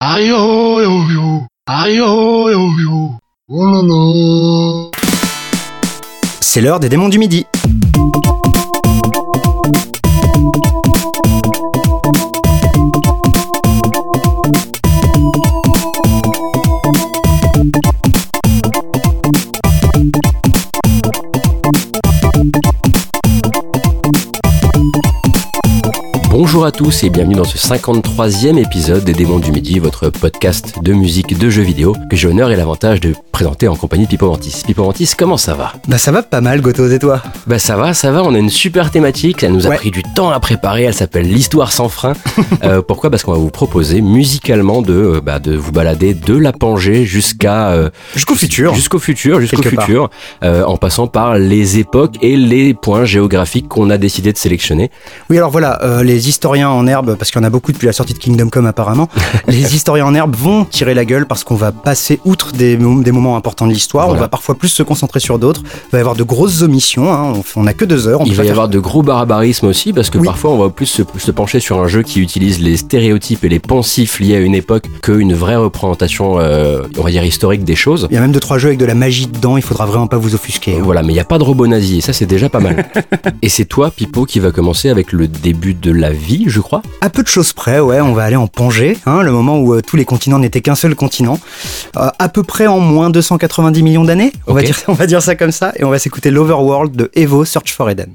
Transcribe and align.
Aïe 0.00 0.30
oh. 0.32 0.78
C'est 6.40 6.60
l'heure 6.60 6.78
des 6.78 6.88
démons 6.88 7.08
du 7.08 7.18
midi. 7.18 7.46
Bonjour 26.50 26.64
à 26.64 26.72
tous 26.72 27.04
et 27.04 27.10
bienvenue 27.10 27.34
dans 27.34 27.44
ce 27.44 27.58
53e 27.58 28.56
épisode 28.56 29.04
des 29.04 29.12
Démons 29.12 29.38
du 29.38 29.52
Midi, 29.52 29.78
votre 29.80 30.08
podcast 30.08 30.76
de 30.82 30.94
musique 30.94 31.38
de 31.38 31.50
jeux 31.50 31.60
vidéo 31.62 31.94
que 32.08 32.16
j'ai 32.16 32.26
l'honneur 32.26 32.50
et 32.50 32.56
l'avantage 32.56 33.00
de 33.00 33.12
présenter 33.32 33.68
en 33.68 33.76
compagnie 33.76 34.04
de 34.04 34.08
Pipo 34.08 34.28
Mantis. 34.30 34.62
Pipo 34.66 34.82
Mantis, 34.82 35.12
comment 35.16 35.36
ça 35.36 35.52
va? 35.54 35.74
Bah 35.88 35.98
ça 35.98 36.10
va 36.10 36.22
pas 36.22 36.40
mal, 36.40 36.62
Gotos 36.62 36.88
et 36.90 36.98
toi? 36.98 37.22
Bah 37.46 37.58
ça 37.58 37.76
va, 37.76 37.92
ça 37.92 38.10
va, 38.12 38.22
on 38.24 38.34
a 38.34 38.38
une 38.38 38.48
super 38.48 38.90
thématique, 38.90 39.42
elle 39.42 39.52
nous 39.52 39.66
a 39.66 39.70
Ouais. 39.70 39.76
pris 39.76 39.90
du 39.90 40.02
temps 40.02 40.30
à 40.30 40.40
préparer, 40.40 40.84
elle 40.84 40.94
s'appelle 40.94 41.28
l'histoire 41.28 41.70
sans 41.70 41.88
frein. 41.90 42.14
Euh, 42.64 42.82
pourquoi? 42.82 43.08
Parce 43.10 43.22
qu'on 43.22 43.32
va 43.32 43.38
vous 43.38 43.50
proposer 43.50 44.00
musicalement 44.00 44.82
de, 44.82 44.92
euh, 44.92 45.20
bah, 45.20 45.38
de 45.38 45.54
vous 45.54 45.70
balader 45.70 46.12
de 46.14 46.34
la 46.36 46.52
Pangée 46.52 47.04
jusqu'à... 47.04 47.68
euh, 47.68 47.88
Jusqu'au 48.14 48.34
futur. 48.34 48.74
Jusqu'au 48.74 48.98
futur, 48.98 49.40
jusqu'au 49.40 49.62
futur, 49.62 50.10
en 50.42 50.76
passant 50.76 51.06
par 51.06 51.38
les 51.38 51.78
époques 51.78 52.16
et 52.22 52.36
les 52.36 52.74
points 52.74 53.04
géographiques 53.04 53.68
qu'on 53.68 53.90
a 53.90 53.98
décidé 53.98 54.32
de 54.32 54.38
sélectionner. 54.38 54.90
Oui, 55.30 55.36
alors 55.36 55.50
voilà, 55.50 55.78
les 56.02 56.28
historiens 56.38 56.68
en 56.70 56.86
herbe, 56.86 57.16
parce 57.16 57.32
qu'il 57.32 57.40
y 57.40 57.44
en 57.44 57.46
a 57.46 57.50
beaucoup 57.50 57.72
depuis 57.72 57.86
la 57.86 57.92
sortie 57.92 58.14
de 58.14 58.18
Kingdom 58.20 58.48
Come 58.48 58.66
apparemment, 58.66 59.08
les 59.48 59.74
historiens 59.74 60.06
en 60.06 60.14
herbe 60.14 60.36
vont 60.36 60.64
tirer 60.64 60.94
la 60.94 61.04
gueule 61.04 61.26
parce 61.26 61.42
qu'on 61.42 61.56
va 61.56 61.72
passer 61.72 62.20
outre 62.24 62.52
des, 62.52 62.76
mo- 62.76 63.02
des 63.02 63.10
moments 63.10 63.36
importants 63.36 63.66
de 63.66 63.72
l'histoire, 63.72 64.06
Voilà. 64.06 64.20
on 64.20 64.22
va 64.22 64.28
parfois 64.28 64.54
plus 64.54 64.68
se 64.68 64.84
concentrer 64.84 65.18
sur 65.18 65.40
d'autres, 65.40 65.62
il 65.64 65.90
va 65.92 65.98
y 65.98 66.00
avoir 66.00 66.14
de 66.14 66.22
grosses 66.22 66.62
omissions, 66.62 67.12
hein, 67.12 67.32
on, 67.34 67.42
fait- 67.42 67.58
on 67.58 67.66
a 67.66 67.72
que 67.72 67.84
deux 67.84 68.06
heures. 68.06 68.20
On 68.20 68.24
Il 68.24 68.34
va 68.36 68.44
y 68.44 68.46
faire- 68.46 68.52
avoir 68.52 68.68
de 68.68 68.78
gros 68.78 69.02
barbarismes 69.02 69.66
aussi, 69.66 69.92
parce 69.92 70.10
que 70.10 70.18
Oui. 70.18 70.26
parfois 70.26 70.52
on 70.52 70.58
va 70.58 70.68
plus 70.70 70.86
se, 70.86 71.02
se 71.18 71.30
pencher 71.32 71.58
sur 71.58 71.80
un 71.80 71.88
jeu 71.88 72.02
qui 72.04 72.20
utilise 72.20 72.60
les 72.60 72.76
stéréotypes 72.76 73.44
et 73.44 73.48
les 73.48 73.58
pensifs 73.58 74.20
liés 74.20 74.36
à 74.36 74.40
une 74.40 74.54
époque 74.54 74.84
qu'une 75.02 75.34
vraie 75.34 75.56
représentation, 75.56 76.38
euh, 76.38 76.82
on 76.98 77.02
va 77.02 77.10
dire, 77.10 77.24
historique 77.24 77.64
des 77.64 77.74
choses. 77.74 78.06
Il 78.10 78.14
y 78.14 78.16
a 78.16 78.20
même 78.20 78.30
deux 78.32 78.38
trois 78.38 78.58
jeux 78.58 78.68
avec 78.68 78.78
de 78.78 78.84
la 78.84 78.94
magie 78.94 79.26
dedans, 79.26 79.56
il 79.56 79.62
faudra 79.64 79.86
vraiment 79.86 80.06
pas 80.06 80.18
vous 80.18 80.36
offusquer. 80.36 80.76
hein. 80.76 80.82
Voilà, 80.84 81.02
mais 81.02 81.08
il 81.12 81.16
n'y 81.16 81.20
a 81.20 81.24
pas 81.24 81.38
de 81.38 81.42
robot 81.42 81.66
nazi, 81.66 81.98
et 81.98 82.00
ça 82.00 82.12
c'est 82.12 82.26
déjà 82.26 82.48
pas 82.48 82.60
mal. 82.60 82.86
et 83.42 83.48
c'est 83.48 83.64
toi, 83.64 83.90
Pipo, 83.90 84.24
qui 84.24 84.38
va 84.38 84.52
commencer 84.52 84.88
avec 84.88 85.10
le 85.12 85.26
début 85.26 85.74
de 85.74 85.90
la 85.90 86.10
vie, 86.10 86.27
je 86.46 86.60
crois. 86.60 86.82
À 87.00 87.10
peu 87.10 87.22
de 87.22 87.28
choses 87.28 87.52
près, 87.52 87.80
ouais, 87.80 88.00
on 88.00 88.12
va 88.12 88.24
aller 88.24 88.36
en 88.36 88.46
Pangée, 88.46 88.96
hein, 89.06 89.22
le 89.22 89.32
moment 89.32 89.58
où 89.58 89.74
euh, 89.74 89.80
tous 89.80 89.96
les 89.96 90.04
continents 90.04 90.38
n'étaient 90.38 90.60
qu'un 90.60 90.74
seul 90.74 90.94
continent, 90.94 91.38
Euh, 91.96 92.08
à 92.18 92.28
peu 92.28 92.42
près 92.42 92.66
en 92.66 92.78
moins 92.80 93.10
290 93.10 93.82
millions 93.82 94.04
d'années, 94.04 94.32
on, 94.46 94.52
va 94.54 94.60
Ok. 94.60 94.66
dire, 94.66 94.76
on 94.88 94.92
va 94.92 95.06
dire 95.06 95.22
ça 95.22 95.34
comme 95.34 95.52
ça, 95.52 95.72
et 95.76 95.84
on 95.84 95.90
va 95.90 95.98
s'écouter 95.98 96.30
l'Overworld 96.30 96.94
de 96.94 97.10
Evo 97.14 97.44
Search 97.44 97.72
for 97.72 97.88
Eden. 97.90 98.10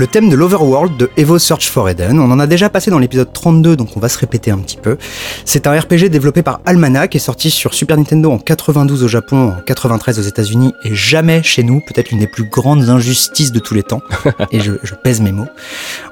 Le 0.00 0.06
thème 0.06 0.30
de 0.30 0.34
l'Overworld 0.34 0.96
de 0.96 1.10
Evo 1.18 1.38
Search 1.38 1.68
for 1.68 1.86
Eden, 1.90 2.20
on 2.20 2.30
en 2.30 2.40
a 2.40 2.46
déjà 2.46 2.70
passé 2.70 2.90
dans 2.90 2.98
l'épisode 2.98 3.34
32, 3.34 3.76
donc 3.76 3.98
on 3.98 4.00
va 4.00 4.08
se 4.08 4.18
répéter 4.18 4.50
un 4.50 4.56
petit 4.56 4.78
peu. 4.78 4.96
C'est 5.44 5.66
un 5.66 5.78
RPG 5.78 6.08
développé 6.08 6.42
par 6.42 6.60
Almanac, 6.64 7.10
qui 7.10 7.18
est 7.18 7.20
sorti 7.20 7.50
sur 7.50 7.74
Super 7.74 7.98
Nintendo 7.98 8.32
en 8.32 8.38
92 8.38 9.04
au 9.04 9.08
Japon, 9.08 9.52
en 9.58 9.60
93 9.60 10.18
aux 10.18 10.22
États-Unis, 10.22 10.72
et 10.84 10.94
jamais 10.94 11.42
chez 11.42 11.62
nous, 11.62 11.82
peut-être 11.82 12.12
l'une 12.12 12.20
des 12.20 12.26
plus 12.26 12.44
grandes 12.44 12.88
injustices 12.88 13.52
de 13.52 13.58
tous 13.58 13.74
les 13.74 13.82
temps. 13.82 14.00
et 14.50 14.60
je, 14.60 14.72
je 14.82 14.94
pèse 14.94 15.20
mes 15.20 15.32
mots. 15.32 15.48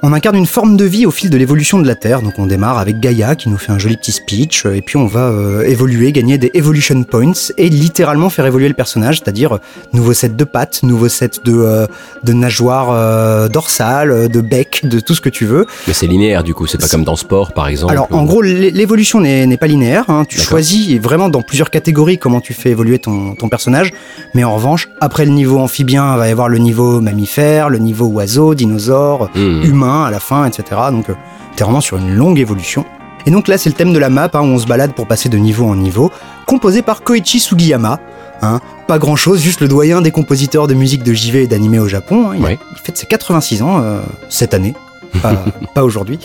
On 0.01 0.13
incarne 0.13 0.37
une 0.37 0.47
forme 0.47 0.77
de 0.77 0.85
vie 0.85 1.07
au 1.07 1.11
fil 1.11 1.29
de 1.29 1.37
l'évolution 1.37 1.81
de 1.81 1.87
la 1.87 1.97
Terre, 1.97 2.23
donc 2.23 2.35
on 2.39 2.47
démarre 2.47 2.79
avec 2.79 3.01
Gaïa 3.01 3.35
qui 3.35 3.49
nous 3.49 3.59
fait 3.59 3.73
un 3.73 3.79
joli 3.79 3.97
petit 3.97 4.13
speech, 4.13 4.65
euh, 4.65 4.75
et 4.75 4.81
puis 4.81 4.97
on 4.97 5.07
va 5.09 5.23
euh, 5.29 5.63
évoluer, 5.65 6.13
gagner 6.13 6.39
des 6.39 6.53
Evolution 6.55 7.03
Points, 7.03 7.33
et 7.57 7.69
littéralement 7.69 8.31
faire 8.31 8.47
évoluer 8.47 8.69
le 8.69 8.75
personnage, 8.75 9.19
c'est-à-dire 9.19 9.57
euh, 9.57 9.59
nouveau 9.93 10.13
set 10.13 10.37
de 10.37 10.45
pattes, 10.45 10.85
nouveau 10.85 11.09
set 11.09 11.41
de, 11.45 11.53
euh, 11.53 11.87
de 12.23 12.33
nageoires 12.33 12.91
euh, 12.93 13.49
dorsales, 13.49 14.29
de 14.29 14.41
bec, 14.41 14.83
de 14.85 15.01
tout 15.01 15.15
ce 15.17 15.21
que 15.21 15.29
tu 15.29 15.47
veux. 15.47 15.67
Mais 15.89 15.95
c'est 15.95 16.07
linéaire 16.07 16.45
du 16.45 16.55
coup, 16.55 16.69
c'est 16.69 16.79
pas 16.81 16.87
comme 16.89 17.03
dans 17.05 17.17
sport 17.17 17.53
par 17.53 17.67
exemple. 17.67 17.93
Alors 17.93 18.07
en 18.13 18.25
gros, 18.25 18.41
l'é- 18.41 18.71
l'évolution 18.71 19.21
n'est 19.21 19.57
pas 19.57 19.67
linéaire, 19.67 20.05
hein. 20.09 20.25
tu 20.29 20.39
choisis 20.39 20.97
vraiment 21.01 21.29
dans 21.29 21.43
plusieurs 21.43 21.71
catégories 21.71 22.19
comment 22.19 22.41
tu 22.41 22.55
fais 22.55 22.71
évoluer 22.71 23.01
ton, 23.01 23.35
ton 23.35 23.49
personnage, 23.49 23.93
mais 24.35 24.45
en 24.45 24.55
revanche, 24.55 24.89
après 25.01 25.25
le 25.25 25.33
niveau 25.33 25.59
amphibien, 25.59 26.15
il 26.15 26.19
va 26.19 26.29
y 26.29 26.31
avoir 26.31 26.49
le 26.49 26.59
niveau 26.59 27.01
mammifère, 27.01 27.69
le 27.69 27.79
niveau 27.79 28.07
oiseau, 28.07 28.55
dinosaure, 28.55 29.29
Hmm. 29.35 29.63
humain 29.65 29.88
à 29.89 30.11
la 30.11 30.21
fin, 30.21 30.45
etc. 30.47 30.81
Donc 30.91 31.09
euh, 31.11 31.15
t'es 31.57 31.65
vraiment 31.65 31.81
sur 31.81 31.97
une 31.97 32.15
longue 32.15 32.39
évolution. 32.39 32.85
Et 33.27 33.31
donc 33.31 33.49
là, 33.49 33.59
c'est 33.59 33.69
le 33.69 33.75
thème 33.75 33.93
de 33.93 33.99
la 33.99 34.09
map, 34.09 34.31
hein, 34.33 34.41
où 34.41 34.45
on 34.45 34.59
se 34.59 34.67
balade 34.67 34.93
pour 34.95 35.07
passer 35.07 35.29
de 35.29 35.37
niveau 35.37 35.67
en 35.67 35.75
niveau, 35.77 36.11
composé 36.47 36.83
par 36.83 37.03
Koichi 37.03 37.41
Sugiyama. 37.41 37.99
Hein, 38.41 38.61
pas 38.87 38.99
grand 39.01 39.17
chose, 39.17 39.41
juste 39.41 39.61
le 39.61 39.67
doyen 39.69 40.01
des 40.01 40.13
compositeurs 40.13 40.69
de 40.69 40.75
musique 40.75 41.03
de 41.03 41.13
JV 41.13 41.43
et 41.43 41.47
d'animé 41.49 41.81
au 41.81 41.89
Japon. 41.89 42.31
hein. 42.31 42.35
il, 42.39 42.45
a- 42.45 42.47
Ouais. 42.47 42.59
il 42.73 42.79
fête 42.81 42.97
ses 42.97 43.07
86 43.07 43.63
ans 43.63 43.81
euh, 43.83 44.01
cette 44.29 44.55
année, 44.55 44.75
pas, 45.23 45.45
pas 45.75 45.85
aujourd'hui. 45.85 46.19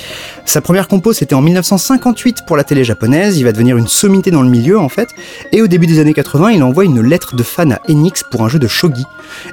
Sa 0.46 0.62
première 0.62 0.88
compo, 0.88 1.14
c'était 1.14 1.36
en 1.36 1.42
1958 1.42 2.46
pour 2.46 2.58
la 2.58 2.64
télé 2.64 2.84
japonaise. 2.84 3.38
Il 3.38 3.44
va 3.44 3.52
devenir 3.52 3.78
une 3.78 3.88
sommité 3.88 4.32
dans 4.32 4.42
le 4.42 4.50
milieu, 4.50 4.80
en 4.80 4.90
fait. 4.90 5.10
Et 5.52 5.62
au 5.62 5.68
début 5.68 5.88
des 5.88 6.00
années 6.00 6.14
80, 6.14 6.52
il 6.52 6.64
envoie 6.64 6.86
une 6.86 7.02
lettre 7.02 7.36
de 7.36 7.44
fan 7.44 7.72
à 7.74 7.80
Enix 7.90 8.24
pour 8.30 8.44
un 8.44 8.50
jeu 8.50 8.60
de 8.60 8.68
shogi. 8.68 9.06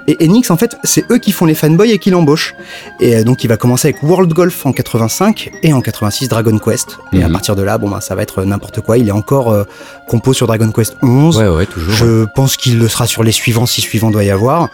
Et 0.06 0.16
Enix, 0.24 0.50
en 0.50 0.56
fait, 0.56 0.76
c'est 0.84 1.10
eux 1.10 1.18
qui 1.18 1.32
font 1.32 1.46
les 1.46 1.54
fanboys 1.54 1.90
et 1.90 1.98
qui 1.98 2.10
l'embauchent. 2.10 2.54
Et 3.00 3.16
euh, 3.16 3.24
donc, 3.24 3.44
il 3.44 3.46
va 3.48 3.56
commencer 3.56 3.88
avec 3.88 4.02
World 4.02 4.32
Golf 4.32 4.66
en 4.66 4.72
85 4.72 5.50
et 5.62 5.72
en 5.72 5.80
86 5.80 6.28
Dragon 6.28 6.58
Quest. 6.58 6.98
Et 7.12 7.22
à 7.22 7.26
Mhm. 7.26 7.32
partir 7.32 7.56
de 7.56 7.62
là, 7.62 7.78
bon, 7.78 7.88
bah, 7.88 8.00
ça 8.00 8.14
va 8.14 8.22
être 8.22 8.42
n'importe 8.44 8.80
quoi. 8.80 8.98
Il 8.98 9.08
est 9.08 9.12
encore 9.12 9.50
euh, 9.52 9.64
compo 10.08 10.32
sur 10.32 10.46
Dragon 10.46 10.70
Quest 10.72 10.96
11. 11.02 11.38
Ouais, 11.38 11.48
ouais, 11.48 11.66
toujours. 11.66 11.92
Je 11.94 12.24
pense 12.34 12.56
qu'il 12.56 12.78
le 12.78 12.88
sera 12.88 13.06
sur 13.06 13.22
les 13.22 13.32
suivants, 13.32 13.66
si 13.66 13.80
suivants 13.80 14.10
doit 14.10 14.24
y 14.24 14.30
avoir. 14.30 14.68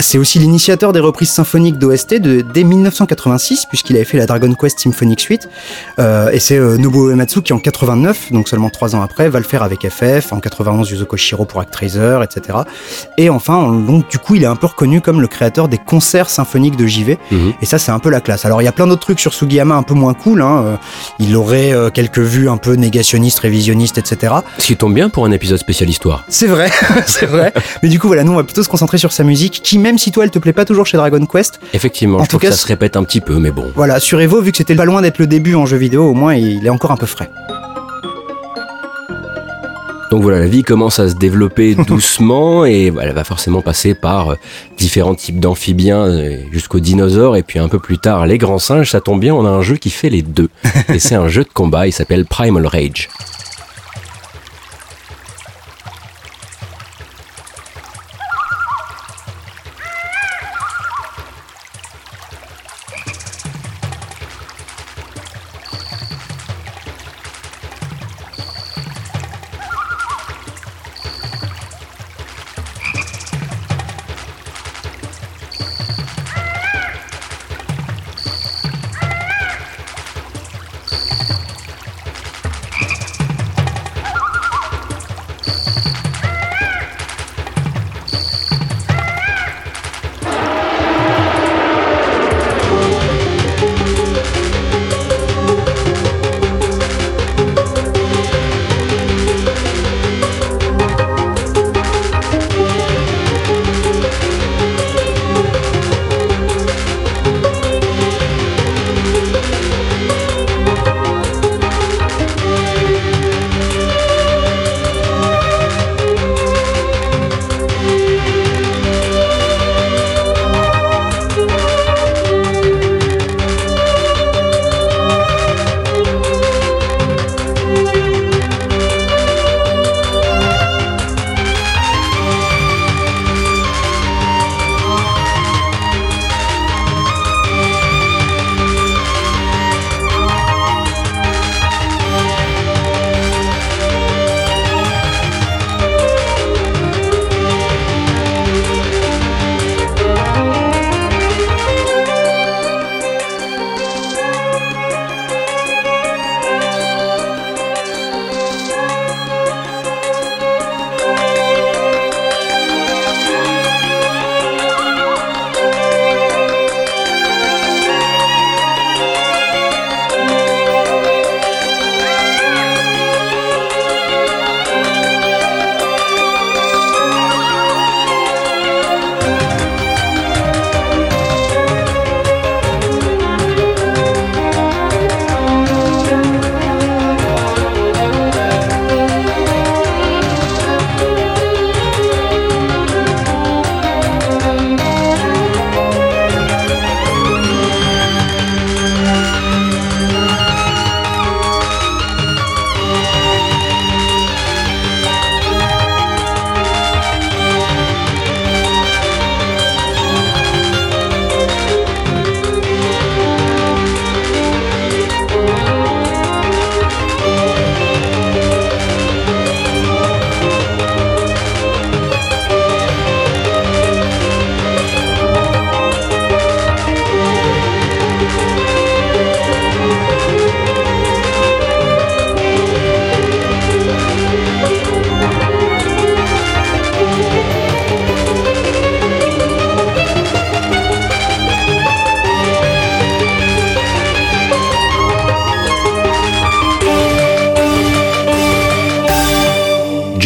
C'est 0.00 0.16
aussi 0.16 0.38
l'initiateur 0.38 0.92
des 0.92 1.00
reprises 1.00 1.30
symphoniques 1.30 1.76
d'OST 1.76 2.14
de, 2.14 2.40
dès 2.40 2.62
1986, 2.62 3.66
puisqu'il 3.66 3.96
avait 3.96 4.04
fait 4.04 4.16
la 4.16 4.26
Dragon 4.26 4.54
Quest 4.54 4.78
Symphonic 4.78 5.18
Suite. 5.18 5.48
Euh, 5.98 6.30
et 6.30 6.38
c'est 6.38 6.56
euh, 6.56 6.76
Nobuo 6.76 7.10
Uematsu 7.10 7.42
qui, 7.42 7.52
en 7.52 7.58
89, 7.58 8.30
donc 8.30 8.48
seulement 8.48 8.70
trois 8.70 8.94
ans 8.94 9.02
après, 9.02 9.28
va 9.28 9.40
le 9.40 9.44
faire 9.44 9.64
avec 9.64 9.88
FF, 9.88 10.32
en 10.32 10.38
91 10.38 10.88
Yuzo 10.88 11.04
Koshiro 11.04 11.46
pour 11.46 11.60
Actraiser, 11.60 12.20
etc. 12.22 12.58
Et 13.16 13.28
enfin, 13.28 13.72
donc 13.72 14.08
du 14.08 14.18
coup, 14.18 14.36
il 14.36 14.44
est 14.44 14.46
un 14.46 14.54
peu 14.54 14.68
reconnu 14.68 15.00
comme 15.00 15.20
le 15.20 15.26
créateur 15.26 15.66
des 15.66 15.78
concerts 15.78 16.30
symphoniques 16.30 16.76
de 16.76 16.86
JV. 16.86 17.18
Mhm. 17.32 17.54
Et 17.60 17.66
ça, 17.66 17.78
c'est 17.78 17.90
un 17.90 17.98
peu 17.98 18.10
la 18.10 18.20
classe. 18.20 18.44
Alors, 18.44 18.62
il 18.62 18.66
y 18.66 18.68
a 18.68 18.72
plein 18.72 18.86
d'autres 18.86 19.02
trucs 19.02 19.18
sur 19.18 19.34
Sugiyama 19.34 19.74
un 19.74 19.82
peu 19.82 19.94
moins 19.94 20.14
cool. 20.14 20.42
Hein. 20.42 20.62
Euh, 20.64 20.76
Il 21.18 21.34
aurait 21.34 21.72
quelques 21.92 22.20
vues 22.20 22.48
un 22.48 22.56
peu 22.56 22.74
négationnistes, 22.74 23.40
révisionnistes, 23.40 23.98
etc. 23.98 24.34
Ce 24.58 24.66
qui 24.66 24.76
tombe 24.76 24.94
bien 24.94 25.08
pour 25.08 25.24
un 25.24 25.32
épisode 25.32 25.58
spécial 25.58 25.90
histoire. 25.90 26.24
C'est 26.28 26.46
vrai, 26.46 26.70
c'est 27.06 27.26
vrai. 27.26 27.52
Mais 27.82 27.88
du 27.88 27.98
coup, 27.98 28.06
voilà, 28.06 28.22
nous, 28.22 28.32
on 28.32 28.36
va 28.36 28.44
plutôt 28.44 28.62
se 28.62 28.68
concentrer 28.68 28.98
sur 28.98 29.10
sa 29.10 29.24
musique, 29.24 29.60
qui, 29.64 29.78
même 29.88 29.98
si 29.98 30.10
toi, 30.10 30.24
elle 30.24 30.30
te 30.30 30.38
plaît 30.38 30.52
pas 30.52 30.66
toujours 30.66 30.84
chez 30.84 30.98
Dragon 30.98 31.24
Quest, 31.24 31.60
Effectivement, 31.72 32.18
En 32.18 32.24
je 32.24 32.24
tout 32.24 32.36
trouve 32.36 32.42
cas, 32.42 32.48
que 32.48 32.54
ça 32.54 32.60
se 32.60 32.66
répète 32.66 32.94
un 32.94 33.04
petit 33.04 33.22
peu, 33.22 33.38
mais 33.38 33.50
bon. 33.50 33.72
voilà, 33.74 34.00
sur 34.00 34.20
Evo, 34.20 34.42
vu 34.42 34.50
que 34.52 34.58
c'était 34.58 34.74
pas 34.74 34.84
loin 34.84 35.00
d'être 35.00 35.18
le 35.18 35.26
début 35.26 35.54
en 35.54 35.64
jeu 35.64 35.78
vidéo, 35.78 36.04
au 36.04 36.12
moins, 36.12 36.34
il 36.34 36.66
est 36.66 36.68
encore 36.70 36.90
un 36.92 36.98
peu 36.98 37.06
frais. 37.06 37.30
Donc 40.10 40.22
voilà, 40.22 40.40
la 40.40 40.46
vie 40.46 40.62
commence 40.62 40.98
à 40.98 41.08
se 41.08 41.14
développer 41.14 41.74
doucement 41.86 42.66
et 42.66 42.92
elle 43.00 43.12
va 43.12 43.24
forcément 43.24 43.62
passer 43.62 43.94
par 43.94 44.32
euh, 44.32 44.34
différents 44.76 45.14
types 45.14 45.40
d'amphibiens 45.40 46.04
euh, 46.06 46.36
jusqu'aux 46.52 46.80
dinosaures 46.80 47.36
et 47.36 47.42
puis 47.42 47.58
un 47.58 47.68
peu 47.68 47.78
plus 47.78 47.98
tard 47.98 48.26
les 48.26 48.36
grands 48.38 48.58
singes. 48.58 48.90
Ça 48.90 49.00
tombe 49.00 49.20
bien, 49.20 49.34
on 49.34 49.46
a 49.46 49.50
un 49.50 49.62
jeu 49.62 49.76
qui 49.76 49.90
fait 49.90 50.10
les 50.10 50.22
deux. 50.22 50.48
Et 50.92 50.98
c'est 50.98 51.14
un 51.14 51.28
jeu 51.28 51.44
de 51.44 51.48
combat, 51.52 51.86
il 51.86 51.92
s'appelle 51.92 52.24
Primal 52.26 52.66
Rage. 52.66 53.08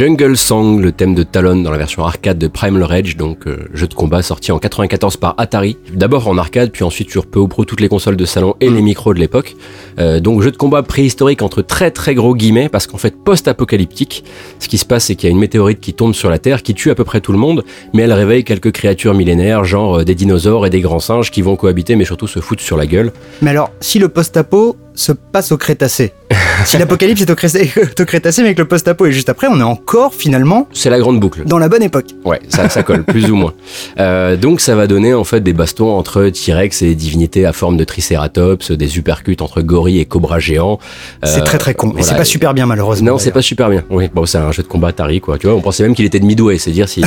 Jungle 0.05 0.37
Song, 0.37 0.81
le 0.81 0.91
thème 0.91 1.15
de 1.15 1.23
Talon 1.23 1.63
dans 1.63 1.71
la 1.71 1.79
version 1.79 2.05
arcade 2.05 2.37
de 2.37 2.49
Primal 2.49 2.83
Rage, 2.83 3.17
donc 3.17 3.47
euh, 3.47 3.69
jeu 3.73 3.87
de 3.87 3.95
combat 3.95 4.21
sorti 4.21 4.51
en 4.51 4.59
94 4.59 5.17
par 5.17 5.37
Atari. 5.39 5.77
D'abord 5.93 6.27
en 6.27 6.39
arcade, 6.39 6.73
puis 6.73 6.83
ensuite 6.83 7.09
sur 7.09 7.25
peu 7.25 7.39
ou 7.39 7.47
pro 7.47 7.65
toutes 7.65 7.81
les 7.81 7.89
consoles 7.89 8.17
de 8.17 8.25
salon 8.25 8.57
et 8.61 8.69
les 8.69 8.83
micros 8.83 9.15
de 9.15 9.21
l'époque. 9.21 9.55
Euh, 10.01 10.19
donc 10.19 10.43
jeu 10.43 10.51
de 10.51 10.57
combat 10.57 10.83
préhistorique 10.83 11.41
entre 11.41 11.63
très 11.63 11.93
très 11.93 12.17
gros 12.17 12.35
guillemets, 12.35 12.69
parce 12.69 12.89
qu'en 12.89 12.99
fait 12.99 13.15
post-apocalyptique. 13.15 14.25
Ce 14.59 14.67
qui 14.67 14.77
se 14.77 14.85
passe, 14.85 15.05
c'est 15.05 15.15
qu'il 15.15 15.29
y 15.29 15.31
a 15.31 15.35
une 15.35 15.39
météorite 15.39 15.79
qui 15.79 15.95
tombe 15.95 16.15
sur 16.15 16.31
la 16.31 16.41
Terre, 16.41 16.65
qui 16.65 16.75
tue 16.75 16.91
à 16.91 16.97
peu 16.97 17.05
près 17.05 17.21
tout 17.21 17.31
le 17.31 17.39
monde, 17.39 17.63
mais 17.95 18.03
elle 18.03 18.13
réveille 18.13 18.43
quelques 18.43 18.73
créatures 18.73 19.15
millénaires, 19.15 19.65
genre 19.65 20.01
euh, 20.01 20.05
des 20.05 20.17
dinosaures 20.17 20.67
et 20.67 20.71
des 20.71 20.81
grands 20.81 20.99
singes 20.99 21.31
qui 21.31 21.43
vont 21.43 21.55
cohabiter, 21.55 21.95
mais 21.95 22.07
surtout 22.07 22.27
se 22.27 22.41
foutre 22.41 22.65
sur 22.65 22.77
la 22.77 22.87
gueule. 22.87 23.13
Mais 23.41 23.51
alors, 23.51 23.71
si 23.79 24.01
le 24.01 24.09
post-apo 24.09 24.75
se 24.97 25.13
passe 25.13 25.53
au 25.53 25.57
Crétacé, 25.59 26.13
si 26.65 26.79
l'apocalypse 26.79 27.21
est 27.23 27.31
au, 27.31 27.35
Cré- 27.35 27.49
au 28.01 28.05
Crétacé, 28.05 28.43
mais 28.43 28.55
que 28.55 28.63
le 28.63 28.69
post-apo 28.69 29.07
est 29.07 29.13
juste 29.13 29.29
après, 29.29 29.47
on 29.49 29.59
est 29.61 29.63
encore 29.65 30.15
finalement 30.15 30.69
C'est 30.73 30.91
la 30.91 30.99
grande 30.99 31.21
boucle. 31.21 31.45
dans 31.45 31.59
la 31.59 31.69
bonne 31.69 31.83
époque. 31.83 32.07
Ouais, 32.25 32.41
ça, 32.49 32.69
ça 32.69 32.83
colle, 32.83 33.05
plus 33.05 33.31
ou 33.31 33.37
moins. 33.37 33.53
Euh, 33.99 34.37
donc 34.37 34.61
ça 34.61 34.75
va 34.75 34.87
donner 34.87 35.15
en 35.15 35.25
fait 35.25 35.41
des 35.41 35.53
bastons 35.53 35.91
entre 35.91 36.29
T-Rex 36.29 36.83
et 36.83 36.95
divinités 36.95 37.47
à 37.47 37.53
forme 37.53 37.77
de 37.77 37.85
Triceratops, 37.85 38.71
des 38.73 38.99
uppercuts 38.99 39.37
entre 39.41 39.63
gorilles 39.63 40.01
et 40.01 40.05
cobras 40.05 40.39
géants. 40.39 40.79
C'est 41.25 41.41
Euh, 41.41 41.45
très 41.45 41.59
très 41.59 41.75
con. 41.75 41.95
Et 41.99 42.03
c'est 42.03 42.15
pas 42.17 42.25
super 42.25 42.55
bien 42.55 42.67
malheureusement. 42.67 43.13
Non, 43.13 43.19
c'est 43.19 43.31
pas 43.33 43.43
super 43.43 43.69
bien. 43.71 43.85
Oui, 43.91 44.09
bon, 44.15 44.27
c'est 44.27 44.39
un 44.39 44.53
jeu 44.53 44.63
de 44.63 44.69
combat 44.69 44.89
Atari, 44.89 45.21
quoi. 45.21 45.39
Tu 45.39 45.47
vois, 45.47 45.57
on 45.57 45.61
pensait 45.61 45.83
même 45.83 45.95
qu'il 45.95 46.05
était 46.05 46.21
de 46.21 46.25
Midway, 46.27 46.59
c'est 46.59 46.71
dire 46.71 46.89
si. 46.89 47.03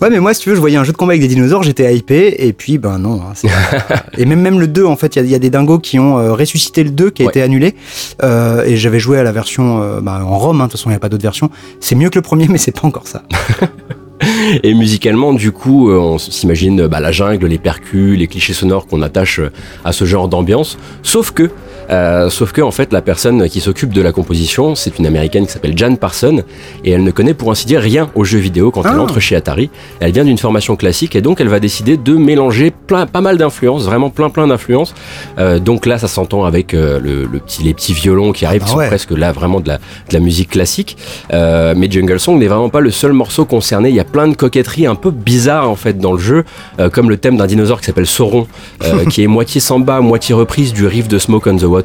ouais, 0.00 0.10
mais 0.10 0.20
moi, 0.20 0.34
si 0.34 0.40
tu 0.42 0.48
veux, 0.50 0.54
je 0.54 0.60
voyais 0.60 0.76
un 0.76 0.84
jeu 0.84 0.92
de 0.92 0.96
combat 0.96 1.12
avec 1.12 1.22
des 1.22 1.28
dinosaures, 1.28 1.62
j'étais 1.62 1.94
hypé, 1.96 2.46
et 2.46 2.52
puis, 2.52 2.78
ben 2.78 2.98
non. 2.98 3.20
hein, 3.22 3.48
et 4.18 4.24
même, 4.24 4.40
même 4.40 4.60
le 4.60 4.66
2, 4.68 4.84
en 4.84 4.96
fait, 4.96 5.16
il 5.16 5.18
y 5.18 5.22
a- 5.22 5.24
il 5.26 5.30
y, 5.30 5.34
a 5.34 5.38
des 5.38 5.50
dingos 5.50 5.78
qui 5.80 5.98
ont 5.98 6.18
euh, 6.18 6.32
ressuscité 6.34 6.84
le 6.84 6.90
2 6.90 7.10
qui 7.10 7.22
a 7.22 7.26
Ouais. 7.26 7.30
été 7.30 7.42
annulé. 7.42 7.74
Euh, 8.22 8.45
et 8.64 8.76
j'avais 8.76 9.00
joué 9.00 9.18
à 9.18 9.22
la 9.22 9.32
version 9.32 9.82
euh, 9.82 10.00
bah, 10.00 10.20
en 10.24 10.38
ROM, 10.38 10.60
hein, 10.60 10.64
de 10.64 10.70
toute 10.70 10.78
façon, 10.78 10.90
il 10.90 10.92
n'y 10.92 10.96
a 10.96 11.00
pas 11.00 11.08
d'autre 11.08 11.22
version. 11.22 11.50
C'est 11.80 11.94
mieux 11.94 12.10
que 12.10 12.18
le 12.18 12.22
premier, 12.22 12.48
mais 12.48 12.58
c'est 12.58 12.72
pas 12.72 12.86
encore 12.86 13.06
ça. 13.06 13.22
Et 14.62 14.74
musicalement, 14.74 15.32
du 15.32 15.52
coup, 15.52 15.90
euh, 15.90 15.98
on 15.98 16.18
s'imagine 16.18 16.82
euh, 16.82 16.88
bah, 16.88 17.00
la 17.00 17.12
jungle, 17.12 17.46
les 17.46 17.58
percus, 17.58 18.18
les 18.18 18.26
clichés 18.26 18.52
sonores 18.52 18.86
qu'on 18.86 19.02
attache 19.02 19.40
euh, 19.40 19.52
à 19.84 19.92
ce 19.92 20.04
genre 20.04 20.28
d'ambiance. 20.28 20.78
Sauf 21.02 21.32
que, 21.32 21.50
euh, 21.90 22.30
sauf 22.30 22.52
que 22.52 22.60
en 22.62 22.70
fait, 22.70 22.92
la 22.92 23.02
personne 23.02 23.48
qui 23.48 23.60
s'occupe 23.60 23.92
de 23.92 24.02
la 24.02 24.12
composition, 24.12 24.74
c'est 24.74 24.98
une 24.98 25.06
américaine 25.06 25.46
qui 25.46 25.52
s'appelle 25.52 25.76
Jan 25.76 25.94
Parson, 25.96 26.42
et 26.84 26.90
elle 26.90 27.04
ne 27.04 27.10
connaît 27.10 27.34
pour 27.34 27.50
ainsi 27.50 27.66
dire 27.66 27.80
rien 27.80 28.10
aux 28.14 28.24
jeux 28.24 28.38
vidéo 28.38 28.70
quand 28.70 28.82
elle 28.84 28.92
Ah. 28.96 29.00
entre 29.00 29.20
chez 29.20 29.36
Atari. 29.36 29.70
Elle 30.00 30.12
vient 30.12 30.24
d'une 30.24 30.38
formation 30.38 30.76
classique 30.76 31.16
et 31.16 31.20
donc 31.22 31.40
elle 31.40 31.48
va 31.48 31.60
décider 31.60 31.96
de 31.96 32.14
mélanger 32.14 32.70
plein, 32.70 33.06
pas 33.06 33.20
mal 33.20 33.36
d'influences, 33.38 33.84
vraiment 33.84 34.10
plein 34.10 34.30
plein 34.30 34.46
d'influences. 34.46 34.94
Euh, 35.38 35.58
donc 35.58 35.86
là, 35.86 35.98
ça 35.98 36.08
s'entend 36.08 36.44
avec 36.44 36.74
euh, 36.74 36.98
le, 37.00 37.24
le 37.24 37.38
petit, 37.38 37.62
les 37.62 37.74
petits 37.74 37.92
violons 37.94 38.32
qui 38.32 38.44
arrivent, 38.44 38.60
bah 38.60 38.66
qui 38.66 38.72
sont 38.72 38.78
ouais. 38.78 38.88
presque 38.88 39.10
là 39.12 39.32
vraiment 39.32 39.60
de 39.60 39.68
la, 39.68 39.76
de 39.78 40.12
la 40.12 40.20
musique 40.20 40.50
classique. 40.50 40.96
Euh, 41.32 41.74
mais 41.76 41.90
Jungle 41.90 42.18
Song 42.20 42.38
n'est 42.38 42.48
vraiment 42.48 42.68
pas 42.68 42.80
le 42.80 42.90
seul 42.90 43.12
morceau 43.12 43.44
concerné. 43.44 43.88
Il 43.90 43.94
y 43.94 44.00
a 44.00 44.04
plein 44.04 44.28
de 44.28 44.34
coquetteries 44.36 44.86
un 44.86 44.94
peu 44.94 45.10
bizarres 45.10 45.68
en 45.70 45.76
fait 45.76 45.98
dans 45.98 46.12
le 46.12 46.18
jeu, 46.18 46.44
euh, 46.80 46.88
comme 46.90 47.08
le 47.10 47.16
thème 47.16 47.36
d'un 47.36 47.46
dinosaure 47.46 47.80
qui 47.80 47.86
s'appelle 47.86 48.06
Sauron, 48.06 48.46
euh, 48.84 49.04
qui 49.10 49.22
est 49.22 49.26
moitié 49.26 49.60
samba, 49.60 50.00
moitié 50.00 50.34
reprise 50.34 50.72
du 50.72 50.86
riff 50.86 51.08
de 51.08 51.18
Smoke 51.18 51.48
on 51.48 51.56
the 51.56 51.62
Water. 51.62 51.75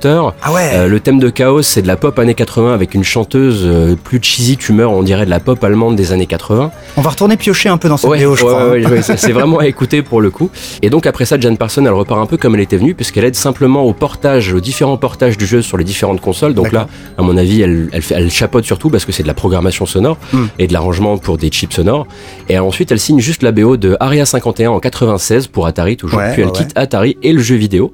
Ah 0.44 0.52
ouais 0.52 0.70
Euh, 0.74 0.88
le 0.88 1.00
thème 1.00 1.20
de 1.20 1.30
Chaos, 1.30 1.62
c'est 1.62 1.82
de 1.82 1.88
la 1.88 1.96
pop 1.96 2.18
années 2.20 2.34
80 2.34 2.74
avec 2.74 2.94
une 2.94 3.04
chanteuse 3.04 3.62
euh, 3.66 3.96
plus 3.96 4.20
cheesy 4.22 4.58
qu'humeur, 4.58 4.92
on 4.92 5.04
dirait 5.04 5.26
de 5.26 5.30
la 5.30 5.40
pop 5.40 5.64
allemande 5.64 5.96
des 5.96 6.12
années 6.12 6.26
80. 6.28 6.72
On 6.98 7.02
va 7.02 7.10
retourner 7.10 7.38
piocher 7.38 7.70
un 7.70 7.78
peu 7.78 7.90
dans 7.90 7.98
cette 7.98 8.10
Ouais, 8.10 8.18
vidéo, 8.18 8.36
je 8.36 8.44
ouais, 8.46 8.50
crois. 8.52 8.70
ouais, 8.70 8.86
hein. 8.86 8.90
ouais, 8.92 9.02
c'est 9.02 9.32
vraiment 9.32 9.60
à 9.60 9.68
écouter 9.68 10.02
pour 10.02 10.22
le 10.22 10.30
coup. 10.30 10.50
Et 10.82 10.90
donc 10.90 11.06
après 11.08 11.26
ça, 11.26 11.40
Jan 11.40 11.56
Parson, 11.56 11.86
elle 11.86 11.92
repart 11.94 12.20
un 12.22 12.26
peu 12.26 12.38
comme 12.38 12.56
elle 12.56 12.62
était 12.62 12.78
venue, 12.78 12.94
puisqu'elle 12.96 13.26
aide 13.26 13.36
simplement 13.36 13.84
au 13.84 13.94
portage, 13.94 14.54
aux 14.54 14.60
différents 14.60 14.98
portages 14.98 15.38
du 15.38 15.46
jeu 15.46 15.62
sur 15.62 15.78
les 15.78 15.84
différentes 15.84 16.22
consoles. 16.22 16.54
Donc 16.54 16.72
là, 16.72 16.88
à 17.18 17.22
mon 17.22 17.38
avis, 17.38 17.62
elle, 17.62 17.90
elle, 17.92 18.02
fait, 18.02 18.16
elle 18.16 18.32
chapeaute 18.32 18.66
surtout 18.66 18.90
parce 18.90 19.06
que 19.06 19.12
c'est 19.12 19.24
de 19.24 19.28
la 19.28 19.34
programmation 19.34 19.86
sonore 19.86 20.18
Hmm. 20.34 20.46
et 20.60 20.68
de 20.68 20.74
l'arrangement 20.74 21.18
pour 21.18 21.38
des 21.38 21.50
chips 21.50 21.74
sonores. 21.74 22.06
Et 22.50 22.58
ensuite, 22.60 22.92
elle 22.92 23.00
signe 23.00 23.20
juste 23.20 23.44
la 23.44 23.52
BO 23.52 23.78
de 23.78 23.98
Aria 24.00 24.26
51 24.26 24.70
en 24.72 24.80
96 24.80 25.48
pour 25.48 25.66
Atari 25.68 25.98
toujours. 25.98 26.22
Puis 26.34 26.42
elle 26.44 26.52
quitte 26.52 26.72
Atari 26.76 27.18
et 27.24 27.34
le 27.34 27.42
jeu 27.42 27.56
vidéo. 27.56 27.94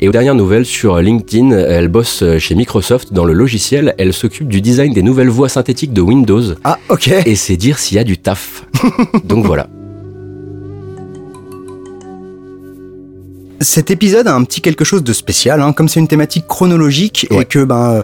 Et 0.00 0.08
aux 0.08 0.12
dernières 0.12 0.34
nouvelles 0.34 0.66
sur 0.66 0.98
LinkedIn, 0.98 1.50
elle 1.50 1.88
bosse 1.88 2.22
chez 2.38 2.54
Microsoft 2.54 3.12
dans 3.12 3.24
le 3.24 3.32
logiciel. 3.32 3.94
Elle 3.98 4.12
s'occupe 4.12 4.48
du 4.48 4.60
design 4.60 4.92
des 4.92 5.02
nouvelles 5.02 5.28
voix 5.28 5.48
synthétiques 5.48 5.92
de 5.92 6.00
Windows. 6.00 6.42
Ah, 6.64 6.78
ok. 6.88 7.08
Et 7.24 7.34
c'est 7.34 7.56
dire 7.56 7.78
s'il 7.78 7.96
y 7.96 8.00
a 8.00 8.04
du 8.04 8.18
taf. 8.18 8.66
Donc 9.24 9.44
voilà. 9.44 9.68
Cet 13.60 13.90
épisode 13.90 14.28
a 14.28 14.34
un 14.34 14.44
petit 14.44 14.60
quelque 14.60 14.84
chose 14.84 15.02
de 15.02 15.12
spécial, 15.12 15.62
hein, 15.62 15.72
comme 15.72 15.88
c'est 15.88 16.00
une 16.00 16.08
thématique 16.08 16.46
chronologique 16.46 17.26
et 17.30 17.44
que 17.44 17.64
ben 17.64 18.02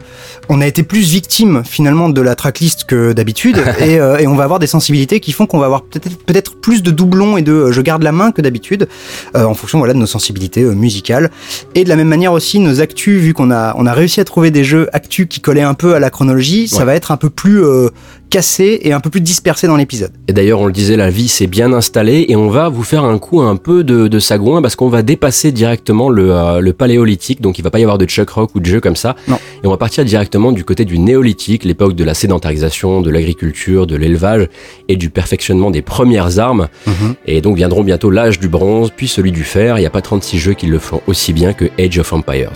on 0.48 0.60
a 0.60 0.66
été 0.66 0.82
plus 0.82 1.10
victime 1.10 1.62
finalement 1.64 2.08
de 2.08 2.20
la 2.20 2.34
tracklist 2.34 2.84
que 2.84 3.12
d'habitude. 3.12 3.58
Et, 3.80 3.98
euh, 3.98 4.18
et 4.18 4.26
on 4.26 4.34
va 4.34 4.44
avoir 4.44 4.58
des 4.58 4.66
sensibilités 4.66 5.18
qui 5.18 5.32
font 5.32 5.46
qu'on 5.46 5.58
va 5.58 5.66
avoir 5.66 5.82
peut-être 5.82 6.16
peut-être 6.24 6.60
plus 6.60 6.82
de 6.82 6.90
doublons 6.90 7.36
et 7.36 7.42
de 7.42 7.52
euh, 7.52 7.72
je 7.72 7.80
garde 7.80 8.02
la 8.02 8.12
main 8.12 8.30
que 8.30 8.40
d'habitude 8.40 8.88
euh, 9.34 9.44
en 9.44 9.54
fonction 9.54 9.78
voilà 9.78 9.92
de 9.92 9.98
nos 9.98 10.06
sensibilités 10.06 10.62
musicales. 10.62 11.30
Et 11.74 11.84
de 11.84 11.88
la 11.88 11.96
même 11.96 12.08
manière 12.08 12.32
aussi 12.32 12.58
nos 12.60 12.80
actus 12.80 13.20
vu 13.20 13.34
qu'on 13.34 13.50
a 13.50 13.74
on 13.76 13.86
a 13.86 13.92
réussi 13.92 14.20
à 14.20 14.24
trouver 14.24 14.50
des 14.50 14.64
jeux 14.64 14.88
actus 14.92 15.26
qui 15.28 15.40
collaient 15.40 15.62
un 15.62 15.74
peu 15.74 15.94
à 15.94 16.00
la 16.00 16.10
chronologie, 16.10 16.68
ça 16.68 16.84
va 16.84 16.94
être 16.94 17.10
un 17.10 17.16
peu 17.16 17.30
plus 17.30 17.64
euh, 17.64 17.88
cassé 18.32 18.80
et 18.80 18.94
un 18.94 19.00
peu 19.00 19.10
plus 19.10 19.20
dispersé 19.20 19.66
dans 19.66 19.76
l'épisode. 19.76 20.10
Et 20.26 20.32
d'ailleurs, 20.32 20.58
on 20.58 20.64
le 20.64 20.72
disait, 20.72 20.96
la 20.96 21.10
vie 21.10 21.28
s'est 21.28 21.46
bien 21.46 21.70
installée 21.74 22.24
et 22.30 22.34
on 22.34 22.48
va 22.48 22.70
vous 22.70 22.82
faire 22.82 23.04
un 23.04 23.18
coup 23.18 23.42
un 23.42 23.56
peu 23.56 23.84
de, 23.84 24.08
de 24.08 24.18
sagouin 24.18 24.62
parce 24.62 24.74
qu'on 24.74 24.88
va 24.88 25.02
dépasser 25.02 25.52
directement 25.52 26.08
le, 26.08 26.34
euh, 26.34 26.60
le 26.60 26.72
paléolithique. 26.72 27.42
Donc, 27.42 27.58
il 27.58 27.62
va 27.62 27.70
pas 27.70 27.78
y 27.78 27.82
avoir 27.82 27.98
de 27.98 28.06
Chuck 28.06 28.30
Rock 28.30 28.54
ou 28.54 28.60
de 28.60 28.64
jeux 28.64 28.80
comme 28.80 28.96
ça. 28.96 29.16
Non. 29.28 29.36
Et 29.62 29.66
on 29.66 29.70
va 29.70 29.76
partir 29.76 30.02
directement 30.06 30.50
du 30.50 30.64
côté 30.64 30.86
du 30.86 30.98
néolithique, 30.98 31.64
l'époque 31.64 31.94
de 31.94 32.04
la 32.04 32.14
sédentarisation, 32.14 33.02
de 33.02 33.10
l'agriculture, 33.10 33.86
de 33.86 33.96
l'élevage 33.96 34.48
et 34.88 34.96
du 34.96 35.10
perfectionnement 35.10 35.70
des 35.70 35.82
premières 35.82 36.38
armes. 36.38 36.68
Et 37.26 37.42
donc 37.42 37.56
viendront 37.56 37.84
bientôt 37.84 38.08
l'âge 38.08 38.40
du 38.40 38.48
bronze, 38.48 38.90
puis 38.96 39.08
celui 39.08 39.32
du 39.32 39.44
fer. 39.44 39.76
Il 39.76 39.80
n'y 39.80 39.86
a 39.86 39.90
pas 39.90 40.00
36 40.00 40.38
jeux 40.38 40.54
qui 40.54 40.68
le 40.68 40.78
font 40.78 41.02
aussi 41.06 41.34
bien 41.34 41.52
que 41.52 41.66
Age 41.78 41.98
of 41.98 42.10
Empires. 42.14 42.52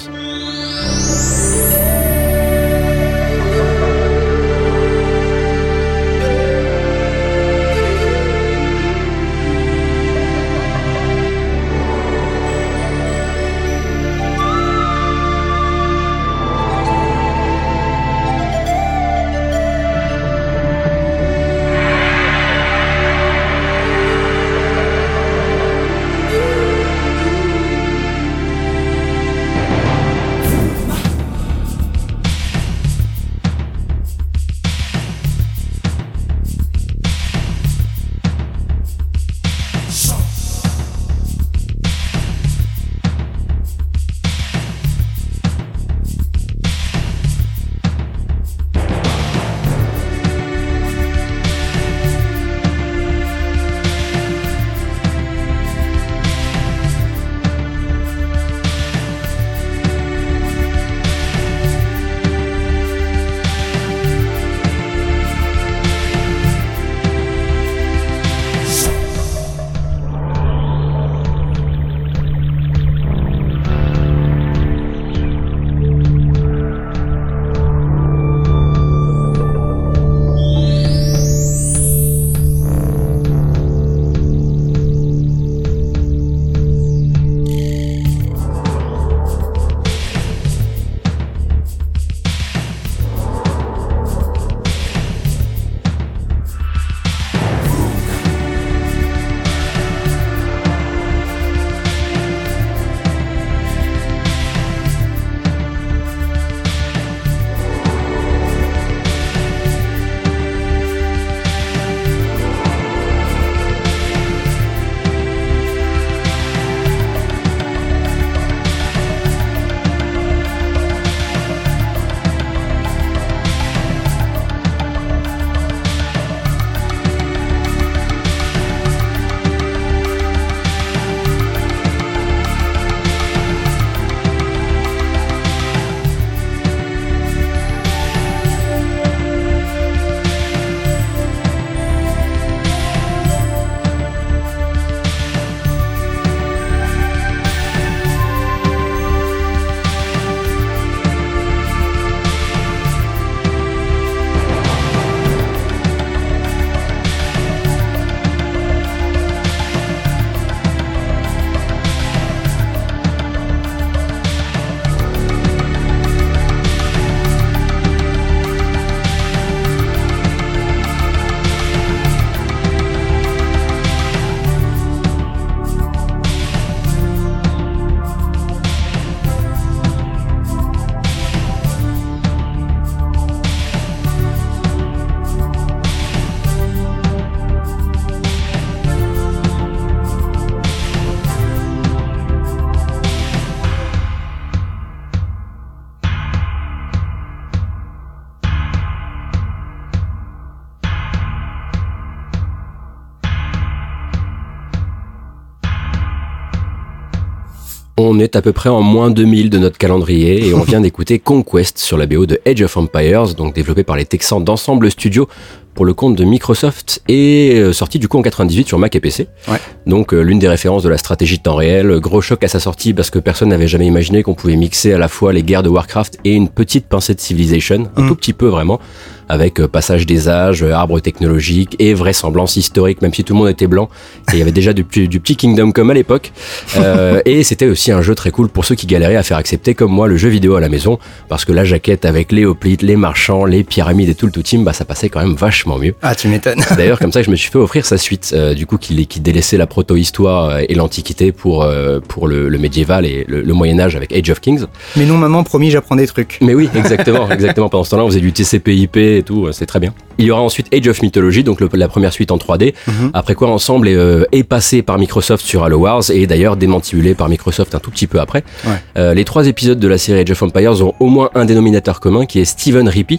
On 208.17 208.19
est 208.19 208.35
à 208.35 208.41
peu 208.41 208.53
près 208.55 208.71
en 208.71 208.81
moins 208.81 209.11
2000 209.11 209.51
de 209.51 209.59
notre 209.59 209.77
calendrier 209.77 210.47
et 210.49 210.55
on 210.55 210.63
vient 210.63 210.81
d'écouter 210.81 211.19
Conquest 211.19 211.77
sur 211.77 211.99
la 211.99 212.07
BO 212.07 212.25
de 212.25 212.41
Age 212.47 212.63
of 212.63 212.75
Empires, 212.79 213.35
donc 213.35 213.55
développé 213.55 213.83
par 213.85 213.95
les 213.95 214.07
Texans 214.07 214.43
d'Ensemble 214.43 214.91
Studio 214.91 215.29
pour 215.75 215.85
le 215.85 215.93
compte 215.93 216.17
de 216.17 216.25
Microsoft 216.25 217.03
et 217.09 217.57
euh, 217.57 217.75
sorti 217.75 217.99
du 217.99 218.09
coup 218.09 218.17
en 218.17 218.23
98 218.23 218.67
sur 218.69 218.79
Mac 218.79 218.97
et 218.97 219.01
PC. 219.01 219.29
Ouais. 219.49 219.59
Donc 219.85 220.15
euh, 220.15 220.23
l'une 220.23 220.39
des 220.39 220.49
références 220.49 220.83
de 220.83 220.89
la 220.89 220.97
stratégie 220.97 221.37
de 221.37 221.43
temps 221.43 221.57
réel, 221.57 222.01
gros 222.01 222.23
choc 222.23 222.43
à 222.43 222.49
sa 222.49 222.59
sortie 222.59 222.95
parce 222.95 223.11
que 223.11 223.19
personne 223.19 223.51
n'avait 223.51 223.69
jamais 223.69 223.87
imaginé 223.87 224.23
qu'on 224.23 224.33
pouvait 224.33 224.57
mixer 224.57 224.95
à 224.95 224.99
la 224.99 225.09
fois 225.09 225.35
les 225.35 225.43
guerres 225.43 225.63
de 225.63 225.69
Warcraft 225.69 226.19
et 226.25 226.33
une 226.33 226.49
petite 226.49 226.87
pincée 226.87 227.15
de 227.15 227.21
Civilization, 227.21 227.89
un 227.97 228.03
Mm. 228.05 228.09
tout 228.09 228.15
petit 228.17 228.33
peu 228.33 228.47
vraiment, 228.47 228.81
avec 229.29 229.61
euh, 229.61 229.69
passage 229.69 230.07
des 230.07 230.29
âges, 230.29 230.63
euh, 230.63 230.73
arbre 230.73 231.01
technologique 231.01 231.77
et 231.79 231.95
vraisemblance 231.95 232.57
historique, 232.57 233.03
même 233.03 233.13
si 233.15 233.25
tout 233.25 233.33
le 233.35 233.39
monde 233.41 233.49
était 233.49 233.67
blanc. 233.67 233.89
Et 234.29 234.37
il 234.37 234.39
y 234.39 234.43
avait 234.43 234.53
déjà 234.53 234.73
du, 234.73 234.85
petit- 234.85 235.09
du 235.09 235.21
petit 235.21 235.37
Kingdom 235.37 235.73
Come 235.73 235.91
à 235.91 235.95
l'époque. 235.95 236.33
Euh, 236.77 237.21
et 237.25 237.43
c'était 237.43 237.67
aussi 237.67 237.93
un 237.93 238.03
jeu 238.03 238.15
très 238.15 238.31
cool 238.31 238.49
pour 238.49 238.65
ceux 238.65 238.75
qui 238.75 238.87
galéraient 238.87 239.17
à 239.17 239.23
faire 239.23 239.37
accepter 239.37 239.75
comme 239.75 239.91
moi 239.93 240.09
le 240.09 240.17
jeu 240.17 240.29
vidéo 240.29 240.57
à 240.57 240.61
la 240.61 240.69
maison, 240.69 240.99
parce 241.29 241.45
que 241.45 241.53
la 241.53 241.65
jaquette 241.65 242.05
avec 242.05 242.33
les 242.33 242.45
hoplites, 242.45 242.83
les 242.83 242.97
marchands, 242.97 243.45
les 243.45 243.65
pyramides 243.65 244.09
et 244.09 244.15
tout 244.15 244.27
le 244.27 244.33
tout 244.33 244.43
team, 244.43 244.65
bah 244.65 244.73
ça 244.73 244.85
passait 244.85 245.09
quand 245.09 245.21
même 245.21 245.35
vachement 245.35 245.79
mieux. 245.79 245.95
Ah, 246.03 246.15
tu 246.15 246.29
m'étonnes. 246.29 246.63
D'ailleurs, 246.77 246.99
comme 246.99 247.13
ça, 247.13 247.23
je 247.23 247.31
me 247.31 247.37
suis 247.37 247.51
fait 247.51 247.59
offrir 247.59 247.85
sa 247.87 247.99
suite, 247.99 248.33
euh, 248.35 248.55
du 248.55 248.67
coup, 248.67 248.79
qui, 248.79 249.07
qui 249.07 249.21
délaissait 249.21 249.57
la 249.57 249.67
proto-histoire 249.67 250.59
et 250.61 250.75
l'antiquité 250.75 251.33
pour, 251.33 251.63
euh, 251.63 252.01
pour 252.01 252.29
le, 252.29 252.49
le 252.49 252.59
médiéval 252.59 253.07
et 253.07 253.25
le, 253.29 253.43
le 253.43 253.53
Moyen-Âge 253.55 253.97
avec 253.97 254.13
Age 254.13 254.31
of 254.31 254.41
Kings. 254.41 254.65
Mais 254.97 255.05
non, 255.05 255.17
maman, 255.17 255.43
promis, 255.45 255.71
j'apprends 255.71 255.97
des 255.97 256.07
trucs. 256.07 256.39
Mais 256.41 256.55
oui, 256.55 256.69
exactement, 256.75 257.31
exactement. 257.31 257.69
Pendant 257.69 257.85
ce 257.85 257.91
temps-là, 257.91 258.05
on 258.05 258.09
faisait 258.09 258.21
du 258.21 258.33
TCP/IP 258.33 259.16
et 259.17 259.23
tout, 259.23 259.47
euh, 259.47 259.53
c'est 259.53 259.67
très 259.67 259.81
bien. 259.81 259.93
Il 260.19 260.25
y 260.25 260.31
aura 260.31 260.41
ensuite 260.43 260.73
Age 260.73 260.89
of 260.89 261.03
Mythology, 261.03 261.45
donc 261.45 261.61
le- 261.61 261.69
la 261.75 261.89
première 261.89 262.13
suite 262.13 262.31
en 262.31 262.39
3D. 262.39 262.75
Mhm. 262.87 263.11
Après 263.13 263.35
quoi, 263.35 263.49
Ensemble 263.51 263.89
est, 263.89 263.95
euh, 263.97 264.25
est 264.33 264.45
passé 264.45 264.83
par 264.83 264.99
Microsoft 264.99 265.45
sur 265.45 265.63
Halo 265.65 265.79
Wars 265.79 266.03
et 266.11 266.27
d'ailleurs 266.27 266.57
démantibulé 266.57 267.15
par 267.15 267.29
Microsoft 267.29 267.75
un 267.75 267.79
tout 267.81 267.91
petit 267.91 268.07
peu 268.07 268.19
après. 268.21 268.43
Ouais. 268.65 268.73
Euh, 268.97 269.15
les 269.15 269.25
trois 269.25 269.47
épisodes 269.47 269.79
de 269.79 269.89
la 269.89 269.99
série 269.99 270.21
Age 270.21 270.31
of 270.31 270.43
Empires 270.43 270.83
ont 270.87 270.95
au 271.01 271.07
moins 271.07 271.31
un 271.35 271.45
dénominateur 271.45 272.01
commun 272.01 272.25
qui 272.27 272.39
est 272.41 272.45
Steven 272.47 272.89
Rippey, 272.89 273.19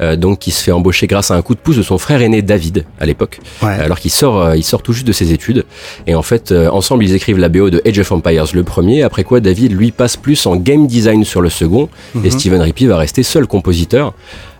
euh, 0.00 0.16
donc 0.16 0.38
qui 0.38 0.50
se 0.50 0.62
fait 0.62 0.72
embaucher 0.72 1.06
grâce 1.06 1.30
à 1.30 1.34
un 1.34 1.42
coup 1.42 1.54
de 1.54 1.60
pouce 1.60 1.76
de 1.76 1.82
son 1.82 1.98
frère 1.98 2.22
aîné 2.22 2.40
David 2.42 2.84
à 3.00 3.06
l'époque 3.06 3.40
Ouais. 3.62 3.68
alors 3.72 3.98
qu'il 3.98 4.10
sort, 4.10 4.54
il 4.54 4.64
sort 4.64 4.82
tout 4.82 4.92
juste 4.92 5.06
de 5.06 5.12
ses 5.12 5.32
études. 5.32 5.64
Et 6.06 6.14
en 6.14 6.22
fait, 6.22 6.52
ensemble, 6.52 7.04
ils 7.04 7.14
écrivent 7.14 7.38
la 7.38 7.48
BO 7.48 7.68
de 7.70 7.82
Age 7.86 7.98
of 7.98 8.10
Empires 8.12 8.46
le 8.54 8.62
premier, 8.64 9.02
après 9.02 9.24
quoi 9.24 9.40
David, 9.40 9.72
lui, 9.72 9.90
passe 9.90 10.16
plus 10.16 10.46
en 10.46 10.56
game 10.56 10.86
design 10.86 11.24
sur 11.24 11.40
le 11.42 11.48
second, 11.50 11.88
et 12.14 12.18
Mhm. 12.18 12.30
Steven 12.30 12.60
Rippey 12.62 12.86
va 12.86 12.96
rester 12.96 13.22
seul 13.22 13.46
compositeur. 13.46 14.14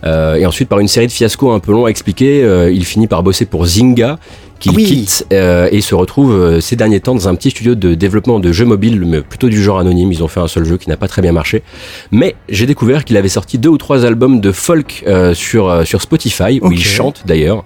Euh, 0.04 0.36
et 0.36 0.46
ensuite, 0.46 0.68
par 0.68 0.78
une 0.78 0.88
série 0.88 1.06
de 1.06 1.12
fiascos 1.12 1.52
un 1.52 1.60
peu 1.60 1.72
longs 1.72 1.86
à 1.86 1.90
expliquer, 1.90 2.42
euh, 2.42 2.70
il 2.70 2.84
finit 2.84 3.06
par 3.06 3.22
bosser 3.22 3.46
pour 3.46 3.66
Zynga, 3.66 4.18
qu'il 4.58 4.72
Oui. 4.74 4.84
quitte 4.84 5.26
euh, 5.32 5.68
et 5.70 5.80
se 5.80 5.94
retrouve 5.94 6.32
euh, 6.32 6.60
ces 6.60 6.76
derniers 6.76 7.00
temps 7.00 7.14
dans 7.14 7.28
un 7.28 7.34
petit 7.34 7.50
studio 7.50 7.74
de 7.74 7.94
développement 7.94 8.40
de 8.40 8.52
jeux 8.52 8.64
mobiles, 8.64 9.04
mais 9.04 9.20
plutôt 9.20 9.48
du 9.48 9.62
genre 9.62 9.78
anonyme. 9.78 10.10
Ils 10.12 10.22
ont 10.24 10.28
fait 10.28 10.40
un 10.40 10.48
seul 10.48 10.64
jeu 10.64 10.76
qui 10.76 10.88
n'a 10.88 10.96
pas 10.96 11.08
très 11.08 11.22
bien 11.22 11.32
marché. 11.32 11.62
Mais 12.10 12.34
j'ai 12.48 12.66
découvert 12.66 13.04
qu'il 13.04 13.16
avait 13.16 13.28
sorti 13.28 13.58
deux 13.58 13.68
ou 13.68 13.78
trois 13.78 14.04
albums 14.04 14.40
de 14.40 14.52
folk 14.52 15.04
euh, 15.06 15.34
sur, 15.34 15.68
euh, 15.68 15.84
sur 15.84 16.02
Spotify, 16.02 16.58
où 16.62 16.72
il 16.72 16.84
chante 16.84 17.22
d'ailleurs. 17.26 17.64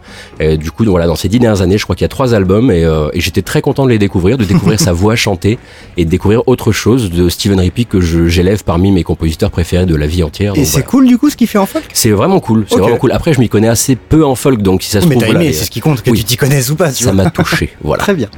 Du 0.58 0.70
coup, 0.70 0.84
donc 0.84 0.92
voilà, 0.92 1.06
dans 1.06 1.16
ces 1.16 1.28
dix 1.28 1.38
dernières 1.38 1.62
années, 1.62 1.78
je 1.78 1.84
crois 1.84 1.94
qu'il 1.96 2.04
y 2.04 2.06
a 2.06 2.08
trois 2.08 2.34
albums 2.34 2.70
et, 2.70 2.84
euh, 2.84 3.08
et 3.12 3.20
j'étais 3.20 3.42
très 3.42 3.62
content 3.62 3.84
de 3.84 3.90
les 3.90 3.98
découvrir, 3.98 4.36
de 4.38 4.44
découvrir 4.44 4.80
sa 4.80 4.92
voix 4.92 5.16
chantée 5.16 5.58
et 5.96 6.04
de 6.04 6.10
découvrir 6.10 6.42
autre 6.46 6.72
chose 6.72 7.10
de 7.10 7.28
Steven 7.28 7.58
Rippey 7.60 7.84
que 7.84 8.00
j'élève 8.00 8.64
parmi 8.64 8.90
mes 8.90 9.04
compositeurs 9.04 9.50
préférés 9.50 9.86
de 9.86 9.94
la 9.94 10.06
vie 10.06 10.22
entière. 10.22 10.52
Et 10.56 10.64
c'est 10.64 10.72
voilà. 10.72 10.86
cool, 10.86 11.06
du 11.06 11.18
coup, 11.18 11.30
ce 11.30 11.36
qu'il 11.36 11.46
fait 11.46 11.58
en 11.58 11.66
folk? 11.66 11.84
C'est 11.92 12.10
vraiment 12.10 12.40
cool, 12.40 12.66
c'est 12.68 12.76
vraiment 12.78 12.96
cool. 12.96 13.12
Après, 13.12 13.32
je 13.32 13.40
m'y 13.40 13.48
connais 13.48 13.68
assez 13.68 13.96
peu 13.96 14.24
en 14.24 14.34
folk, 14.34 14.62
donc 14.62 14.82
si 14.82 14.90
ça 14.90 15.00
se 15.00 15.06
Mais 15.06 15.14
trouve, 15.16 15.26
voilà, 15.32 15.44
c'est 15.52 15.64
ce 15.64 15.70
qui 15.70 15.80
compte, 15.80 16.02
que 16.02 16.10
oui. 16.10 16.18
tu 16.18 16.24
t'y 16.24 16.36
connaisses 16.36 16.70
ou 16.70 16.74
pas. 16.76 16.81
Tu 16.90 17.04
ça 17.04 17.12
m'a 17.12 17.30
touché. 17.30 17.70
Voilà. 17.82 18.02
Très 18.02 18.14
bien. 18.14 18.28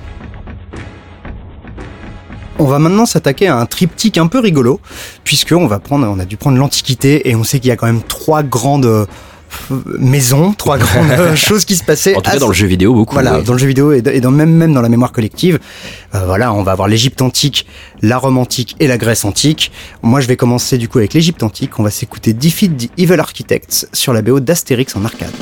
On 2.59 2.65
va 2.67 2.79
maintenant 2.79 3.05
s'attaquer 3.07 3.49
à 3.49 3.57
un 3.57 3.67
triptyque 3.67 4.17
un 4.17 4.29
peu 4.29 4.39
rigolo, 4.39 4.81
puisque 5.25 5.53
on 5.53 5.67
va 5.67 5.81
prendre, 5.81 6.07
on 6.09 6.19
a 6.21 6.25
dû 6.25 6.37
prendre 6.37 6.57
l'Antiquité 6.59 7.29
et 7.29 7.35
on 7.35 7.43
sait 7.43 7.59
qu'il 7.59 7.69
y 7.69 7.73
a 7.73 7.77
quand 7.77 7.87
même 7.87 8.03
trois 8.03 8.45
grandes 8.45 8.87
euh, 8.87 9.07
maisons, 9.99 10.53
trois 10.53 10.79
grandes 10.85 11.11
euh, 11.11 11.35
choses 11.35 11.65
qui 11.65 11.75
se 11.75 11.83
passaient. 11.83 12.15
En 12.15 12.21
tout 12.21 12.31
cas, 12.31 12.39
dans 12.39 12.47
le 12.47 12.55
jeu 12.55 12.69
vidéo, 12.69 12.95
beaucoup. 12.95 13.15
Voilà, 13.15 13.41
dans 13.43 13.55
le 13.55 13.59
jeu 13.59 13.67
vidéo 13.67 13.91
et, 13.93 14.03
dans- 14.03 14.13
et 14.13 14.21
dans, 14.21 14.31
même, 14.31 14.53
même 14.55 14.73
dans 14.73 14.83
la 14.83 14.89
mémoire 14.89 15.11
collective. 15.11 15.59
Euh, 16.15 16.27
voilà, 16.27 16.53
on 16.53 16.63
va 16.63 16.71
avoir 16.73 16.87
l'Égypte 16.87 17.23
antique, 17.23 17.67
la 18.03 18.19
Rome 18.19 18.39
antique 18.39 18.77
et 18.79 18.87
la 18.87 18.99
Grèce 18.99 19.25
antique. 19.25 19.73
Moi, 20.03 20.21
je 20.21 20.29
vais 20.29 20.37
commencer 20.37 20.79
du 20.79 20.89
coup 20.89 20.99
avec 20.99 21.13
l'Égypte 21.13 21.43
antique. 21.43 21.77
On 21.81 21.83
va 21.83 21.91
s'écouter 21.91 22.35
Defeat 22.35 22.77
the 22.77 22.91
Evil 23.01 23.19
Architects 23.19 23.89
sur 23.93 24.13
la 24.13 24.23
BO 24.23 24.39
d'Astérix 24.39 24.95
en 24.95 25.05
arcade. 25.05 25.33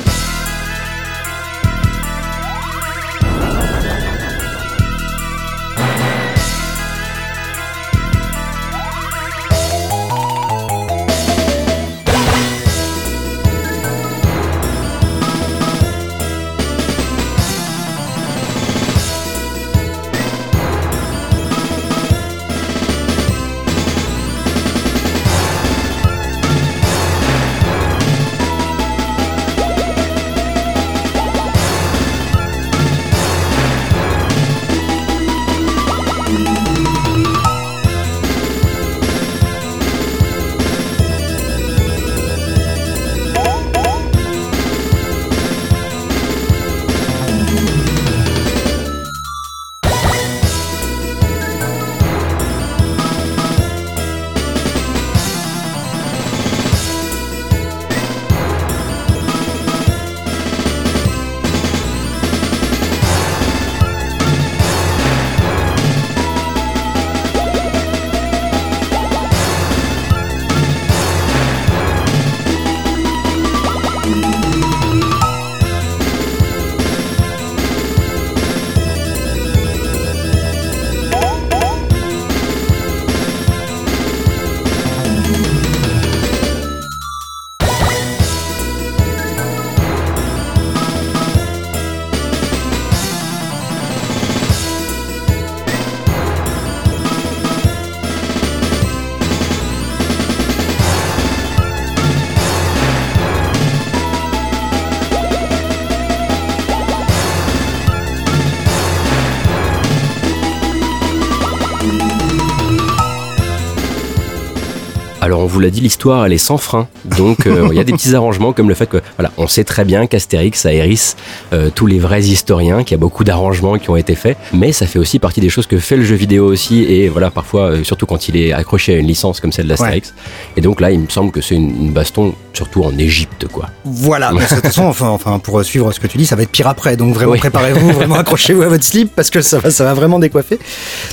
L'a 115.63 115.69
dit, 115.69 115.81
l'histoire 115.81 116.25
elle 116.25 116.33
est 116.33 116.37
sans 116.37 116.57
frein. 116.57 116.87
Donc 117.17 117.47
euh, 117.47 117.67
il 117.71 117.77
y 117.77 117.79
a 117.79 117.83
des 117.83 117.93
petits 117.93 118.15
arrangements 118.15 118.53
comme 118.53 118.69
le 118.69 118.75
fait 118.75 118.87
que 118.87 119.01
voilà, 119.17 119.31
on 119.37 119.47
sait 119.47 119.63
très 119.63 119.85
bien 119.85 120.07
qu'Astérix 120.07 120.65
a 120.65 120.73
hérisse 120.73 121.15
euh, 121.53 121.69
tous 121.73 121.87
les 121.87 121.99
vrais 121.99 122.21
historiens, 122.21 122.83
qu'il 122.83 122.91
y 122.91 122.99
a 122.99 122.99
beaucoup 122.99 123.23
d'arrangements 123.23 123.77
qui 123.77 123.89
ont 123.89 123.95
été 123.95 124.15
faits, 124.15 124.37
mais 124.53 124.71
ça 124.71 124.85
fait 124.85 124.99
aussi 124.99 125.19
partie 125.19 125.41
des 125.41 125.49
choses 125.49 125.67
que 125.67 125.77
fait 125.77 125.97
le 125.97 126.03
jeu 126.03 126.15
vidéo 126.15 126.45
aussi 126.45 126.83
et 126.83 127.09
voilà 127.09 127.31
parfois 127.31 127.71
euh, 127.71 127.83
surtout 127.83 128.05
quand 128.05 128.29
il 128.29 128.37
est 128.37 128.53
accroché 128.53 128.93
à 128.95 128.97
une 128.97 129.07
licence 129.07 129.39
comme 129.39 129.51
celle 129.51 129.67
d'Astérix. 129.67 130.13
Et 130.57 130.61
donc 130.61 130.81
là 130.81 130.91
il 130.91 130.99
me 130.99 131.09
semble 131.09 131.31
que 131.31 131.41
c'est 131.41 131.55
une, 131.55 131.69
une 131.69 131.91
baston 131.91 132.33
surtout 132.53 132.83
en 132.83 132.97
Égypte 132.97 133.47
quoi. 133.51 133.69
Voilà, 133.85 134.31
de 134.33 134.37
toute 134.39 134.47
façon, 134.61 134.83
enfin, 134.83 135.07
enfin, 135.09 135.39
pour 135.39 135.63
suivre 135.63 135.91
ce 135.91 135.99
que 135.99 136.07
tu 136.07 136.17
dis, 136.17 136.25
ça 136.25 136.35
va 136.35 136.43
être 136.43 136.51
pire 136.51 136.67
après. 136.67 136.95
Donc 136.97 137.13
vraiment, 137.15 137.31
Oui. 137.33 137.39
préparez-vous, 137.39 137.91
vraiment 137.93 138.15
accrochez-vous 138.15 138.61
à 138.61 138.67
votre 138.67 138.83
slip 138.83 139.11
parce 139.15 139.29
que 139.29 139.41
ça 139.41 139.59
va, 139.59 139.71
ça 139.71 139.83
va 139.83 139.93
vraiment 139.93 140.19
décoiffer. 140.19 140.59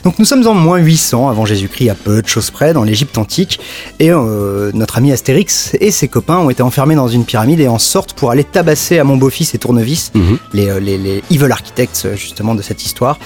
Donc 0.04 0.18
nous 0.18 0.24
sommes 0.24 0.46
en 0.46 0.54
moins 0.54 0.78
800 0.78 1.28
avant 1.28 1.44
Jésus-Christ 1.46 1.90
à 1.90 1.94
peu 1.94 2.22
de 2.22 2.28
choses 2.28 2.50
près 2.50 2.72
dans 2.72 2.84
l'Égypte 2.84 3.16
antique. 3.18 3.60
Et 3.98 4.10
euh, 4.12 4.70
notre 4.74 4.98
ami 4.98 5.12
Astérix 5.12 5.72
et 5.80 5.90
ses 5.90 6.08
copains 6.08 6.38
ont 6.38 6.50
été 6.50 6.62
enfermés 6.62 6.94
dans 6.94 7.08
une 7.08 7.24
pyramide 7.24 7.60
et 7.60 7.68
en 7.68 7.78
sortent 7.78 8.12
pour 8.12 8.30
aller 8.30 8.44
tabasser 8.44 8.98
à 8.98 9.04
mon 9.04 9.16
beau-fils 9.16 9.54
et 9.54 9.58
Tournevis, 9.58 10.10
Mhm. 10.14 10.38
les, 10.52 10.68
euh, 10.68 10.80
les, 10.80 10.98
les 10.98 11.22
evil 11.30 11.50
architects 11.50 12.02
euh, 12.04 12.16
justement 12.16 12.54
de 12.54 12.62
cette 12.62 12.84
histoire. 12.84 13.18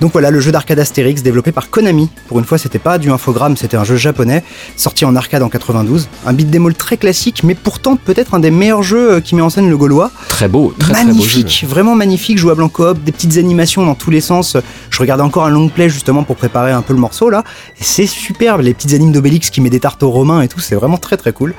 Donc 0.00 0.12
voilà, 0.12 0.30
le 0.30 0.38
jeu 0.40 0.52
d'arcade 0.52 0.78
Astérix 0.78 1.22
développé 1.22 1.52
par 1.52 1.70
Konami. 1.70 2.08
Pour 2.28 2.38
une 2.38 2.44
fois, 2.44 2.58
c'était 2.58 2.78
pas 2.78 2.98
du 2.98 3.10
infogramme, 3.10 3.56
c'était 3.56 3.76
un 3.76 3.84
jeu 3.84 3.96
japonais 3.96 4.44
sorti 4.76 5.04
en 5.04 5.16
arcade 5.16 5.42
en 5.42 5.48
92. 5.48 6.08
Un 6.26 6.32
beat 6.32 6.50
démo 6.50 6.70
très 6.72 6.96
classique, 6.96 7.42
mais 7.44 7.55
pourtant 7.56 7.96
peut-être 7.96 8.34
un 8.34 8.38
des 8.40 8.50
meilleurs 8.50 8.82
jeux 8.82 9.14
euh, 9.14 9.20
qui 9.20 9.34
met 9.34 9.42
en 9.42 9.50
scène 9.50 9.68
le 9.68 9.76
Gaulois. 9.76 10.10
Très 10.28 10.48
beau, 10.48 10.74
très 10.78 10.92
très 10.92 11.04
beau 11.04 11.10
jeu. 11.10 11.16
magnifique, 11.16 11.64
vraiment 11.68 11.94
magnifique, 11.94 12.38
jouable 12.38 12.62
en 12.62 12.68
coop, 12.68 13.02
des 13.04 13.12
petites 13.12 13.36
animations 13.38 13.84
dans 13.84 13.94
tous 13.94 14.10
les 14.10 14.20
sens. 14.20 14.56
Je 14.90 14.98
regardais 14.98 15.22
encore 15.22 15.44
un 15.46 15.50
long 15.50 15.68
play 15.68 15.88
justement 15.88 16.22
pour 16.22 16.36
préparer 16.36 16.72
un 16.72 16.82
peu 16.82 16.92
le 16.92 17.00
morceau 17.00 17.30
là, 17.30 17.44
et 17.80 17.84
c'est 17.84 18.06
superbe, 18.06 18.60
les 18.60 18.74
petites 18.74 18.94
animes 18.94 19.12
d'Obélix 19.12 19.50
qui 19.50 19.60
met 19.60 19.70
des 19.70 19.80
tartes 19.80 20.02
aux 20.02 20.10
romains 20.10 20.42
et 20.42 20.48
tout, 20.48 20.60
c'est 20.60 20.74
vraiment 20.74 20.98
très 20.98 21.16
très 21.16 21.32
cool. 21.32 21.54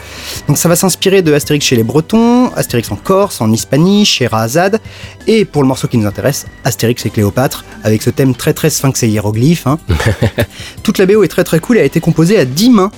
Donc 0.47 0.57
ça 0.57 0.69
va 0.69 0.75
s'inspirer 0.75 1.21
de 1.21 1.33
Astérix 1.33 1.65
chez 1.65 1.75
les 1.75 1.83
Bretons, 1.83 2.51
Astérix 2.55 2.91
en 2.91 2.95
Corse, 2.95 3.41
en 3.41 3.51
Hispanie, 3.51 4.05
chez 4.05 4.27
Rahazad, 4.27 4.79
et 5.27 5.45
pour 5.45 5.62
le 5.62 5.67
morceau 5.67 5.88
qui 5.88 5.97
nous 5.97 6.07
intéresse, 6.07 6.45
Astérix 6.63 7.05
et 7.05 7.10
Cléopâtre, 7.10 7.65
avec 7.83 8.01
ce 8.01 8.10
thème 8.10 8.36
très 8.36 8.53
très 8.53 8.69
sphinx 8.69 9.03
et 9.03 9.07
hiéroglyphe. 9.07 9.67
hein. 9.67 9.79
Toute 10.83 10.97
la 10.97 11.05
BO 11.05 11.23
est 11.23 11.27
très 11.27 11.43
très 11.43 11.60
cool 11.60 11.77
et 11.77 11.81
a 11.81 11.83
été 11.83 11.99
composée 11.99 12.38
à 12.38 12.45
10 12.45 12.69
mains 12.69 12.91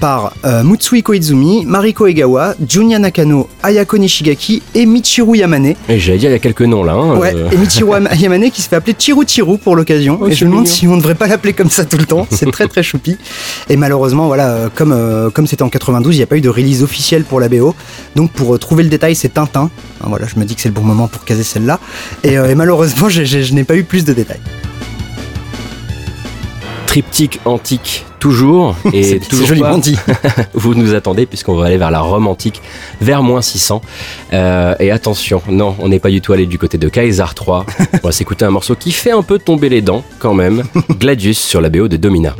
par 0.00 0.32
euh, 0.46 0.62
Mutsui 0.64 1.02
Koizumi, 1.02 1.66
Mariko 1.66 2.06
Egawa, 2.06 2.54
Junya 2.66 2.98
Nakano, 2.98 3.48
Ayako 3.62 3.98
Nishigaki 3.98 4.62
et 4.74 4.86
Michiru 4.86 5.36
Yamane. 5.36 5.74
Et 5.90 5.98
j'allais 5.98 6.18
dire, 6.18 6.30
il 6.30 6.32
y 6.32 6.36
a 6.36 6.38
quelques 6.38 6.62
noms 6.62 6.82
là. 6.82 6.94
hein, 6.94 7.16
Ouais, 7.18 7.34
euh, 7.34 7.50
et 7.52 7.56
Michiru 7.58 7.94
Am- 7.94 8.08
Yamane 8.18 8.50
qui 8.50 8.62
se 8.62 8.68
fait 8.68 8.76
appeler 8.76 8.96
Chiru 8.98 9.24
Chiru 9.26 9.58
pour 9.58 9.76
l'occasion. 9.76 10.18
Oh, 10.20 10.28
et 10.28 10.32
je 10.34 10.44
me 10.46 10.50
demande 10.50 10.66
si 10.66 10.88
on 10.88 10.92
ne 10.92 11.00
devrait 11.00 11.14
pas 11.14 11.26
l'appeler 11.26 11.52
comme 11.52 11.68
ça 11.70 11.84
tout 11.84 11.98
le 11.98 12.06
temps. 12.06 12.26
C'est 12.30 12.50
très 12.50 12.66
très 12.66 12.82
choupi. 12.82 13.18
Et 13.68 13.76
malheureusement, 13.76 14.26
voilà, 14.26 14.48
euh, 14.48 14.68
comme 14.74 14.92
euh, 14.92 15.28
comme 15.30 15.46
c'était 15.46 15.62
en 15.62 15.68
92, 15.68 16.14
il 16.14 16.18
n'y 16.18 16.22
a 16.22 16.26
pas 16.26 16.36
eu 16.36 16.40
de 16.40 16.48
release 16.48 16.82
officielle 16.82 17.24
pour 17.24 17.38
la 17.38 17.48
BO. 17.50 17.74
Donc 18.16 18.30
pour 18.32 18.54
euh, 18.54 18.58
trouver 18.58 18.82
le 18.84 18.88
détail, 18.88 19.14
c'est 19.14 19.28
Tintin. 19.34 19.70
Hein, 20.02 20.06
voilà, 20.08 20.26
je 20.26 20.40
me 20.40 20.44
dis 20.46 20.54
que 20.54 20.62
c'est 20.62 20.68
le 20.70 20.74
bon 20.74 20.82
moment 20.82 21.08
pour 21.08 21.24
caser 21.24 21.42
celle-là. 21.44 21.78
Et, 22.24 22.38
euh, 22.38 22.48
et 22.48 22.54
malheureusement, 22.54 23.08
je 23.10 23.54
n'ai 23.54 23.64
pas 23.64 23.76
eu 23.76 23.84
plus 23.84 24.04
de 24.06 24.14
détails. 24.14 24.40
Triptyque 26.86 27.38
antique, 27.44 28.04
toujours. 28.20 28.76
Et 28.92 29.18
toujours 29.18 29.48
joliment 29.48 29.78
dit. 29.78 29.96
vous 30.54 30.74
nous 30.74 30.94
attendez 30.94 31.26
puisqu'on 31.26 31.56
va 31.56 31.66
aller 31.66 31.78
vers 31.78 31.90
la 31.90 32.00
Rome 32.00 32.28
antique, 32.28 32.62
vers 33.00 33.22
moins 33.22 33.42
600. 33.42 33.82
Euh, 34.32 34.74
et 34.78 34.92
attention, 34.92 35.42
non, 35.48 35.74
on 35.80 35.88
n'est 35.88 35.98
pas 35.98 36.10
du 36.10 36.20
tout 36.20 36.32
allé 36.32 36.46
du 36.46 36.58
côté 36.58 36.78
de 36.78 36.88
Kaiser 36.88 37.24
3. 37.34 37.66
On 38.02 38.06
va 38.06 38.12
s'écouter 38.12 38.44
un 38.44 38.50
morceau 38.50 38.76
qui 38.76 38.92
fait 38.92 39.10
un 39.10 39.22
peu 39.22 39.38
tomber 39.38 39.68
les 39.68 39.80
dents 39.80 40.04
quand 40.18 40.34
même. 40.34 40.62
Gladius 40.98 41.38
sur 41.38 41.60
la 41.60 41.68
BO 41.68 41.88
de 41.88 41.96
Domina. 41.96 42.36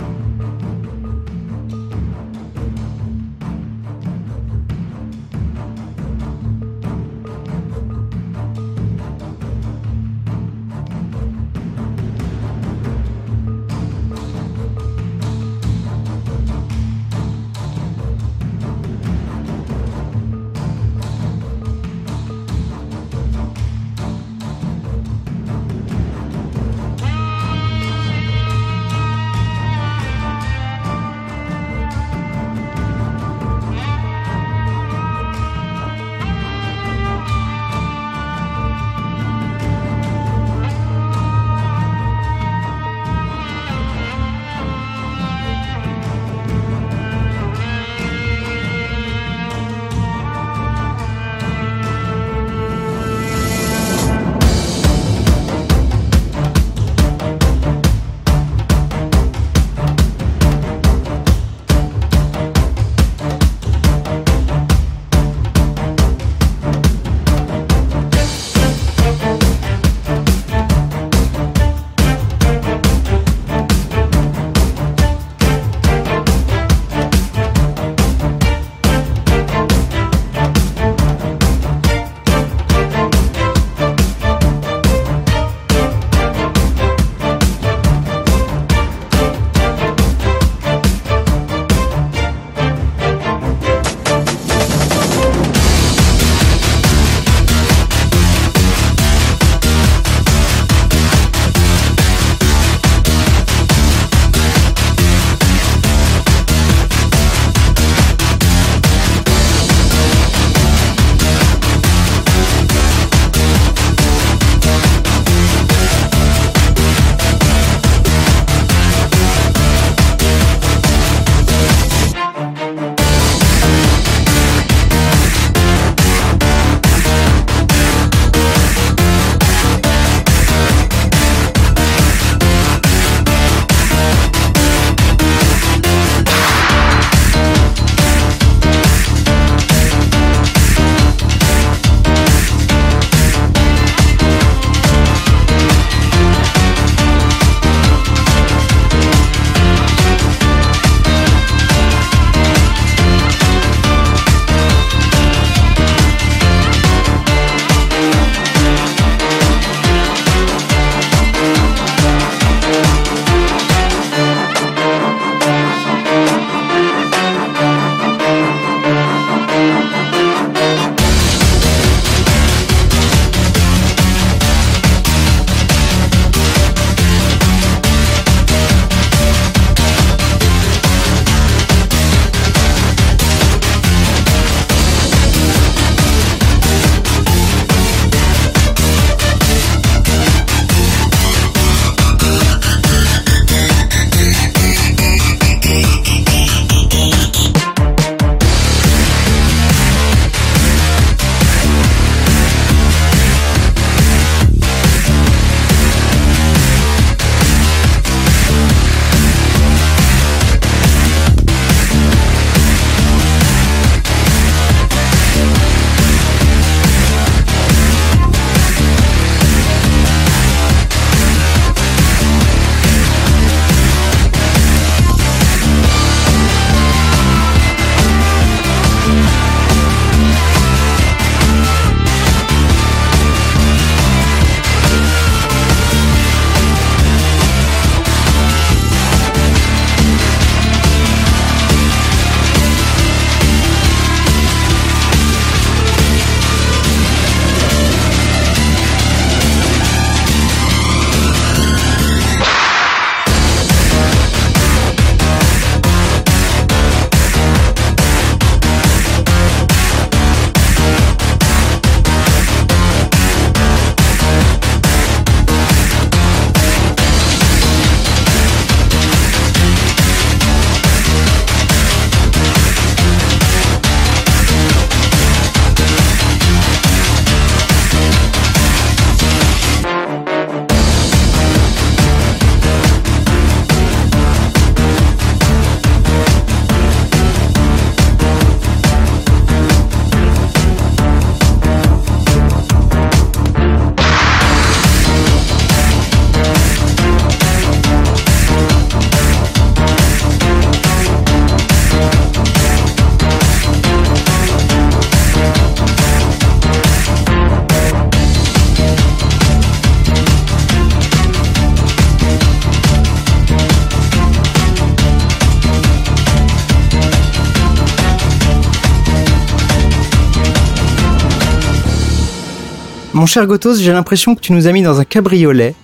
Cher 323.31 323.47
Gotos, 323.47 323.77
j'ai 323.77 323.93
l'impression 323.93 324.35
que 324.35 324.41
tu 324.41 324.53
nous 324.53 324.67
as 324.67 324.73
mis 324.73 324.83
dans 324.83 324.99
un 325.01 325.05
cabriolet 325.05 325.75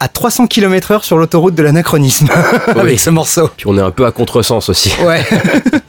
à 0.00 0.08
300 0.08 0.46
km 0.46 0.92
heure 0.92 1.04
sur 1.04 1.18
l'autoroute 1.18 1.54
de 1.54 1.62
l'anachronisme 1.62 2.28
avec 2.74 2.98
ce 2.98 3.10
morceau. 3.10 3.50
Puis 3.54 3.66
on 3.68 3.76
est 3.76 3.82
un 3.82 3.90
peu 3.90 4.06
à 4.06 4.10
contresens 4.12 4.70
aussi. 4.70 4.90
Ouais. 5.04 5.22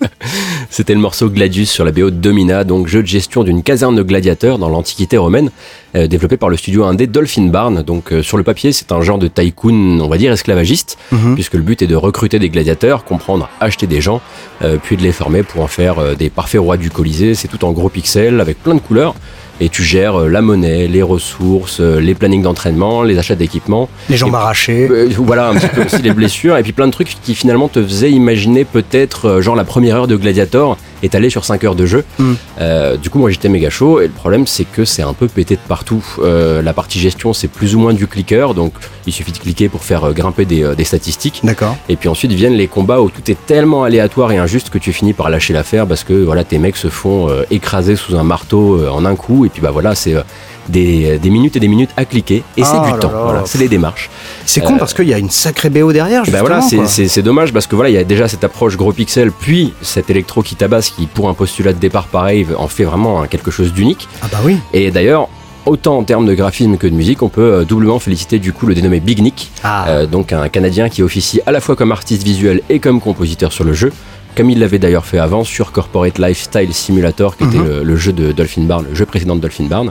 C'était 0.70 0.93
le 0.93 1.00
morceau 1.00 1.30
Gladius 1.30 1.72
sur 1.72 1.86
la 1.86 1.93
BO 1.93 2.10
de 2.10 2.17
Domina, 2.17 2.65
donc 2.65 2.88
jeu 2.88 3.02
de 3.02 3.08
gestion 3.08 3.46
d'une 3.46 3.63
caserne 3.63 3.96
de 3.96 4.04
gladiateurs 4.04 4.58
dans 4.60 4.67
l'Antiquité 4.67 5.15
romaine, 5.15 5.50
euh, 5.96 6.08
développé 6.08 6.36
par 6.36 6.50
le 6.50 6.58
studio 6.58 6.84
indé 6.84 7.08
Dolphin 7.08 7.43
Barn. 7.46 7.82
Donc 7.84 8.12
euh, 8.12 8.22
sur 8.22 8.36
le 8.36 8.43
papier, 8.43 8.74
c'est 8.74 8.91
un 8.91 9.02
genre 9.02 9.17
de 9.20 9.30
tycoon, 9.30 10.02
on 10.02 10.10
va 10.10 10.17
dire 10.17 10.34
esclavagiste, 10.34 10.98
Mhm. 11.13 11.36
puisque 11.36 11.54
le 11.54 11.62
but 11.62 11.82
est 11.82 11.88
de 11.88 11.96
recruter 11.96 12.39
des 12.39 12.50
gladiateurs, 12.50 13.06
comprendre, 13.06 13.48
acheter 13.62 13.88
des 13.88 14.02
gens, 14.02 14.20
euh, 14.63 14.78
puis 14.84 14.98
de 14.98 15.02
les 15.04 15.13
former 15.13 15.43
pour 15.43 15.62
en 15.63 15.67
faire 15.67 16.17
des 16.17 16.30
parfaits 16.30 16.60
rois 16.60 16.76
du 16.76 16.89
Colisée. 16.89 17.36
C'est 17.36 17.48
tout 17.48 17.63
en 17.63 17.72
gros 17.72 17.88
pixels 17.88 18.41
avec 18.41 18.62
plein 18.62 18.76
de 18.76 18.82
couleurs. 18.82 19.15
Et 19.60 19.70
tu 19.70 19.84
gères 19.84 20.22
euh, 20.22 20.28
la 20.28 20.41
monnaie, 20.41 20.88
les 20.88 21.02
ressources, 21.02 21.80
euh, 21.80 22.00
les 22.00 22.13
plannings 22.13 22.43
d'entraînement, 22.43 23.04
les 23.04 23.17
achats 23.17 23.36
d'équipements. 23.36 23.89
Les 24.10 24.17
jambes 24.17 24.36
arrachées. 24.36 24.88
Euh, 24.89 25.10
voilà 25.17 25.50
un 25.50 25.56
petit 25.56 25.67
peu 25.67 25.84
aussi 25.84 26.02
les 26.02 26.12
blessures 26.12 26.58
et 26.58 26.63
puis 26.63 26.74
plein 26.74 26.88
de 26.88 26.91
trucs 26.91 27.17
qui 27.22 27.34
finalement 27.36 27.67
te 27.67 27.82
faisaient 27.84 28.12
imaginer 28.12 28.65
peut-être 28.65 29.26
euh, 29.26 29.41
genre 29.41 29.56
la 29.56 29.63
première 29.63 29.96
heure 29.96 30.08
de 30.08 30.15
Gladiator 30.15 30.78
étalée 31.04 31.30
sur 31.30 31.46
5 31.46 31.63
heures 31.63 31.76
de 31.76 31.86
jeu. 31.86 32.04
Mm. 32.17 32.34
Euh, 32.60 32.98
du 32.98 33.10
coup 33.10 33.20
moi 33.20 33.30
j'étais 33.30 33.50
méga 33.50 33.70
chaud 33.70 34.00
et 34.02 34.08
le 34.08 34.13
problème 34.13 34.48
c'est 34.48 34.63
que 34.65 34.86
c'est 34.86 35.04
un 35.04 35.13
peu 35.13 35.28
pété 35.28 35.56
de 35.56 35.62
partout. 35.67 36.04
La 36.24 36.74
partie 36.74 37.00
gestion 37.00 37.34
c'est 37.34 37.48
plus 37.48 37.76
ou 37.76 37.80
moins 37.80 37.93
du 37.93 38.08
clicker 38.08 38.54
donc 38.54 38.74
il 39.06 39.13
suffit 39.13 39.32
de 39.32 39.38
cliquer 39.38 39.70
pour 39.70 39.84
faire 39.84 40.13
grimper 40.13 40.46
des, 40.46 40.76
des 40.76 40.84
statistiques 40.84 41.41
D'accord. 41.43 41.76
et 41.89 41.96
puis 41.96 42.10
ensuite 42.10 42.32
viennent 42.32 42.56
les 42.56 42.67
combats 42.67 43.02
où 43.02 43.10
tout 43.10 43.30
est 43.32 43.38
tellement 43.46 43.84
aléatoire 43.84 44.32
et 44.32 44.38
injuste 44.38 44.70
que 44.70 44.78
tu 44.78 44.91
finis 44.91 45.13
par 45.13 45.30
lâcher 45.30 45.54
l'affaire 45.54 45.88
parce 45.88 46.04
que 46.04 46.13
voilà 46.13 46.43
tes 46.43 46.58
mecs 46.58 46.78
se 46.78 46.89
font 46.89 47.30
écraser 47.52 47.96
sous 47.96 48.15
un 48.15 48.24
marteau 48.24 48.88
en 48.89 49.06
un 49.06 49.15
coup 49.15 49.46
et 49.48 49.50
puis 49.50 49.62
bah 49.62 49.72
voilà 49.72 49.96
c'est 49.96 50.14
euh, 50.14 50.22
des, 50.70 51.18
des 51.18 51.30
minutes 51.30 51.56
et 51.56 51.60
des 51.60 51.68
minutes 51.68 51.90
à 51.98 52.06
cliquer 52.06 52.44
et 52.58 52.64
c'est 52.64 52.70
Ah 52.76 52.92
du 52.92 53.00
temps. 53.00 53.12
Voilà, 53.12 53.44
c'est 53.46 53.58
les 53.58 53.68
démarches. 53.70 54.10
C'est 54.46 54.62
con 54.62 54.78
parce 54.78 54.94
qu'il 54.94 55.08
y 55.08 55.14
a 55.14 55.18
une 55.18 55.30
sacrée 55.30 55.70
BO 55.70 55.92
derrière. 55.94 56.24
Bah 56.32 56.40
voilà, 56.42 56.62
c'est- 56.62 57.22
dommage 57.22 57.54
parce 57.54 57.68
que 57.68 57.76
voilà, 57.76 57.90
il 57.90 57.94
y 57.94 57.98
a 57.98 58.04
déjà 58.04 58.28
cette 58.28 58.44
approche 58.44 58.76
gros 58.78 58.92
pixel, 58.94 59.32
puis 59.32 59.74
cet 59.82 60.10
électro 60.10 60.42
qui 60.44 60.56
tabasse, 60.56 60.90
qui 60.90 61.06
pour 61.08 61.30
un 61.30 61.34
postulat 61.34 61.74
de 61.74 61.80
départ 61.80 62.08
pareil 62.08 62.46
en 62.58 62.68
fait 62.68 62.84
vraiment 62.84 63.24
quelque 63.24 63.50
chose 63.50 63.74
d'unique. 63.74 64.08
Ah 64.22 64.28
bah 64.32 64.40
oui. 64.44 64.58
Et 64.74 64.92
d'ailleurs, 64.92 65.30
autant 65.66 65.98
en 65.98 66.04
termes 66.04 66.26
de 66.26 66.34
graphisme 66.34 66.78
que 66.78 66.88
de 66.88 66.94
musique, 66.96 67.24
on 67.24 67.30
peut 67.30 67.54
euh, 67.54 67.64
doublement 67.66 68.00
féliciter 68.00 68.38
du 68.40 68.52
coup 68.54 68.66
le 68.68 68.76
dénommé 68.76 69.00
Big 69.00 69.22
Nick, 69.22 69.52
Ah. 69.64 69.88
euh, 69.88 70.06
donc 70.06 70.34
un 70.34 70.50
Canadien 70.50 70.90
qui 70.90 71.02
officie 71.02 71.40
à 71.46 71.52
la 71.52 71.62
fois 71.62 71.76
comme 71.78 71.92
artiste 71.94 72.24
visuel 72.24 72.62
et 72.70 72.80
comme 72.80 73.00
compositeur 73.02 73.52
sur 73.54 73.64
le 73.64 73.72
jeu. 73.74 73.92
Comme 74.38 74.52
il 74.52 74.60
l'avait 74.60 74.78
d'ailleurs 74.78 75.06
fait 75.06 75.17
avant 75.17 75.43
sur 75.43 75.71
Corporate 75.71 76.19
Lifestyle 76.19 76.71
Simulator, 76.71 77.36
qui 77.36 77.43
était 77.45 77.58
Mhm. 77.58 77.65
le, 77.67 77.84
le 77.84 77.95
jeu 77.95 78.13
de 78.13 78.32
Dolphin 78.32 78.62
Barn, 78.65 78.86
le 78.88 78.93
jeu 78.95 79.06
précédent 79.08 79.36
de 79.36 79.41
Dolphin 79.41 79.63
Barn. 79.65 79.89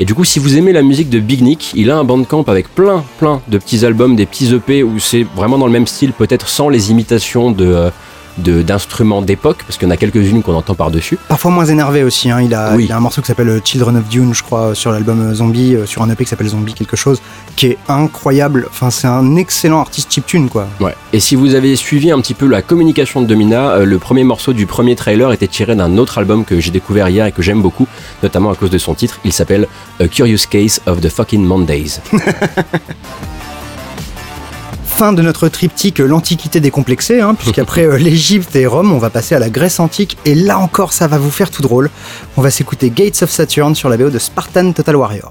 Et 0.00 0.04
du 0.04 0.14
coup, 0.14 0.24
si 0.24 0.40
vous 0.40 0.56
aimez 0.58 0.72
la 0.72 0.82
musique 0.82 1.08
de 1.10 1.20
Big 1.20 1.42
Nick, 1.42 1.70
il 1.76 1.90
a 1.92 1.96
un 1.96 2.02
bandcamp 2.02 2.42
avec 2.48 2.74
plein, 2.74 3.04
plein 3.18 3.40
de 3.46 3.56
petits 3.56 3.84
albums, 3.86 4.16
des 4.16 4.26
petits 4.26 4.52
EP 4.52 4.82
où 4.82 4.98
c'est 4.98 5.24
vraiment 5.36 5.58
dans 5.58 5.66
le 5.66 5.72
même 5.72 5.86
style, 5.86 6.12
peut-être 6.12 6.48
sans 6.48 6.68
les 6.68 6.90
imitations 6.90 7.52
de, 7.52 7.64
euh, 7.66 7.86
de- 7.86 7.92
d'instruments 8.38 9.22
d'époque, 9.22 9.58
parce 9.66 9.78
qu'il 9.78 9.86
y 9.86 9.90
en 9.90 9.94
a 9.94 9.96
quelques-unes 9.96 10.42
qu'on 10.42 10.54
entend 10.54 10.74
par-dessus. 10.74 11.18
Parfois 11.28 11.50
moins 11.50 11.66
énervé 11.66 12.02
aussi. 12.02 12.30
hein. 12.30 12.40
Il, 12.40 12.54
a, 12.54 12.74
Oui. 12.74 12.84
il 12.86 12.92
a 12.92 12.96
un 12.96 13.00
morceau 13.00 13.20
qui 13.20 13.26
s'appelle 13.28 13.48
euh, 13.48 13.60
Children 13.64 13.96
of 13.96 14.08
Dune, 14.08 14.34
je 14.34 14.42
crois, 14.42 14.74
sur 14.74 14.90
l'album 14.92 15.20
euh, 15.20 15.34
Zombie, 15.34 15.74
euh, 15.74 15.86
sur 15.86 16.02
un 16.02 16.10
EP 16.10 16.24
qui 16.24 16.30
s'appelle 16.30 16.48
Zombie 16.48 16.74
quelque 16.74 16.96
chose, 16.96 17.20
qui 17.56 17.66
est 17.66 17.78
incroyable. 17.88 18.66
Enfin, 18.70 18.90
c'est 18.90 19.06
un 19.06 19.36
excellent 19.36 19.80
artiste 19.80 20.12
chiptune, 20.12 20.48
quoi. 20.48 20.66
Ouais. 20.80 20.94
Et 21.12 21.20
si 21.20 21.36
vous 21.36 21.54
avez 21.54 21.76
suivi 21.76 22.10
un 22.10 22.20
petit 22.20 22.34
peu 22.34 22.46
la 22.46 22.62
communication 22.62 23.20
de 23.22 23.26
Domina, 23.26 23.70
euh, 23.70 23.84
le 23.84 23.98
premier 23.98 24.24
morceau 24.24 24.52
du 24.52 24.66
premier 24.66 24.96
trailer 24.96 25.32
était 25.32 25.46
tiré 25.48 25.74
d'un 25.76 25.96
autre 25.98 26.18
album 26.18 26.44
que 26.44 26.60
j'ai 26.60 26.70
découvert 26.70 27.08
hier 27.08 27.26
et 27.26 27.32
que 27.32 27.42
j'aime 27.42 27.62
beaucoup, 27.62 27.86
notamment 28.22 28.50
à 28.50 28.54
cause 28.56 28.70
de 28.70 28.78
son 28.78 28.94
titre. 28.94 29.20
Il 29.24 29.32
s'appelle 29.32 29.68
A 30.00 30.08
Curious 30.08 30.46
Case 30.50 30.80
of 30.86 31.00
the 31.00 31.08
Fucking 31.08 31.44
Mondays. 31.44 32.00
Fin 34.96 35.12
de 35.12 35.22
notre 35.22 35.48
triptyque 35.48 35.98
euh, 35.98 36.06
l'Antiquité 36.06 36.60
décomplexée, 36.60 37.20
hein, 37.20 37.34
puisqu'après 37.34 37.84
euh, 37.84 37.96
l'Égypte 37.96 38.54
et 38.54 38.64
Rome, 38.64 38.92
on 38.92 38.98
va 38.98 39.10
passer 39.10 39.34
à 39.34 39.40
la 39.40 39.50
Grèce 39.50 39.80
antique, 39.80 40.16
et 40.24 40.36
là 40.36 40.60
encore, 40.60 40.92
ça 40.92 41.08
va 41.08 41.18
vous 41.18 41.32
faire 41.32 41.50
tout 41.50 41.62
drôle. 41.62 41.90
On 42.36 42.42
va 42.42 42.52
s'écouter 42.52 42.90
Gates 42.90 43.20
of 43.24 43.30
Saturn 43.30 43.74
sur 43.74 43.88
la 43.88 43.96
BO 43.96 44.08
de 44.10 44.20
Spartan 44.20 44.70
Total 44.70 44.94
Warrior. 44.94 45.30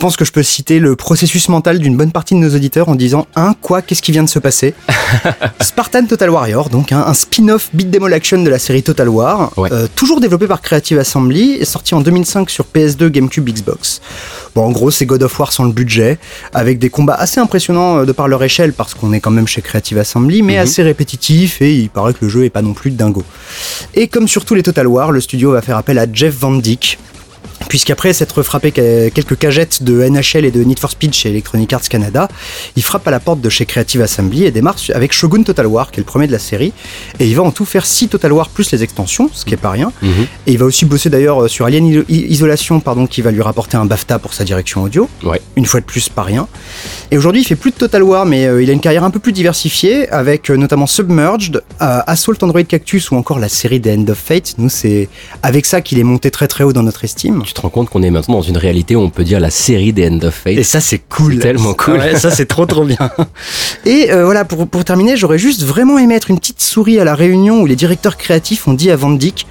Pense 0.00 0.16
que 0.16 0.24
je 0.24 0.32
peux 0.32 0.42
citer 0.42 0.78
le 0.78 0.96
processus 0.96 1.48
mental 1.50 1.78
d'une 1.78 1.94
bonne 1.96 2.10
partie 2.10 2.34
de 2.34 2.40
nos 2.40 2.54
auditeurs 2.54 2.88
en 2.88 2.94
disant 2.94 3.26
Hein, 3.36 3.54
quoi, 3.60 3.82
qu'est-ce 3.82 4.00
qui 4.00 4.12
vient 4.12 4.22
de 4.22 4.28
se 4.30 4.38
passer? 4.38 4.72
Spartan 5.60 6.06
Total 6.06 6.30
Warrior, 6.30 6.70
donc 6.70 6.90
hein, 6.92 7.04
un 7.06 7.12
spin-off 7.14 7.68
beat 7.74 7.90
demo 7.90 8.06
action 8.06 8.42
de 8.42 8.48
la 8.48 8.58
série 8.58 8.82
Total 8.82 9.08
War, 9.08 9.52
Ouais. 9.58 9.68
euh, 9.72 9.86
toujours 9.94 10.20
développé 10.20 10.46
par 10.46 10.62
Creative 10.62 10.98
Assembly, 10.98 11.52
est 11.60 11.64
sorti 11.66 11.94
en 11.94 12.00
2005 12.00 12.48
sur 12.48 12.64
PS2, 12.74 13.08
GameCube, 13.08 13.48
Xbox. 13.48 14.00
Bon, 14.54 14.64
en 14.64 14.70
gros, 14.70 14.90
c'est 14.90 15.04
God 15.06 15.22
of 15.22 15.38
War 15.38 15.52
sans 15.52 15.64
le 15.64 15.72
budget, 15.72 16.18
avec 16.54 16.78
des 16.78 16.88
combats 16.88 17.14
assez 17.14 17.38
impressionnants 17.38 17.98
euh, 17.98 18.04
de 18.06 18.12
par 18.12 18.26
leur 18.26 18.42
échelle, 18.42 18.72
parce 18.72 18.94
qu'on 18.94 19.12
est 19.12 19.20
quand 19.20 19.30
même 19.30 19.46
chez 19.46 19.60
Creative 19.60 19.98
Assembly, 19.98 20.40
mais 20.42 20.56
assez 20.56 20.82
répétitifs, 20.82 21.60
et 21.60 21.74
il 21.74 21.90
paraît 21.90 22.14
que 22.14 22.24
le 22.24 22.28
jeu 22.30 22.44
est 22.46 22.50
pas 22.50 22.62
non 22.62 22.72
plus 22.72 22.90
dingo. 22.90 23.22
Et 23.94 24.08
comme 24.08 24.26
sur 24.28 24.46
tous 24.46 24.54
les 24.54 24.62
Total 24.62 24.86
War, 24.86 25.12
le 25.12 25.20
studio 25.20 25.52
va 25.52 25.60
faire 25.62 25.76
appel 25.76 25.98
à 25.98 26.06
Jeff 26.10 26.34
Van 26.38 26.52
Dyke, 26.52 26.98
Puisqu'après 27.70 28.12
s'être 28.12 28.42
frappé 28.42 28.72
que- 28.72 29.08
quelques 29.10 29.38
cagettes 29.38 29.84
de 29.84 30.02
NHL 30.02 30.44
et 30.44 30.50
de 30.50 30.62
Need 30.64 30.80
for 30.80 30.90
Speed 30.90 31.14
chez 31.14 31.28
Electronic 31.30 31.72
Arts 31.72 31.88
Canada, 31.88 32.26
il 32.74 32.82
frappe 32.82 33.06
à 33.06 33.12
la 33.12 33.20
porte 33.20 33.40
de 33.40 33.48
chez 33.48 33.64
Creative 33.64 34.02
Assembly 34.02 34.44
et 34.44 34.50
démarre 34.50 34.74
avec 34.92 35.12
Shogun 35.12 35.44
Total 35.44 35.66
War, 35.68 35.92
qui 35.92 36.00
est 36.00 36.02
le 36.02 36.04
premier 36.04 36.26
de 36.26 36.32
la 36.32 36.40
série. 36.40 36.72
Et 37.20 37.26
il 37.28 37.36
va 37.36 37.44
en 37.44 37.52
tout 37.52 37.64
faire 37.64 37.86
6 37.86 38.08
Total 38.08 38.32
War 38.32 38.48
plus 38.48 38.72
les 38.72 38.82
extensions, 38.82 39.30
ce 39.32 39.44
qui 39.44 39.54
est 39.54 39.56
pas 39.56 39.70
rien. 39.70 39.92
Mhm. 40.02 40.10
Et 40.48 40.52
il 40.52 40.58
va 40.58 40.66
aussi 40.66 40.84
bosser 40.84 41.10
d'ailleurs 41.10 41.44
euh, 41.44 41.48
sur 41.48 41.64
Alien 41.64 41.86
Iso- 41.88 42.04
Isolation, 42.08 42.80
pardon, 42.80 43.06
qui 43.06 43.22
va 43.22 43.30
lui 43.30 43.40
rapporter 43.40 43.76
un 43.76 43.84
BAFTA 43.84 44.18
pour 44.18 44.34
sa 44.34 44.42
direction 44.42 44.82
audio. 44.82 45.08
Ouais. 45.22 45.40
Une 45.54 45.64
fois 45.64 45.78
de 45.78 45.84
plus, 45.86 46.08
pas 46.08 46.24
rien. 46.24 46.48
Et 47.12 47.18
aujourd'hui, 47.18 47.42
il 47.42 47.44
fait 47.44 47.54
plus 47.56 47.70
de 47.70 47.76
Total 47.76 48.02
War, 48.02 48.26
mais 48.26 48.46
euh, 48.46 48.60
il 48.62 48.68
a 48.68 48.72
une 48.72 48.80
carrière 48.80 49.04
un 49.04 49.10
peu 49.10 49.20
plus 49.20 49.32
diversifiée, 49.32 50.08
avec 50.10 50.50
euh, 50.50 50.56
notamment 50.56 50.88
Submerged, 50.88 51.62
euh, 51.80 52.00
Assault 52.08 52.34
Android 52.42 52.64
Cactus 52.64 53.12
ou 53.12 53.16
encore 53.16 53.38
la 53.38 53.48
série 53.48 53.78
des 53.78 53.94
End 53.96 54.04
of 54.08 54.18
Fate. 54.18 54.54
Nous, 54.58 54.68
c'est 54.68 55.08
avec 55.44 55.66
ça 55.66 55.80
qu'il 55.80 56.00
est 56.00 56.04
monté 56.04 56.32
très 56.32 56.48
très 56.48 56.64
haut 56.64 56.72
dans 56.72 56.82
notre 56.82 57.04
estime. 57.04 57.42
Tu 57.46 57.54
te 57.60 57.66
rends 57.66 57.70
compte 57.70 57.90
qu'on 57.90 58.02
est 58.02 58.10
maintenant 58.10 58.36
dans 58.36 58.42
une 58.42 58.56
réalité 58.56 58.96
où 58.96 59.00
on 59.00 59.10
peut 59.10 59.24
dire 59.24 59.38
la 59.38 59.50
série 59.50 59.92
des 59.92 60.08
End 60.08 60.18
of 60.22 60.34
Fate. 60.34 60.54
Et 60.54 60.62
ça, 60.62 60.80
c'est 60.80 60.98
cool. 60.98 61.38
Tellement 61.38 61.74
cool. 61.74 61.98
Ouais, 61.98 62.18
ça, 62.18 62.30
c'est 62.30 62.46
trop, 62.46 62.64
trop 62.64 62.84
bien. 62.84 62.96
Et 63.84 64.10
euh, 64.10 64.24
voilà, 64.24 64.44
pour, 64.46 64.66
pour 64.66 64.84
terminer, 64.84 65.16
j'aurais 65.16 65.38
juste 65.38 65.62
vraiment 65.62 65.98
aimé 65.98 66.14
être 66.14 66.30
une 66.30 66.38
petite 66.38 66.62
souris 66.62 66.98
à 66.98 67.04
la 67.04 67.14
réunion 67.14 67.60
où 67.60 67.66
les 67.66 67.76
directeurs 67.76 68.16
créatifs 68.16 68.66
ont 68.66 68.72
dit 68.72 68.90
à 68.90 68.96
Van 68.96 69.10
Dyck 69.10 69.46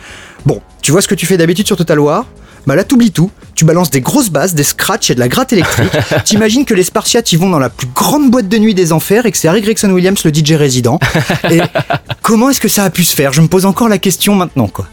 Bon, 0.45 0.61
tu 0.81 0.91
vois 0.91 1.01
ce 1.01 1.07
que 1.07 1.15
tu 1.15 1.25
fais 1.25 1.37
d'habitude 1.37 1.67
sur 1.67 1.77
Total 1.77 1.99
War? 1.99 2.25
Bah 2.65 2.75
là, 2.75 2.83
t'oublies 2.83 3.11
tout. 3.11 3.29
Tu 3.55 3.63
balances 3.63 3.91
des 3.91 4.01
grosses 4.01 4.29
basses, 4.29 4.53
des 4.53 4.63
scratchs 4.63 5.11
et 5.11 5.15
de 5.15 5.19
la 5.19 5.27
gratte 5.27 5.53
électrique. 5.53 5.91
T'imagines 6.25 6.65
que 6.65 6.73
les 6.73 6.83
Spartiates, 6.83 7.31
ils 7.31 7.39
vont 7.39 7.49
dans 7.49 7.59
la 7.59 7.69
plus 7.69 7.87
grande 7.93 8.31
boîte 8.31 8.47
de 8.47 8.57
nuit 8.57 8.73
des 8.73 8.91
enfers 8.91 9.25
et 9.25 9.31
que 9.31 9.37
c'est 9.37 9.47
Harry 9.47 9.61
Gregson 9.61 9.89
Williams, 9.91 10.23
le 10.23 10.33
DJ 10.33 10.53
résident. 10.53 10.99
Et 11.51 11.59
comment 12.21 12.49
est-ce 12.49 12.61
que 12.61 12.67
ça 12.67 12.83
a 12.83 12.89
pu 12.89 13.03
se 13.03 13.15
faire? 13.15 13.33
Je 13.33 13.41
me 13.41 13.47
pose 13.47 13.65
encore 13.65 13.87
la 13.87 13.97
question 13.97 14.35
maintenant, 14.35 14.67
quoi. 14.67 14.87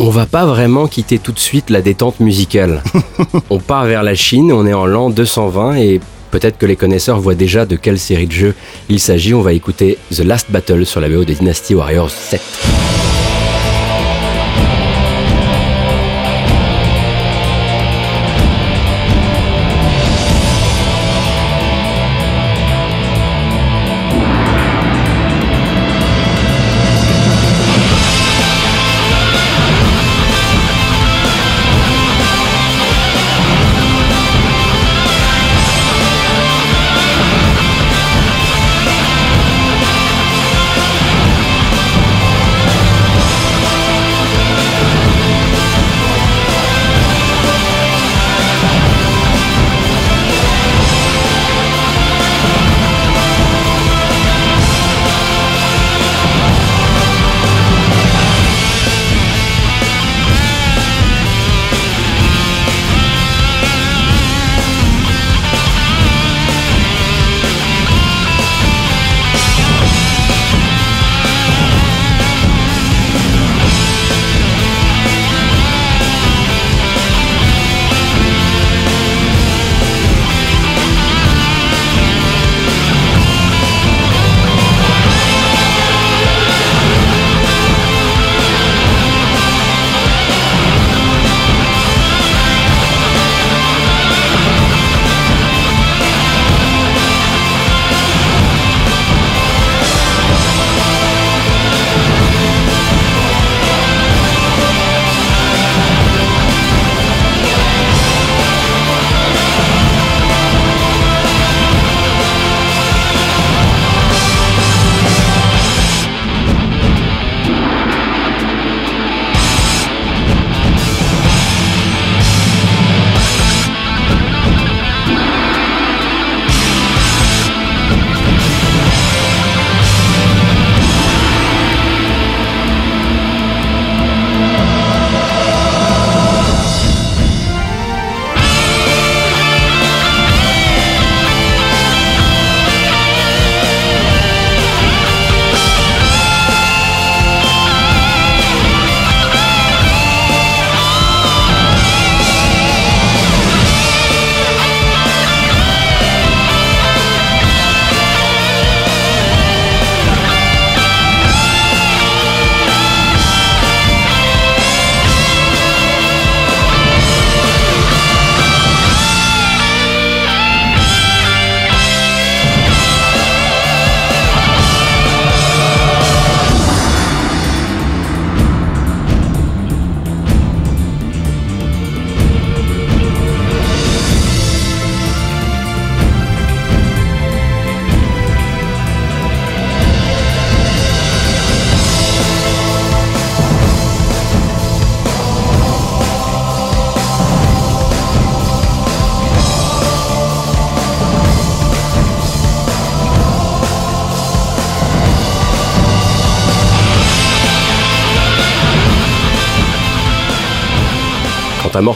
On 0.00 0.10
va 0.10 0.26
pas 0.26 0.46
vraiment 0.46 0.86
quitter 0.86 1.18
tout 1.18 1.32
de 1.32 1.40
suite 1.40 1.70
la 1.70 1.82
détente 1.82 2.20
musicale. 2.20 2.84
on 3.50 3.58
part 3.58 3.84
vers 3.84 4.04
la 4.04 4.14
Chine, 4.14 4.52
on 4.52 4.64
est 4.64 4.72
en 4.72 4.86
l'an 4.86 5.10
220 5.10 5.74
et 5.74 6.00
peut-être 6.30 6.56
que 6.56 6.66
les 6.66 6.76
connaisseurs 6.76 7.18
voient 7.18 7.34
déjà 7.34 7.66
de 7.66 7.74
quelle 7.74 7.98
série 7.98 8.28
de 8.28 8.32
jeux 8.32 8.54
il 8.88 9.00
s'agit. 9.00 9.34
On 9.34 9.42
va 9.42 9.54
écouter 9.54 9.98
The 10.14 10.20
Last 10.20 10.52
Battle 10.52 10.86
sur 10.86 11.00
la 11.00 11.08
BO 11.08 11.24
de 11.24 11.34
Dynasty 11.34 11.74
Warriors 11.74 12.10
7. 12.10 12.40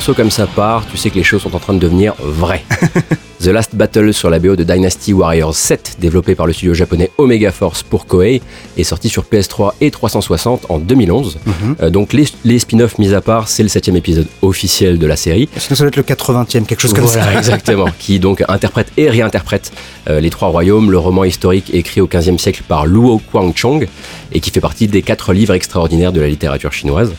Morceau 0.03 0.15
comme 0.15 0.33
ça 0.33 0.49
part, 0.49 0.85
tu 0.91 0.97
sais 0.97 1.11
que 1.11 1.15
les 1.15 1.23
choses 1.23 1.43
sont 1.43 1.55
en 1.55 1.61
train 1.61 1.75
de 1.75 1.79
devenir 1.79 2.15
vraies. 2.19 2.65
The 3.41 3.47
Last 3.47 3.75
Battle 3.75 4.13
sur 4.13 4.31
la 4.31 4.39
BO 4.41 4.57
de 4.57 4.65
Dynasty 4.65 5.13
Warriors 5.13 5.55
7, 5.55 5.97
développé 6.01 6.35
par 6.35 6.47
le 6.47 6.53
studio 6.53 6.75
japonais 6.75 7.11
Omega 7.19 7.51
Force 7.51 7.83
pour 7.85 8.07
Koei, 8.07 8.41
est 8.77 8.85
sorti 8.85 9.09
sur 9.09 9.25
PS3 9.25 9.73
et 9.81 9.91
360 9.93 10.67
en 10.71 10.79
2011. 10.79 11.39
Euh, 11.81 11.91
donc 11.91 12.13
les, 12.13 12.25
les 12.45 12.59
spin-offs 12.61 12.99
mis 12.99 13.15
à 13.15 13.21
part, 13.21 13.49
c'est 13.49 13.63
le 13.65 13.69
septième 13.69 13.97
épisode 13.97 14.27
officiel 14.43 14.99
de 14.99 15.07
la 15.07 15.17
série. 15.17 15.49
Sinon, 15.57 15.77
ça 15.77 15.85
doit 15.85 15.89
être 15.89 15.97
le 15.97 16.03
80e, 16.03 16.67
quelque 16.67 16.81
chose 16.81 16.95
comme 16.95 17.05
Voilà, 17.05 17.25
ça? 17.25 17.35
exactement. 17.39 17.87
qui 17.99 18.19
donc 18.19 18.45
interprète 18.49 18.93
et 18.97 19.09
réinterprète 19.09 19.73
euh, 20.09 20.21
Les 20.21 20.31
Trois 20.31 20.49
Royaumes, 20.49 20.91
le 20.91 20.99
roman 20.99 21.25
historique 21.25 21.73
écrit 21.75 22.01
au 22.01 22.09
XVe 22.09 22.39
siècle 22.39 22.63
par 22.67 22.87
Luo 22.87 23.21
Guangchong 23.33 23.87
et 24.35 24.41
qui 24.41 24.51
fait 24.51 24.61
partie 24.61 24.87
des 24.87 25.03
quatre 25.03 25.33
livres 25.33 25.55
extraordinaires 25.55 26.13
de 26.13 26.21
la 26.21 26.29
littérature 26.29 26.73
chinoise. 26.73 27.13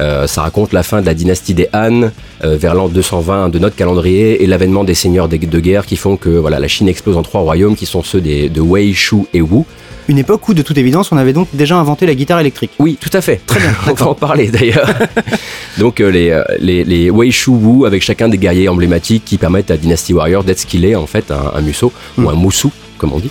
Euh, 0.00 0.26
ça 0.26 0.42
raconte 0.42 0.72
la 0.72 0.82
fin 0.82 1.00
de 1.00 1.06
la 1.06 1.14
dynastie 1.14 1.54
des 1.54 1.68
Han 1.74 2.10
euh, 2.44 2.56
vers 2.56 2.74
l'an 2.74 2.88
220 2.88 3.48
de 3.48 3.58
notre 3.58 3.76
calendrier 3.76 4.42
et 4.42 4.46
l'avènement 4.46 4.84
des 4.84 4.94
seigneurs 4.94 5.28
de, 5.28 5.36
de 5.36 5.60
guerre 5.60 5.86
qui 5.86 5.96
font 5.96 6.16
que 6.16 6.28
voilà, 6.30 6.58
la 6.58 6.68
Chine 6.68 6.88
explose 6.88 7.16
en 7.16 7.22
trois 7.22 7.40
royaumes 7.40 7.76
qui 7.76 7.86
sont 7.86 8.02
ceux 8.02 8.20
des, 8.20 8.48
de 8.48 8.60
Wei, 8.60 8.92
Shu 8.94 9.16
et 9.34 9.40
Wu. 9.40 9.64
Une 10.08 10.18
époque 10.18 10.48
où, 10.48 10.54
de 10.54 10.62
toute 10.62 10.76
évidence, 10.78 11.12
on 11.12 11.16
avait 11.16 11.32
donc 11.32 11.46
déjà 11.52 11.76
inventé 11.76 12.06
la 12.06 12.16
guitare 12.16 12.40
électrique. 12.40 12.72
Oui, 12.80 12.98
tout 13.00 13.10
à 13.12 13.20
fait. 13.20 13.40
Très 13.46 13.60
bien. 13.60 13.72
On 13.88 13.94
va 13.94 14.08
en 14.08 14.14
parler 14.14 14.48
d'ailleurs. 14.48 14.90
Donc 15.78 16.00
euh, 16.00 16.10
les, 16.10 16.42
les, 16.58 16.84
les 16.84 17.08
Wei 17.08 17.30
Shu 17.30 17.50
Wu 17.50 17.86
avec 17.86 18.02
chacun 18.02 18.28
des 18.28 18.36
guerriers 18.36 18.68
emblématiques 18.68 19.24
qui 19.24 19.38
permettent 19.38 19.70
à 19.70 19.76
Dynasty 19.76 20.12
Warrior 20.12 20.42
d'être 20.42 20.58
ce 20.58 20.66
qu'il 20.66 20.84
est 20.84 20.96
en 20.96 21.06
fait, 21.06 21.30
un, 21.30 21.52
un 21.54 21.60
musso 21.62 21.92
ou 22.18 22.28
un 22.28 22.34
moussou 22.34 22.72
comme 23.02 23.12
on 23.12 23.18
dit. 23.18 23.30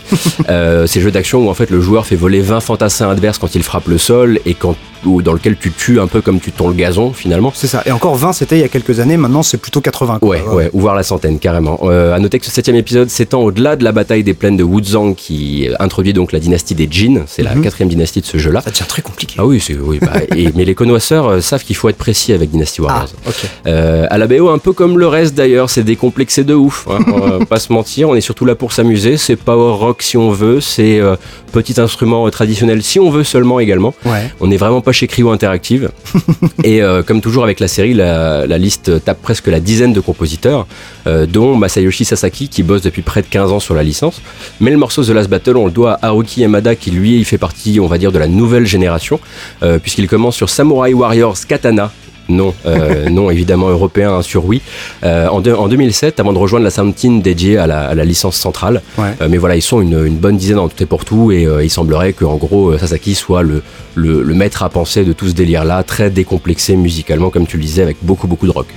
euh, 0.50 0.86
ces 0.86 1.00
jeux 1.00 1.12
d'action 1.12 1.46
où 1.46 1.50
en 1.50 1.54
fait 1.54 1.70
le 1.72 1.80
joueur 1.80 2.06
fait 2.06 2.18
voler 2.18 2.42
20 2.42 2.60
fantassins 2.60 3.10
adverses 3.10 3.38
quand 3.38 3.56
il 3.56 3.64
frappe 3.64 3.88
le 3.88 3.98
sol 3.98 4.40
et 4.46 4.54
quand 4.54 4.76
ou 5.06 5.22
dans 5.22 5.34
lequel 5.34 5.58
tu 5.58 5.72
tues 5.72 6.00
un 6.00 6.08
peu 6.08 6.22
comme 6.22 6.40
tu 6.40 6.52
tons 6.52 6.68
le 6.68 6.74
gazon 6.74 7.14
finalement. 7.14 7.52
C'est 7.56 7.68
ça. 7.68 7.82
Et 7.86 7.92
encore 7.92 8.16
20, 8.16 8.34
c'était 8.34 8.58
il 8.58 8.62
y 8.62 8.64
a 8.64 8.68
quelques 8.70 9.00
années. 9.00 9.18
Maintenant, 9.18 9.44
c'est 9.44 9.58
plutôt 9.58 9.82
80. 9.82 10.20
quoi. 10.20 10.30
Ouais, 10.30 10.42
ouais, 10.42 10.70
ou 10.74 10.82
voir 10.82 10.96
la 10.96 11.04
centaine 11.04 11.40
carrément. 11.40 11.80
Euh, 11.84 12.14
à 12.14 12.20
noter 12.20 12.40
que 12.40 12.46
ce 12.46 12.52
septième 12.52 12.76
épisode 12.76 13.10
s'étend 13.10 13.42
au-delà 13.42 13.76
de 13.76 13.84
la 13.84 13.92
bataille 13.92 14.24
des 14.24 14.34
plaines 14.34 14.58
de 14.58 14.64
Wuzang 14.64 15.14
qui 15.16 15.68
introduit 15.80 16.14
donc 16.14 16.32
la 16.32 16.40
dynastie 16.40 16.76
des 16.76 16.88
Jin. 16.90 17.24
C'est 17.28 17.44
la 17.44 17.56
Mhm. 17.56 17.64
quatrième 17.64 17.90
dynastie 17.90 18.22
de 18.22 18.26
ce 18.26 18.38
jeu-là. 18.38 18.62
Ça 18.62 18.72
devient 18.72 18.86
très 18.88 19.02
compliqué. 19.02 19.36
Ah 19.38 19.46
oui, 19.46 19.60
c'est 19.60 19.76
oui. 19.78 20.00
bah, 20.02 20.12
et- 20.36 20.50
mais 20.56 20.66
les 20.66 20.76
connoisseurs 20.76 21.28
euh, 21.28 21.42
savent 21.42 21.64
qu'il 21.64 21.76
faut 21.76 21.90
être 21.90 21.98
précis 21.98 22.34
avec 22.34 22.50
Dynasty 22.52 22.82
Warriors. 22.82 23.10
Ah, 23.26 23.30
ok. 23.30 23.36
Euh, 23.68 24.06
à 24.10 24.18
la 24.18 24.28
BO, 24.28 24.50
un 24.50 24.58
peu 24.58 24.74
comme 24.74 24.98
le 24.98 25.08
reste 25.08 25.36
d'ailleurs, 25.36 25.70
c'est 25.70 25.84
décomplexé 25.84 26.44
de 26.44 26.54
ouf. 26.54 26.88
hein. 26.90 27.00
On 27.08 27.20
va 27.40 27.46
pas 27.46 27.60
se 27.60 27.72
mentir, 27.74 28.10
on 28.10 28.16
est 28.16 28.22
surtout 28.22 28.46
là 28.46 28.56
pour 28.56 28.72
s'amuser. 28.72 29.18
C'est 29.18 29.36
power 29.36 29.74
rock 29.78 30.02
si 30.02 30.18
on 30.18 30.32
veut, 30.32 30.62
c'est 30.62 31.00
euh, 31.00 31.16
petit 31.52 31.80
instrument 31.80 32.28
euh, 32.28 32.30
traditionnel 32.32 32.82
si 32.84 33.00
on 33.00 33.10
veut 33.10 33.24
seulement 33.24 33.60
également. 33.60 33.94
Ouais. 34.06 34.32
On 34.40 34.48
n'est 34.48 34.58
vraiment 34.58 34.82
pas 34.82 34.91
chez 34.92 35.08
Cryo 35.08 35.30
Interactive. 35.32 35.92
et 36.64 36.82
euh, 36.82 37.04
comme 37.04 37.22
toujours 37.22 37.44
avec 37.44 37.60
la 37.60 37.68
série, 37.68 37.94
la, 37.94 38.46
la 38.48 38.58
liste 38.58 39.04
tape 39.04 39.22
presque 39.22 39.48
la 39.48 39.60
dizaine 39.60 39.94
de 39.94 40.00
compositeurs, 40.00 40.68
euh, 41.08 41.26
dont 41.26 41.56
Masayoshi 41.56 42.06
Sasaki 42.06 42.48
qui 42.48 42.64
bosse 42.64 42.82
depuis 42.82 43.02
près 43.02 43.22
de 43.22 43.28
15 43.28 43.52
ans 43.52 43.60
sur 43.60 43.76
la 43.76 43.84
licence. 43.84 44.22
Mais 44.60 44.72
le 44.72 44.78
morceau 44.78 45.04
The 45.04 45.10
Last 45.10 45.30
Battle, 45.30 45.58
on 45.58 45.66
le 45.66 45.72
doit 45.72 45.94
à 46.02 46.08
Haruki 46.08 46.42
Yamada 46.42 46.76
qui 46.76 46.92
lui, 46.92 47.18
il 47.18 47.26
fait 47.26 47.38
partie, 47.38 47.80
on 47.80 47.88
va 47.88 47.98
dire, 47.98 48.12
de 48.12 48.20
la 48.20 48.28
nouvelle 48.28 48.66
génération, 48.66 49.20
euh, 49.64 49.80
puisqu'il 49.80 50.08
commence 50.08 50.36
sur 50.36 50.50
Samurai 50.50 50.94
Warriors 50.94 51.38
Katana. 51.48 51.92
Non, 52.30 52.54
euh, 52.66 53.10
non 53.10 53.30
évidemment 53.30 53.70
européen 53.70 54.14
hein, 54.14 54.22
sur 54.22 54.46
Wii. 54.46 54.62
Euh, 55.04 55.28
en, 55.28 55.42
deux- 55.42 55.54
en 55.54 55.68
2007, 55.68 56.20
avant 56.20 56.34
de 56.34 56.38
rejoindre 56.38 56.64
la 56.64 56.72
Sound 56.72 56.96
Team 56.96 57.22
dédiée 57.22 57.58
à 57.58 57.68
la, 57.68 57.82
à 57.88 57.96
la 57.96 58.06
licence 58.06 58.36
centrale. 58.38 58.82
Ouais. 58.98 59.10
Euh, 59.22 59.28
mais 59.30 59.38
voilà, 59.38 59.56
ils 59.56 59.62
sont 59.62 59.82
une, 59.82 60.06
une 60.06 60.18
bonne 60.18 60.38
dizaine 60.38 60.60
en 60.60 60.68
tout 60.70 60.82
et 60.82 60.86
pour 60.86 61.04
tout, 61.06 61.32
et 61.32 61.48
il 61.64 61.70
semblerait 61.70 62.14
que 62.14 62.24
en 62.26 62.38
gros 62.38 62.78
Sasaki 62.78 63.16
soit 63.16 63.42
le, 63.44 63.64
le, 63.96 64.22
le 64.24 64.34
maître 64.34 64.64
à 64.64 64.70
penser 64.70 65.04
de 65.04 65.14
tout 65.14 65.28
ce 65.28 65.34
délire-là, 65.34 65.84
très 65.84 66.10
décomplexé 66.10 66.76
musicalement, 66.76 67.30
comme 67.30 67.48
tu 67.48 67.58
le 67.58 67.64
disais, 67.64 67.82
avec 67.82 67.98
beaucoup 68.02 68.28
beaucoup 68.28 68.48
de 68.48 68.52
rock. 68.52 68.68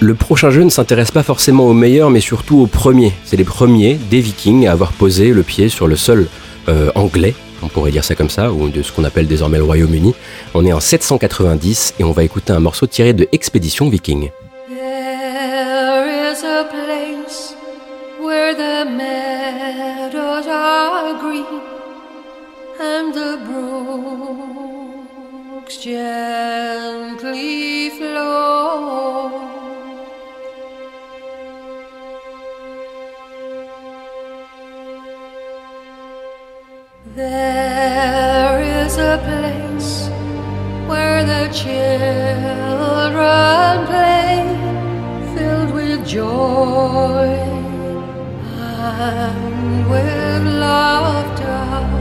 Le 0.00 0.14
prochain 0.14 0.50
jeu 0.50 0.62
ne 0.62 0.70
s'intéresse 0.70 1.10
pas 1.10 1.24
forcément 1.24 1.66
aux 1.66 1.72
meilleurs, 1.74 2.08
mais 2.10 2.20
surtout 2.20 2.60
aux 2.60 2.66
premiers. 2.66 3.12
C'est 3.24 3.36
les 3.36 3.42
premiers 3.44 3.98
des 4.10 4.20
Vikings 4.20 4.66
à 4.68 4.72
avoir 4.72 4.92
posé 4.92 5.30
le 5.32 5.42
pied 5.42 5.68
sur 5.68 5.88
le 5.88 5.96
sol 5.96 6.28
anglais, 6.94 7.34
on 7.62 7.68
pourrait 7.68 7.90
dire 7.90 8.04
ça 8.04 8.14
comme 8.14 8.30
ça, 8.30 8.52
ou 8.52 8.68
de 8.68 8.82
ce 8.82 8.92
qu'on 8.92 9.04
appelle 9.04 9.26
désormais 9.26 9.58
le 9.58 9.64
Royaume-Uni. 9.64 10.14
On 10.54 10.64
est 10.64 10.72
en 10.72 10.80
790 10.80 11.94
et 11.98 12.04
on 12.04 12.12
va 12.12 12.24
écouter 12.24 12.52
un 12.52 12.60
morceau 12.60 12.86
tiré 12.86 13.12
de 13.12 13.28
Expédition 13.32 13.88
Viking. 13.88 14.30
There 14.68 16.32
is 16.32 16.44
a 16.44 16.64
place 16.64 17.54
where 18.20 18.54
the 18.54 18.84
meadows 18.90 20.46
are 20.48 21.14
green 21.20 21.44
and 22.80 23.12
the 23.12 23.38
brooks 23.44 24.78
gently 25.82 27.90
flow. 27.90 28.67
There 37.18 38.60
is 38.62 38.96
a 38.96 39.18
place 39.26 40.06
where 40.86 41.24
the 41.24 41.48
children 41.52 43.06
play, 43.86 44.46
filled 45.34 45.74
with 45.74 46.06
joy 46.06 47.26
and 48.54 49.90
with 49.90 50.46
laughter. 50.46 51.97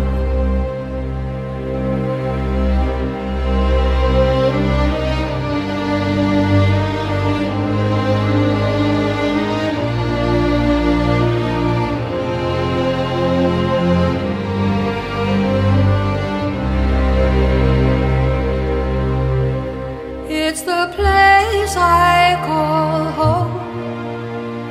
Call 22.46 23.04
home, 23.20 23.54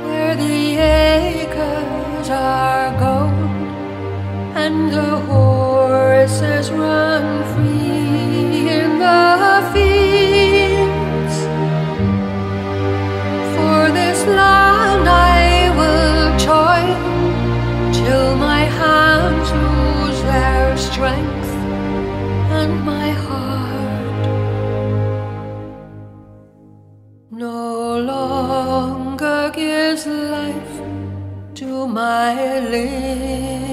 where 0.03 0.35
the 0.35 0.59
acres 0.77 2.29
are 2.29 2.91
gold 2.99 3.67
and 4.63 4.91
the 4.91 5.13
horses 5.31 6.71
run 6.71 7.25
free 7.53 8.69
in 8.79 8.99
the 8.99 9.69
fields. 9.73 11.35
For 13.55 13.79
this 13.99 14.19
land 14.25 15.07
I 15.07 15.69
will 15.79 16.25
toil 16.51 17.05
till 17.99 18.35
my 18.35 18.63
hands 18.81 19.49
lose 19.63 20.19
their 20.23 20.77
strength 20.77 21.51
and 22.59 22.83
my 22.83 23.09
heart 23.11 23.56
to 31.77 31.87
my 31.87 32.59
limbs. 32.59 33.66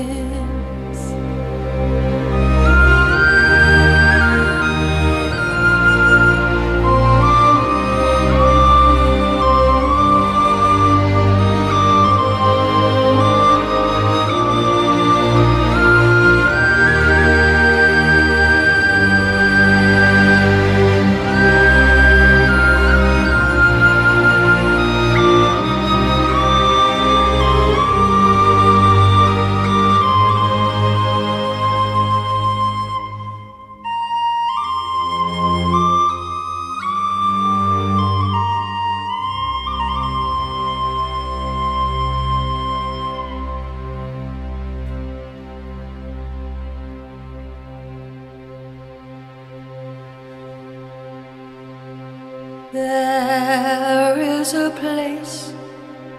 There 54.44 54.66
is 54.66 54.72
a 54.72 54.78
place 54.78 55.54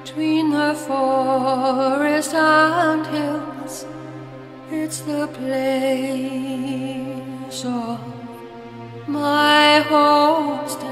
between 0.01 0.49
the 0.49 0.73
forest 0.73 2.34
and 2.34 3.05
hills. 3.05 3.86
It's 4.71 5.01
the 5.01 5.28
place 5.28 6.65
of 7.65 7.99
my 9.07 9.82
homestead. 9.82 10.85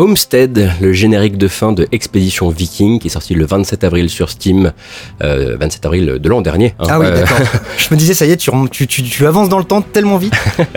Homestead, 0.00 0.70
le 0.80 0.92
générique 0.94 1.36
de 1.36 1.46
fin 1.46 1.72
de 1.72 1.86
Expédition 1.92 2.48
Viking, 2.48 2.98
qui 2.98 3.08
est 3.08 3.10
sorti 3.10 3.34
le 3.34 3.44
27 3.44 3.84
avril 3.84 4.08
sur 4.08 4.30
Steam, 4.30 4.72
euh, 5.22 5.58
27 5.60 5.84
avril 5.84 6.06
de 6.18 6.28
l'an 6.30 6.40
dernier. 6.40 6.74
hein. 6.78 6.86
Ah 6.88 6.98
oui, 6.98 7.04
Euh, 7.06 7.16
d'accord. 7.20 7.36
Je 7.76 7.88
me 7.92 7.98
disais, 7.98 8.14
ça 8.14 8.24
y 8.24 8.30
est, 8.30 8.38
tu, 8.38 8.48
rem- 8.48 8.70
tu, 8.70 8.86
tu, 8.86 9.02
tu 9.02 9.26
avances 9.26 9.50
dans 9.50 9.58
le 9.58 9.64
temps 9.64 9.82
tellement 9.82 10.16
vite. 10.16 10.32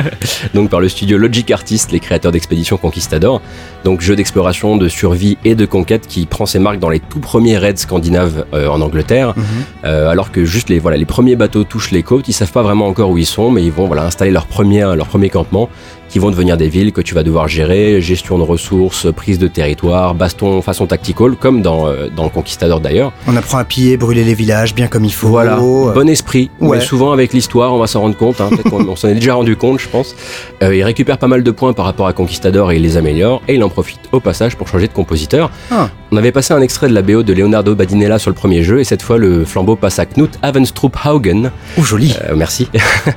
donc 0.53 0.69
par 0.69 0.81
le 0.81 0.89
studio 0.89 1.17
Logic 1.17 1.49
Artist, 1.51 1.93
les 1.93 2.01
créateurs 2.01 2.33
d'Expédition 2.33 2.75
Conquistador. 2.75 3.41
Donc 3.85 4.01
jeu 4.01 4.17
d'exploration, 4.17 4.75
de 4.75 4.89
survie 4.89 5.37
et 5.45 5.55
de 5.55 5.65
conquête 5.65 6.05
qui 6.05 6.25
prend 6.25 6.45
ses 6.45 6.59
marques 6.59 6.79
dans 6.79 6.89
les 6.89 6.99
tout 6.99 7.19
premiers 7.19 7.57
raids 7.57 7.77
scandinaves 7.77 8.45
euh, 8.53 8.67
en 8.67 8.81
Angleterre. 8.81 9.33
Mhm. 9.37 9.43
Euh, 9.85 10.09
alors 10.09 10.33
que 10.33 10.43
juste 10.43 10.67
les 10.69 10.79
voilà 10.79 10.97
les 10.97 11.05
premiers 11.05 11.37
bateaux 11.37 11.63
touchent 11.63 11.91
les 11.91 12.03
côtes, 12.03 12.27
ils 12.27 12.33
savent 12.33 12.51
pas 12.51 12.61
vraiment 12.61 12.87
encore 12.87 13.09
où 13.09 13.17
ils 13.17 13.25
sont, 13.25 13.51
mais 13.51 13.63
ils 13.63 13.71
vont 13.71 13.87
voilà 13.87 14.03
installer 14.03 14.31
leur 14.31 14.47
premier 14.47 14.81
leur 14.81 15.07
premier 15.07 15.29
campement, 15.29 15.69
qui 16.13 16.19
vont 16.19 16.29
devenir 16.29 16.57
des 16.57 16.69
villes 16.69 16.93
que 16.93 17.01
tu 17.01 17.15
vas 17.15 17.23
devoir 17.23 17.47
gérer, 17.47 17.99
gestion 17.99 18.37
de 18.37 18.43
ressources, 18.43 19.11
prise 19.11 19.39
de 19.39 19.47
territoire, 19.47 20.13
baston 20.13 20.61
façon 20.61 20.85
tactical, 20.85 21.35
comme 21.35 21.63
dans 21.63 21.87
euh, 21.87 22.07
dans 22.15 22.29
Conquistador 22.29 22.81
d'ailleurs. 22.81 23.11
On 23.27 23.35
apprend 23.35 23.57
à 23.57 23.63
piller, 23.63 23.97
brûler 23.97 24.23
les 24.23 24.35
villages 24.35 24.75
bien 24.75 24.85
comme 24.85 25.05
il 25.05 25.11
faut. 25.11 25.29
Voilà, 25.29 25.55
bon 25.55 26.07
esprit. 26.07 26.51
ouais. 26.61 26.77
Mais 26.77 26.83
souvent 26.85 27.13
avec 27.13 27.33
l'histoire, 27.33 27.73
on 27.73 27.79
va 27.79 27.87
s'en 27.87 28.01
rendre 28.01 28.15
compte. 28.15 28.39
Hein. 28.41 28.51
On 28.71 28.95
s'en 28.95 29.07
est 29.07 29.15
déjà 29.15 29.33
rendu 29.33 29.55
compte, 29.55 29.79
je 29.79 29.89
pense. 29.89 30.15
Euh, 30.61 30.75
il 30.75 30.83
récupère 30.83 31.17
pas 31.17 31.25
mal 31.25 31.41
de 31.41 31.49
points 31.49 31.73
par 31.73 31.85
rapport 31.85 32.05
à 32.05 32.13
Conquistador 32.13 32.71
et 32.71 32.75
il 32.75 32.83
les 32.83 32.95
améliore. 32.95 33.41
Et 33.47 33.55
il 33.55 33.63
en 33.63 33.69
profite 33.69 34.01
au 34.11 34.19
passage 34.19 34.55
pour 34.55 34.67
changer 34.67 34.87
de 34.87 34.93
compositeur. 34.93 35.49
Ah. 35.71 35.89
On 36.11 36.17
avait 36.17 36.31
passé 36.31 36.53
un 36.53 36.61
extrait 36.61 36.89
de 36.89 36.93
la 36.93 37.01
BO 37.01 37.23
de 37.23 37.33
Leonardo 37.33 37.73
Badinella 37.73 38.19
sur 38.19 38.29
le 38.29 38.35
premier 38.35 38.61
jeu 38.61 38.79
et 38.79 38.83
cette 38.83 39.01
fois 39.01 39.17
le 39.17 39.45
flambeau 39.45 39.75
passe 39.75 39.97
à 39.97 40.05
Knut 40.05 40.37
Avenstrup 40.43 40.95
Haugen. 41.05 41.49
Ouh, 41.79 41.83
joli. 41.83 42.15
Euh, 42.29 42.35
merci. 42.35 42.69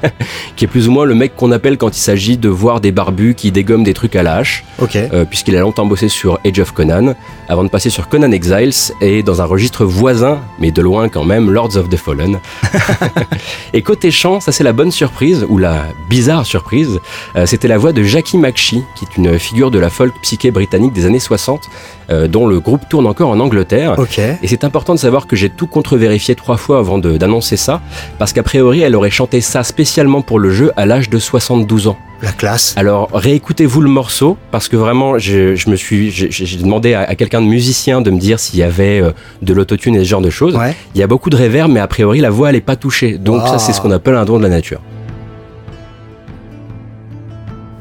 qui 0.57 0.64
est 0.64 0.68
plus 0.68 0.88
ou 0.88 0.92
moins 0.92 1.05
le 1.05 1.14
mec 1.14 1.36
qu'on 1.36 1.53
appelle 1.53 1.76
quand 1.76 1.94
il 1.94 2.01
s'agit 2.01 2.38
de 2.38 2.49
voir 2.49 2.80
des 2.80 2.86
barbus 2.93 3.34
qui 3.34 3.53
dégomment 3.53 3.84
des 3.84 3.95
trucs 3.95 4.16
à 4.16 4.22
la 4.22 4.37
hache, 4.37 4.64
euh, 5.12 5.24
puisqu'il 5.24 5.57
a 5.57 5.61
longtemps 5.61 5.87
bossé 5.87 6.09
sur 6.09 6.39
Age 6.45 6.59
of 6.61 6.72
Conan, 6.72 7.14
avant 7.49 7.64
de 7.64 7.68
passer 7.68 7.91
sur 7.91 8.09
Conan 8.09 8.30
Exiles 8.32 8.93
et 9.01 9.22
dans 9.22 9.41
un 9.43 9.45
registre 9.45 9.84
voisin, 9.84 10.41
mais 10.59 10.70
de 10.70 10.82
loin 10.82 11.09
quand 11.09 11.24
même, 11.24 11.51
Lords 11.51 11.76
of 11.76 11.89
the 11.89 11.97
Fallen. 11.97 12.39
et 13.72 13.82
côté 13.82 14.11
chant, 14.11 14.41
ça 14.41 14.53
c'est 14.53 14.64
la 14.64 14.72
bonne 14.72 14.91
surprise, 14.91 15.47
ou 15.49 15.59
la 15.59 15.87
bizarre 16.09 16.47
surprise, 16.47 16.99
euh, 17.37 17.47
c'était 17.47 17.68
la 17.68 17.78
voix 17.78 17.93
de 17.93 18.03
Jackie 18.03 18.39
McShee, 18.39 18.82
qui 18.97 19.05
est 19.05 19.16
une 19.16 19.39
figure 19.39 19.70
de 19.70 19.78
la 19.78 19.91
folk 19.91 20.12
psyché 20.22 20.51
britannique 20.51 20.93
des 20.93 21.07
années 21.07 21.18
60, 21.20 21.68
euh, 22.11 22.28
dont 22.28 22.47
le 22.47 22.61
groupe 22.61 22.89
tourne 22.89 23.07
encore 23.07 23.30
en 23.30 23.41
Angleterre. 23.41 23.95
Et 24.43 24.47
c'est 24.49 24.64
important 24.64 24.95
de 24.95 24.99
savoir 24.99 25.26
que 25.26 25.37
j'ai 25.37 25.51
tout 25.51 25.66
contre-vérifié 25.66 26.34
trois 26.34 26.57
fois 26.57 26.78
avant 26.78 26.99
de- 26.99 27.16
d'annoncer 27.16 27.57
ça, 27.57 27.80
parce 28.18 28.32
qu'a 28.32 28.43
priori, 28.43 28.80
elle 28.80 28.95
aurait 28.95 29.11
chanté 29.11 29.41
ça 29.41 29.62
spécialement 29.64 30.22
pour 30.22 30.39
le 30.39 30.51
jeu 30.51 30.72
à 30.76 30.87
l'âge 30.87 31.11
de 31.11 31.18
72 31.18 31.89
ans. 31.89 31.99
La 32.23 32.33
classe. 32.33 32.73
Alors 32.77 33.11
réécoutez-vous 33.12 33.83
le 33.83 33.91
morceau, 33.91 34.39
parce 34.51 34.69
que 34.69 34.77
vraiment, 34.77 35.19
je, 35.19 35.55
je 35.55 35.69
me 35.69 35.77
suis, 35.77 36.11
j'ai 36.11 36.57
demandé 36.59 36.95
à, 36.95 37.01
à 37.03 37.14
quelqu'un 37.14 37.43
de 37.43 37.47
musicien 37.47 38.01
de 38.01 38.11
me 38.11 38.19
dire 38.19 38.41
s'il 38.41 38.59
y 38.59 38.62
avait 38.62 39.01
euh, 39.01 39.12
de 39.43 39.53
l'autotune 39.53 39.97
et 39.97 40.01
ce 40.01 40.05
genre 40.09 40.23
de 40.23 40.31
choses. 40.31 40.57
Ouais. 40.57 40.75
Il 40.95 41.01
y 41.01 41.05
a 41.05 41.07
beaucoup 41.07 41.29
de 41.31 41.37
reverb, 41.37 41.71
mais 41.71 41.81
a 41.81 41.87
priori, 41.87 42.21
la 42.21 42.31
voix, 42.31 42.49
elle 42.51 42.57
est 42.57 42.61
pas 42.61 42.77
touchée. 42.77 43.19
Donc 43.19 43.47
ça, 43.47 43.59
c'est 43.59 43.73
ce 43.73 43.81
qu'on 43.81 43.91
appelle 43.91 44.14
un 44.14 44.25
don 44.25 44.39
de 44.39 44.43
la 44.43 44.49
nature. 44.49 44.81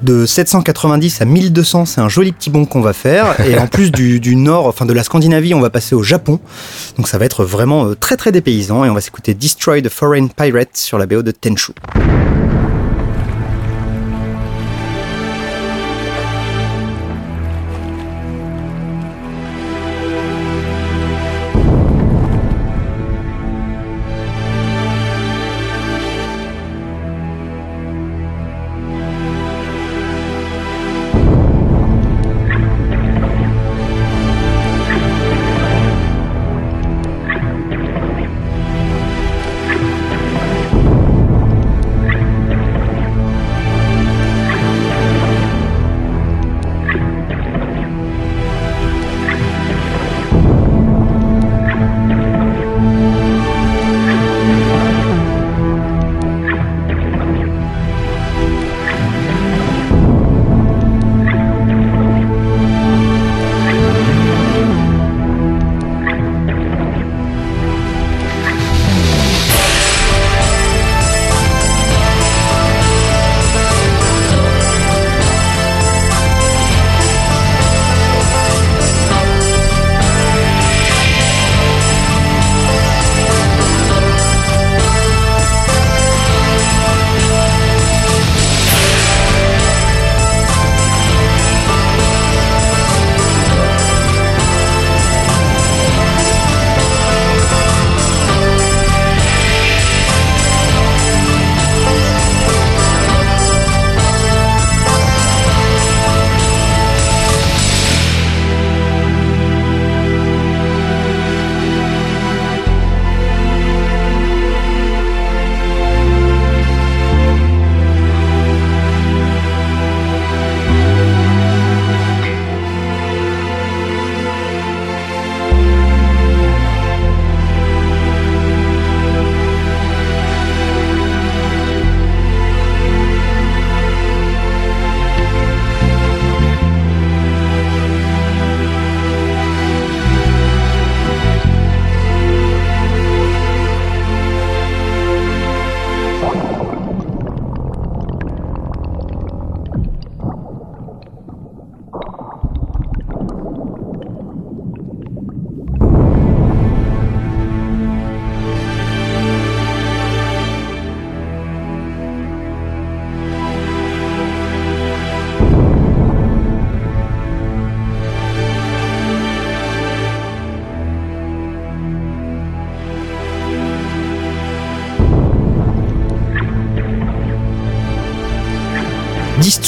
De 0.01 0.25
790 0.25 1.21
à 1.21 1.25
1200, 1.25 1.85
c'est 1.85 2.01
un 2.01 2.09
joli 2.09 2.31
petit 2.31 2.49
bond 2.51 2.65
qu'on 2.65 2.81
va 2.81 2.93
faire. 2.93 3.39
Et 3.49 3.57
en 3.57 3.65
plus 3.67 3.91
du, 3.91 4.19
du 4.19 4.35
nord, 4.35 4.67
enfin 4.67 4.85
de 4.85 4.93
la 4.93 5.03
Scandinavie, 5.03 5.53
on 5.53 5.61
va 5.61 5.69
passer 5.71 5.95
au 5.95 6.03
Japon. 6.03 6.39
Donc 6.97 7.07
ça 7.07 7.17
va 7.17 7.25
être 7.25 7.43
vraiment 7.43 7.85
euh, 7.85 7.95
très 7.95 8.17
très 8.17 8.31
dépaysant. 8.31 8.85
Et 8.85 8.89
on 8.89 8.93
va 8.93 9.01
s'écouter 9.01 9.33
Destroy 9.33 9.81
the 9.81 9.89
Foreign 9.89 10.27
Pirate 10.29 10.69
sur 10.73 10.99
la 10.99 11.07
BO 11.07 11.23
de 11.23 11.31
Tenchu. 11.31 11.71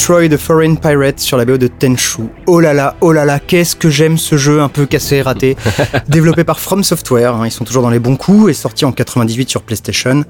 Destroy 0.08 0.30
the 0.30 0.38
Foreign 0.38 0.78
Pirate 0.78 1.20
sur 1.20 1.36
la 1.36 1.44
BO 1.44 1.58
de 1.58 1.66
Tenchu. 1.66 2.22
Oh 2.46 2.60
là 2.60 2.72
là, 2.72 2.96
oh 3.02 3.12
là 3.12 3.26
là, 3.26 3.38
qu'est-ce 3.38 3.76
que 3.76 3.90
j'aime 3.90 4.16
ce 4.16 4.38
jeu 4.38 4.62
un 4.62 4.70
peu 4.70 4.86
cassé 4.86 5.16
et 5.16 5.22
raté. 5.22 5.54
Développé 6.08 6.44
par 6.44 6.60
From 6.60 6.82
Software, 6.82 7.34
hein, 7.34 7.42
ils 7.44 7.50
sont 7.50 7.66
toujours 7.66 7.82
dans 7.82 7.90
les 7.90 7.98
bons 7.98 8.16
coups 8.16 8.48
et 8.48 8.54
sorti 8.54 8.86
en 8.86 8.92
98 8.92 9.50
sur 9.50 9.60
PlayStation. 9.60 10.24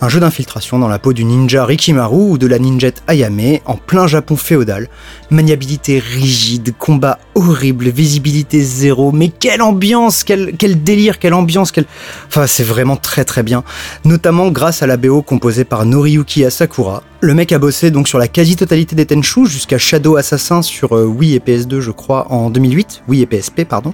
Un 0.00 0.08
jeu 0.08 0.20
d'infiltration 0.20 0.78
dans 0.78 0.86
la 0.86 1.00
peau 1.00 1.12
du 1.12 1.24
ninja 1.24 1.64
Rikimaru 1.64 2.30
ou 2.30 2.38
de 2.38 2.46
la 2.46 2.60
ninjette 2.60 3.02
Ayame 3.08 3.58
en 3.64 3.74
plein 3.74 4.06
Japon 4.06 4.36
féodal. 4.36 4.88
Maniabilité 5.30 5.98
rigide, 5.98 6.72
combat 6.78 7.18
horrible, 7.34 7.88
visibilité 7.88 8.60
zéro. 8.60 9.10
Mais 9.10 9.28
quelle 9.28 9.60
ambiance, 9.60 10.22
quel, 10.22 10.56
quel 10.56 10.84
délire, 10.84 11.18
quelle 11.18 11.34
ambiance, 11.34 11.72
quelle... 11.72 11.86
Enfin, 12.28 12.46
c'est 12.46 12.62
vraiment 12.62 12.96
très 12.96 13.24
très 13.24 13.42
bien. 13.42 13.64
Notamment 14.04 14.52
grâce 14.52 14.84
à 14.84 14.86
la 14.86 14.96
BO 14.96 15.22
composée 15.22 15.64
par 15.64 15.84
Noriyuki 15.84 16.44
Asakura. 16.44 17.02
Le 17.20 17.34
mec 17.34 17.50
a 17.50 17.58
bossé 17.58 17.90
donc 17.90 18.06
sur 18.06 18.20
la 18.20 18.28
quasi-totalité 18.28 18.94
des 18.94 19.04
Tenchu 19.04 19.44
jusqu'à 19.44 19.76
Shadow 19.76 20.14
Assassin 20.14 20.62
sur 20.62 20.96
euh, 20.96 21.04
Wii 21.04 21.34
et 21.34 21.40
PS2 21.40 21.80
je 21.80 21.90
crois 21.90 22.30
en 22.30 22.48
2008, 22.48 23.02
Wii 23.08 23.22
et 23.22 23.26
PSP 23.26 23.64
pardon. 23.64 23.92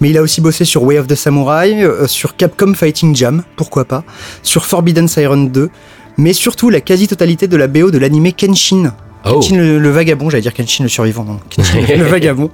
Mais 0.00 0.10
il 0.10 0.18
a 0.18 0.22
aussi 0.22 0.40
bossé 0.40 0.64
sur 0.64 0.82
Way 0.82 0.98
of 0.98 1.06
the 1.06 1.14
Samurai, 1.14 1.84
euh, 1.84 2.08
sur 2.08 2.34
Capcom 2.34 2.74
Fighting 2.74 3.14
Jam, 3.14 3.44
pourquoi 3.54 3.84
pas, 3.84 4.02
sur 4.42 4.66
Forbidden 4.66 5.06
Siren 5.06 5.35
2, 5.36 5.70
mais 6.18 6.32
surtout 6.32 6.70
la 6.70 6.80
quasi-totalité 6.80 7.48
de 7.48 7.56
la 7.56 7.66
BO 7.68 7.90
de 7.90 7.98
l'anime 7.98 8.32
Kenshin. 8.32 8.92
Oh. 9.24 9.34
Kenshin 9.34 9.56
le, 9.56 9.78
le 9.78 9.90
vagabond, 9.90 10.30
j'allais 10.30 10.42
dire 10.42 10.54
Kenshin 10.54 10.84
le 10.84 10.88
survivant, 10.88 11.24
non, 11.24 11.38
Kenshin 11.50 11.80
le 11.80 12.04
vagabond. 12.08 12.50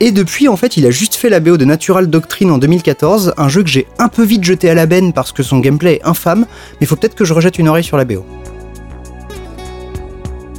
Et 0.00 0.10
depuis, 0.12 0.48
en 0.48 0.56
fait, 0.56 0.76
il 0.76 0.86
a 0.86 0.90
juste 0.90 1.14
fait 1.14 1.28
la 1.28 1.40
BO 1.40 1.56
de 1.56 1.64
Natural 1.64 2.08
Doctrine 2.08 2.50
en 2.50 2.58
2014, 2.58 3.34
un 3.36 3.48
jeu 3.48 3.62
que 3.62 3.68
j'ai 3.68 3.86
un 3.98 4.08
peu 4.08 4.24
vite 4.24 4.44
jeté 4.44 4.70
à 4.70 4.74
la 4.74 4.86
benne 4.86 5.12
parce 5.12 5.32
que 5.32 5.42
son 5.42 5.58
gameplay 5.58 5.94
est 5.94 6.04
infâme, 6.04 6.40
mais 6.72 6.78
il 6.82 6.86
faut 6.86 6.96
peut-être 6.96 7.14
que 7.14 7.24
je 7.24 7.34
rejette 7.34 7.58
une 7.58 7.68
oreille 7.68 7.84
sur 7.84 7.96
la 7.96 8.04
BO. 8.04 8.24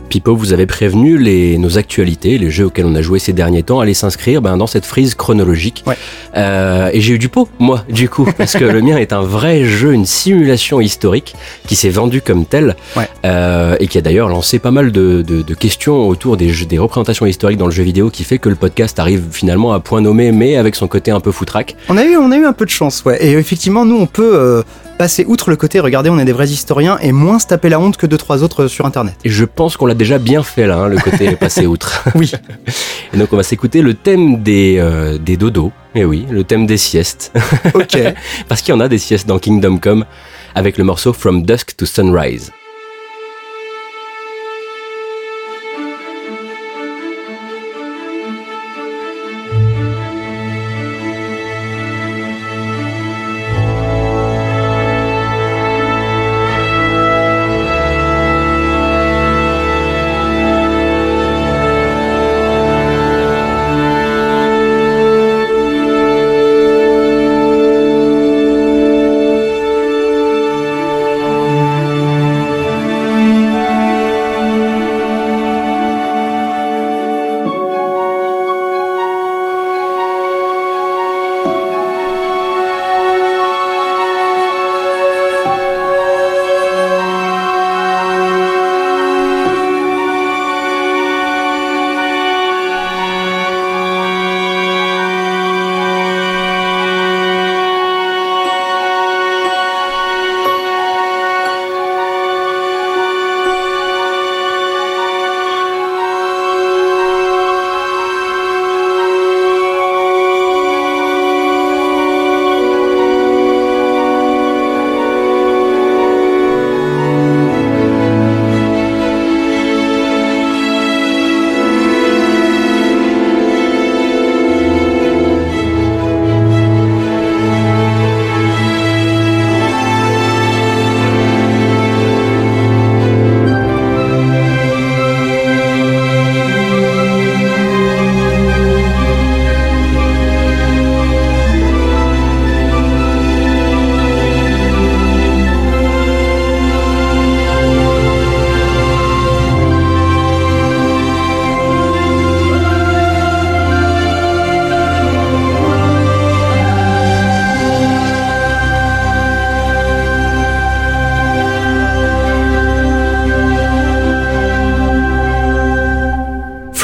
Pipo, 0.09 0.35
vous 0.35 0.53
avez 0.53 0.65
prévenu 0.65 1.17
les, 1.17 1.57
nos 1.57 1.77
actualités, 1.77 2.37
les 2.37 2.49
jeux 2.49 2.65
auxquels 2.65 2.85
on 2.85 2.95
a 2.95 3.01
joué 3.01 3.19
ces 3.19 3.33
derniers 3.33 3.63
temps, 3.63 3.79
allaient 3.79 3.93
s'inscrire 3.93 4.41
ben, 4.41 4.55
dans 4.57 4.67
cette 4.67 4.85
frise 4.85 5.15
chronologique. 5.15 5.83
Ouais. 5.87 5.97
Euh, 6.37 6.89
et 6.93 7.01
j'ai 7.01 7.13
eu 7.15 7.19
du 7.19 7.27
pot, 7.29 7.49
moi, 7.59 7.83
du 7.89 8.07
coup, 8.07 8.25
parce 8.37 8.53
que 8.53 8.63
le 8.63 8.81
mien 8.81 8.97
est 8.97 9.11
un 9.13 9.21
vrai 9.21 9.65
jeu, 9.65 9.93
une 9.93 10.05
simulation 10.05 10.79
historique 10.79 11.35
qui 11.67 11.75
s'est 11.75 11.89
vendu 11.89 12.21
comme 12.21 12.45
tel 12.45 12.75
Ouais. 12.95 13.07
euh, 13.25 13.75
et 13.79 13.87
qui 13.87 13.97
a 13.97 14.01
d'ailleurs 14.01 14.29
lancé 14.29 14.59
pas 14.59 14.71
mal 14.71 14.91
de, 14.91 15.21
de- 15.21 15.41
de 15.41 15.53
questions 15.53 16.07
autour 16.07 16.37
des, 16.37 16.49
jeux, 16.49 16.65
des 16.65 16.77
représentations 16.77 17.25
historiques 17.25 17.57
dans 17.57 17.65
le 17.67 17.71
jeu 17.73 17.83
vidéo 17.83 18.09
qui 18.09 18.23
fait 18.23 18.37
que 18.37 18.49
le 18.49 18.55
podcast 18.55 18.99
arrive 18.99 19.23
finalement 19.31 19.73
à 19.73 19.79
point 19.79 20.01
nommé, 20.01 20.31
mais 20.31 20.55
avec 20.55 20.75
son 20.75 20.87
côté 20.87 21.11
un 21.11 21.19
peu 21.19 21.31
foutraque. 21.31 21.75
On 21.89 21.97
a 21.97 22.05
eu, 22.05 22.15
on 22.17 22.31
a 22.31 22.37
eu 22.37 22.45
un 22.45 22.53
peu 22.53 22.65
de 22.65 22.69
chance, 22.69 23.03
ouais. 23.05 23.17
Et 23.25 23.33
effectivement, 23.33 23.85
nous, 23.85 23.97
on 23.97 24.05
peut 24.07 24.35
euh, 24.35 24.61
passer 24.95 25.25
outre 25.27 25.49
le 25.49 25.55
côté, 25.55 25.79
regardez, 25.79 26.09
on 26.09 26.17
est 26.19 26.25
des 26.25 26.33
vrais 26.33 26.47
historiens, 26.47 26.97
et 27.01 27.11
moins 27.11 27.39
se 27.39 27.47
taper 27.47 27.69
la 27.69 27.79
honte 27.79 27.97
que 27.97 28.05
deux, 28.05 28.17
trois 28.17 28.43
autres 28.43 28.67
sur 28.67 28.85
Internet. 28.85 29.15
Et 29.23 29.29
je 29.29 29.45
pense 29.45 29.77
qu'on 29.77 29.85
l'a 29.85 29.93
déjà 29.93 30.17
bien 30.17 30.43
fait 30.43 30.67
là, 30.67 30.77
hein, 30.77 30.87
le 30.87 30.97
côté 30.97 31.35
passé 31.35 31.65
outre. 31.65 32.03
Oui. 32.15 32.31
Et 33.13 33.17
donc 33.17 33.31
on 33.31 33.37
va 33.37 33.43
s'écouter 33.43 33.81
le 33.81 33.93
thème 33.93 34.41
des, 34.41 34.77
euh, 34.79 35.17
des 35.17 35.37
dodos. 35.37 35.71
Et 35.93 36.03
oui, 36.03 36.25
le 36.29 36.43
thème 36.43 36.65
des 36.65 36.77
siestes. 36.77 37.31
Ok. 37.73 37.97
Parce 38.47 38.61
qu'il 38.61 38.73
y 38.73 38.77
en 38.77 38.81
a 38.81 38.87
des 38.87 38.97
siestes 38.97 39.27
dans 39.27 39.39
Kingdom 39.39 39.77
Come 39.77 40.05
avec 40.53 40.77
le 40.77 40.83
morceau 40.83 41.13
From 41.13 41.43
Dusk 41.43 41.75
to 41.77 41.85
Sunrise. 41.85 42.51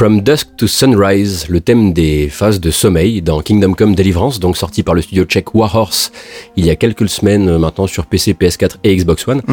From 0.01 0.21
Dusk 0.21 0.55
to 0.57 0.65
Sunrise, 0.65 1.47
le 1.47 1.61
thème 1.61 1.93
des 1.93 2.27
phases 2.27 2.59
de 2.59 2.71
sommeil 2.71 3.21
dans 3.21 3.39
Kingdom 3.41 3.73
Come 3.73 3.93
Deliverance, 3.93 4.39
donc 4.39 4.57
sorti 4.57 4.81
par 4.81 4.95
le 4.95 5.03
studio 5.03 5.25
tchèque 5.25 5.53
Warhorse 5.53 6.11
il 6.57 6.65
y 6.65 6.71
a 6.71 6.75
quelques 6.75 7.07
semaines 7.07 7.47
euh, 7.47 7.59
maintenant 7.59 7.85
sur 7.85 8.07
PC, 8.07 8.33
PS4 8.33 8.77
et 8.83 8.95
Xbox 8.95 9.27
One. 9.27 9.43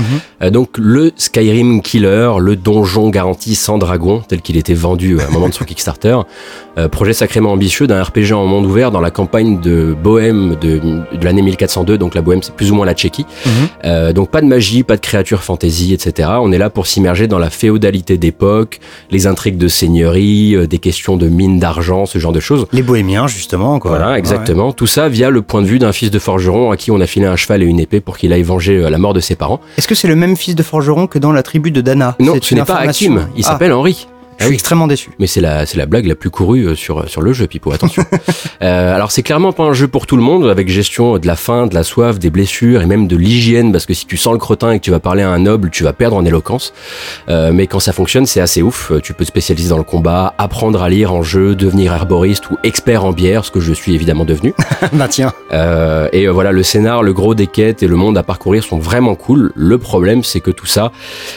Euh, 0.40 0.48
donc 0.48 0.78
le 0.78 1.12
Skyrim 1.16 1.82
Killer, 1.82 2.32
le 2.38 2.56
donjon 2.56 3.10
garanti 3.10 3.54
sans 3.54 3.76
dragon, 3.76 4.22
tel 4.26 4.40
qu'il 4.40 4.56
était 4.56 4.72
vendu 4.72 5.20
à 5.20 5.26
un 5.26 5.30
moment 5.30 5.50
de 5.50 5.54
son 5.54 5.66
Kickstarter. 5.66 6.16
Euh, 6.78 6.88
projet 6.88 7.12
sacrément 7.12 7.50
ambitieux 7.52 7.86
d'un 7.86 8.00
RPG 8.02 8.32
en 8.32 8.46
monde 8.46 8.64
ouvert 8.64 8.90
dans 8.90 9.00
la 9.00 9.10
campagne 9.10 9.60
de 9.60 9.96
Bohème 10.00 10.54
de, 10.60 10.78
de 10.78 11.24
l'année 11.24 11.42
1402, 11.42 11.98
donc 11.98 12.14
la 12.14 12.22
Bohème 12.22 12.42
c'est 12.42 12.54
plus 12.54 12.70
ou 12.70 12.74
moins 12.76 12.86
la 12.86 12.94
Tchéquie. 12.94 13.26
Euh, 13.84 14.12
donc 14.12 14.30
pas 14.30 14.40
de 14.40 14.46
magie, 14.46 14.82
pas 14.84 14.96
de 14.96 15.00
créatures 15.00 15.42
fantasy, 15.42 15.92
etc. 15.92 16.28
On 16.40 16.52
est 16.52 16.58
là 16.58 16.70
pour 16.70 16.86
s'immerger 16.86 17.26
dans 17.26 17.38
la 17.38 17.50
féodalité 17.50 18.16
d'époque, 18.18 18.78
les 19.10 19.26
intrigues 19.26 19.56
de 19.58 19.68
seigneurie, 19.68 20.54
euh, 20.54 20.66
des 20.66 20.78
questions 20.78 21.16
de 21.16 21.28
mines 21.28 21.58
d'argent, 21.58 22.06
ce 22.06 22.18
genre 22.18 22.32
de 22.32 22.40
choses. 22.40 22.66
Les 22.72 22.82
bohémiens, 22.82 23.26
justement, 23.26 23.78
quoi. 23.78 23.90
Voilà, 23.90 24.12
Ouais, 24.12 24.18
exactement. 24.18 24.72
Tout 24.72 24.86
ça 24.86 25.08
via 25.08 25.30
le 25.30 25.42
point 25.42 25.62
de 25.62 25.66
vue 25.66 25.78
d'un 25.78 25.92
fils 25.92 26.10
de 26.10 26.18
forgeron 26.18 26.70
à 26.70 26.76
qui 26.76 26.90
on 26.90 27.00
a 27.00 27.06
filé 27.06 27.26
un 27.26 27.36
cheval 27.36 27.62
et 27.62 27.66
une 27.66 27.80
épée 27.80 28.00
pour 28.00 28.16
qu'il 28.18 28.32
aille 28.32 28.42
venger 28.42 28.88
la 28.88 28.98
mort 28.98 29.14
de 29.14 29.20
ses 29.20 29.34
parents. 29.34 29.60
Est-ce 29.76 29.88
que 29.88 29.94
c'est 29.94 30.08
le 30.08 30.16
même 30.16 30.36
fils 30.36 30.54
de 30.54 30.62
forgeron 30.62 31.06
que 31.06 31.18
dans 31.18 31.32
la 31.32 31.42
tribu 31.42 31.70
de 31.70 31.80
Dana? 31.80 32.14
Non, 32.20 32.34
ce 32.40 32.54
n'est 32.54 32.64
pas. 32.64 32.76
Hakim, 32.76 33.26
il 33.36 33.44
Ah, 33.44 33.48
s'appelle 33.48 33.72
Henri. 33.72 34.06
Je 34.38 34.44
suis 34.46 34.54
extrêmement 34.54 34.86
déçu. 34.86 35.10
Mais 35.18 35.26
c'est 35.26 35.40
la, 35.40 35.66
c'est 35.66 35.76
la 35.76 35.86
blague 35.86 36.06
la 36.06 36.14
plus 36.14 36.30
courue 36.30 36.64
euh, 36.68 36.74
sur, 36.74 37.08
sur 37.08 37.20
le 37.22 37.32
jeu, 37.32 37.46
Pipo, 37.46 37.72
attention. 37.72 38.04
Euh, 38.60 38.92
alors 38.94 39.12
c'est 39.12 39.22
clairement 39.22 39.52
pas 39.52 39.62
un 39.62 39.72
jeu 39.72 39.86
pour 39.86 40.06
tout 40.06 40.16
le 40.16 40.22
monde, 40.22 40.48
avec 40.48 40.68
gestion 40.68 41.16
de 41.18 41.26
la 41.28 41.36
faim, 41.36 41.68
de 41.68 41.74
la 41.76 41.84
soif, 41.84 42.18
des 42.18 42.28
blessures 42.28 42.82
et 42.82 42.86
même 42.86 43.06
de 43.06 43.16
l'hygiène, 43.16 43.70
parce 43.70 43.86
que 43.86 43.94
si 43.94 44.04
tu 44.04 44.16
sens 44.16 44.32
le 44.32 44.38
crottin 44.40 44.72
et 44.72 44.80
que 44.80 44.84
tu 44.84 44.90
vas 44.90 44.98
parler 44.98 45.22
à 45.22 45.30
un 45.30 45.38
noble, 45.38 45.70
tu 45.70 45.84
vas 45.84 45.92
perdre 45.92 46.16
en 46.16 46.24
éloquence. 46.24 46.72
Euh, 47.28 47.52
mais 47.52 47.68
quand 47.68 47.78
ça 47.78 47.92
fonctionne, 47.92 48.26
c'est 48.26 48.40
assez 48.40 48.60
ouf. 48.60 48.90
Euh, 48.90 49.00
Tu 49.00 49.14
peux 49.14 49.24
te 49.24 49.28
spécialiser 49.28 49.68
dans 49.70 49.76
le 49.78 49.84
combat, 49.84 50.34
apprendre 50.38 50.82
à 50.82 50.88
lire 50.88 51.12
en 51.14 51.22
jeu, 51.22 51.54
devenir 51.54 51.92
herboriste 51.94 52.50
ou 52.50 52.56
expert 52.64 53.04
en 53.04 53.12
bière, 53.12 53.44
ce 53.44 53.52
que 53.52 53.60
je 53.60 53.72
suis 53.72 53.94
évidemment 53.94 54.24
devenu. 54.24 54.52
bah 54.94 55.06
tiens. 55.08 55.32
Euh, 55.52 56.08
et 56.12 56.26
euh, 56.26 56.32
voilà, 56.32 56.50
le 56.50 56.64
scénar, 56.64 57.04
le 57.04 57.12
gros 57.12 57.36
des 57.36 57.46
quêtes 57.46 57.84
et 57.84 57.86
le 57.86 57.96
monde 57.96 58.18
à 58.18 58.24
parcourir 58.24 58.64
sont 58.64 58.78
vraiment 58.78 59.14
cool. 59.14 59.52
Le 59.54 59.78
problème, 59.78 60.24
c'est 60.24 60.40
que 60.40 60.50
tout 60.50 60.66
ça, 60.66 60.90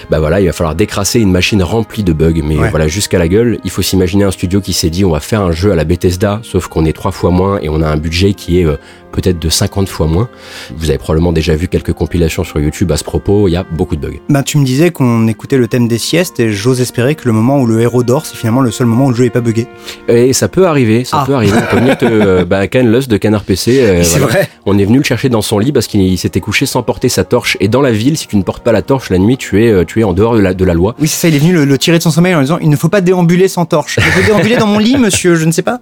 bah 0.10 0.20
voilà, 0.20 0.42
il 0.42 0.48
va 0.48 0.54
falloir 0.54 0.74
décrasser 0.74 1.20
une 1.20 1.32
machine 1.32 1.62
remplie 1.62 2.04
de 2.04 2.14
bugs. 2.14 2.42
Mais 2.44 2.58
Ouais. 2.58 2.70
voilà, 2.70 2.88
jusqu'à 2.92 3.18
la 3.18 3.28
gueule. 3.28 3.60
Il 3.64 3.72
faut 3.72 3.82
s'imaginer 3.82 4.24
un 4.24 4.32
studio 4.32 4.62
qui 4.62 4.74
s'est 4.74 4.90
dit 4.90 5.04
on 5.04 5.12
va 5.12 5.20
faire 5.20 5.42
un 5.42 5.52
jeu 5.52 5.72
à 5.72 5.76
la 5.76 5.84
Bethesda, 5.84 6.42
sauf 6.44 6.68
qu'on 6.68 6.86
est 6.86 6.94
trois 6.94 7.12
fois 7.12 7.32
moins 7.32 7.60
et 7.62 7.70
on 7.70 7.82
a 7.82 7.88
un 7.88 7.98
budget 7.98 8.34
qui 8.34 8.60
est 8.60 8.66
euh, 8.66 8.78
peut-être 9.12 9.40
de 9.40 9.50
50 9.50 9.90
fois 9.90 10.08
moins. 10.08 10.30
Vous 10.78 10.90
avez 10.90 10.98
probablement 10.98 11.32
déjà 11.32 11.56
vu 11.56 11.68
quelques 11.68 11.94
compilations 11.94 12.44
sur 12.44 12.60
YouTube 12.60 12.92
à 12.92 12.98
ce 12.98 13.04
propos, 13.04 13.48
il 13.48 13.52
y 13.52 13.56
a 13.56 13.66
beaucoup 13.72 13.96
de 13.96 14.02
bugs. 14.08 14.18
Bah, 14.30 14.44
tu 14.44 14.58
me 14.58 14.66
disais 14.66 14.92
qu'on 14.92 15.28
écoutait 15.28 15.58
le 15.58 15.68
thème 15.68 15.88
des 15.88 15.98
siestes 15.98 16.40
et 16.40 16.52
j'ose 16.52 16.82
espérer 16.82 17.16
que 17.16 17.24
le 17.26 17.32
moment 17.34 17.60
où 17.60 17.66
le 17.68 17.82
héros 17.82 18.04
dort, 18.04 18.26
c'est 18.26 18.36
finalement 18.38 18.62
le 18.62 18.72
seul 18.72 18.88
moment 18.88 19.06
où 19.06 19.10
le 19.12 19.16
jeu 19.16 19.26
est 19.26 19.30
pas 19.30 19.42
buggé. 19.42 19.68
Et 20.08 20.34
ça 20.34 20.48
peut 20.48 20.66
arriver, 20.68 21.04
ça 21.06 21.20
Ah. 21.22 21.26
peut 21.26 21.36
arriver. 21.36 21.54
On 21.58 21.72
peut 21.76 21.80
venir 21.82 21.98
te, 21.98 22.06
euh, 22.06 22.46
bah, 22.46 22.68
Ken 22.68 22.92
Lust 22.92 23.10
de 23.10 23.18
Canard 23.18 23.44
PC. 23.44 23.80
euh, 23.82 24.04
voilà. 24.06 24.26
vrai. 24.26 24.50
On 24.66 24.78
est 24.78 24.86
venu 24.86 24.98
le 25.00 25.04
chercher 25.04 25.30
dans 25.30 25.42
son 25.42 25.60
lit 25.60 25.72
parce 25.72 25.88
qu'il 25.88 26.18
s'était 26.18 26.40
couché 26.42 26.66
sans 26.66 26.84
porter 26.84 27.10
sa 27.10 27.24
torche. 27.24 27.58
Et 27.60 27.68
dans 27.68 27.82
la 27.82 27.92
ville, 27.92 28.18
si 28.18 28.28
tu 28.28 28.38
ne 28.38 28.44
portes 28.44 28.64
pas 28.64 28.72
la 28.72 28.82
torche 28.82 29.10
la 29.10 29.18
nuit, 29.18 29.38
tu 29.38 29.64
es, 29.66 29.70
euh, 29.72 29.84
tu 29.86 30.00
es 30.00 30.04
en 30.04 30.14
dehors 30.14 30.36
de 30.36 30.40
la, 30.42 30.54
de 30.54 30.66
la 30.66 30.74
loi. 30.74 30.96
Oui, 31.00 31.08
c'est 31.08 31.22
ça, 31.22 31.28
il 31.28 31.36
est 31.36 31.40
venu 31.40 31.54
le, 31.54 31.66
le 31.66 31.78
tirer 31.78 31.98
de 31.98 32.04
son 32.04 32.12
sommeil 32.12 32.34
en 32.36 32.42
disant 32.42 32.58
il 32.62 32.70
ne 32.70 32.76
faut 32.76 32.90
pas 32.90 33.02
déambuler 33.02 33.48
sans 33.48 33.66
torche. 33.66 34.00
Je 34.00 34.20
peux 34.20 34.26
déambuler 34.26 34.58
dans 34.58 34.68
mon 34.68 34.78
lit, 34.80 34.98
monsieur, 34.98 35.36
je 35.36 35.46
ne 35.46 35.52
sais 35.52 35.62
pas. 35.62 35.80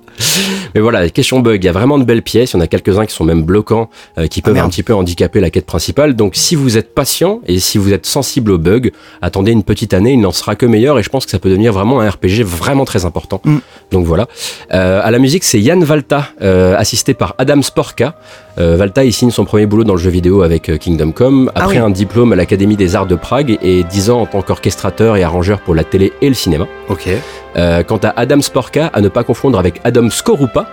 Mais 0.76 0.82
voilà, 0.82 1.10
question 1.10 1.40
bug, 1.40 1.64
il 1.64 1.66
y 1.66 1.70
a 1.70 1.72
vraiment 1.72 1.98
de 1.98 2.04
belles 2.04 2.22
pièces. 2.22 2.52
Il 2.54 2.58
y 2.58 2.60
en 2.60 2.62
a 2.62 2.68
quelques-uns 2.68 3.06
qui 3.06 3.14
sont 3.14 3.19
même 3.24 3.44
bloquants, 3.44 3.90
euh, 4.18 4.28
qui 4.28 4.42
peuvent 4.42 4.54
merde. 4.54 4.68
un 4.68 4.70
petit 4.70 4.84
peu 4.84 4.94
handicaper 4.94 5.40
la 5.40 5.50
quête 5.50 5.66
principale. 5.66 6.16
Donc 6.16 6.36
si 6.36 6.56
vous 6.56 6.78
êtes 6.78 6.94
patient 6.94 7.42
et 7.48 7.60
si 7.60 7.78
vous 7.78 7.94
êtes 7.94 8.06
sensible 8.06 8.52
aux 8.52 8.58
bugs, 8.58 8.90
attendez 9.22 9.52
une 9.52 9.64
petite 9.64 9.94
année, 9.94 10.14
il 10.14 10.22
n'en 10.22 10.32
sera 10.32 10.56
que 10.56 10.66
meilleur. 10.66 11.00
Et 11.00 11.04
je 11.04 11.10
pense 11.10 11.26
que 11.26 11.32
ça 11.32 11.40
peut 11.40 11.50
devenir 11.50 11.74
vraiment 11.74 12.02
un 12.02 12.10
RPG 12.10 12.44
vraiment 12.44 12.86
très 12.86 13.06
important. 13.06 13.42
Mm. 13.44 13.58
Donc 13.92 14.06
voilà. 14.06 14.28
Euh, 14.74 15.02
à 15.04 15.12
la 15.12 15.20
musique, 15.20 15.44
c'est 15.44 15.60
Yann 15.60 15.84
Valta, 15.84 16.30
euh, 16.42 16.76
assisté 16.78 17.14
par 17.14 17.36
Adam 17.38 17.62
Sporka. 17.62 18.16
Valta, 18.58 19.06
il 19.06 19.14
signe 19.14 19.32
son 19.32 19.46
premier 19.46 19.66
boulot 19.68 19.86
dans 19.86 19.94
le 19.94 20.02
jeu 20.02 20.10
vidéo 20.10 20.42
avec 20.42 20.78
Kingdom 20.80 21.14
Come, 21.14 21.50
Ah 21.56 21.62
après 21.64 21.78
oui. 21.78 21.86
un 21.86 21.90
diplôme 21.90 22.34
à 22.34 22.36
l'Académie 22.36 22.76
des 22.76 22.94
Arts 22.94 23.06
de 23.06 23.16
Prague 23.16 23.58
et 23.62 23.86
10 23.86 24.10
ans 24.10 24.20
en 24.20 24.26
tant 24.26 24.42
qu'orchestrateur 24.42 25.16
et 25.16 25.24
arrangeur 25.24 25.62
pour 25.62 25.74
la 25.76 25.86
télé 25.86 26.12
et 26.22 26.28
le 26.28 26.36
cinéma. 26.36 26.68
Ok. 26.90 27.08
Quant 27.56 28.00
à 28.04 28.10
Adam 28.18 28.42
Sporka, 28.42 28.88
à 28.88 29.00
ne 29.00 29.08
pas 29.08 29.24
confondre 29.24 29.58
avec 29.60 29.80
Adam 29.86 30.10
Skorupa, 30.10 30.68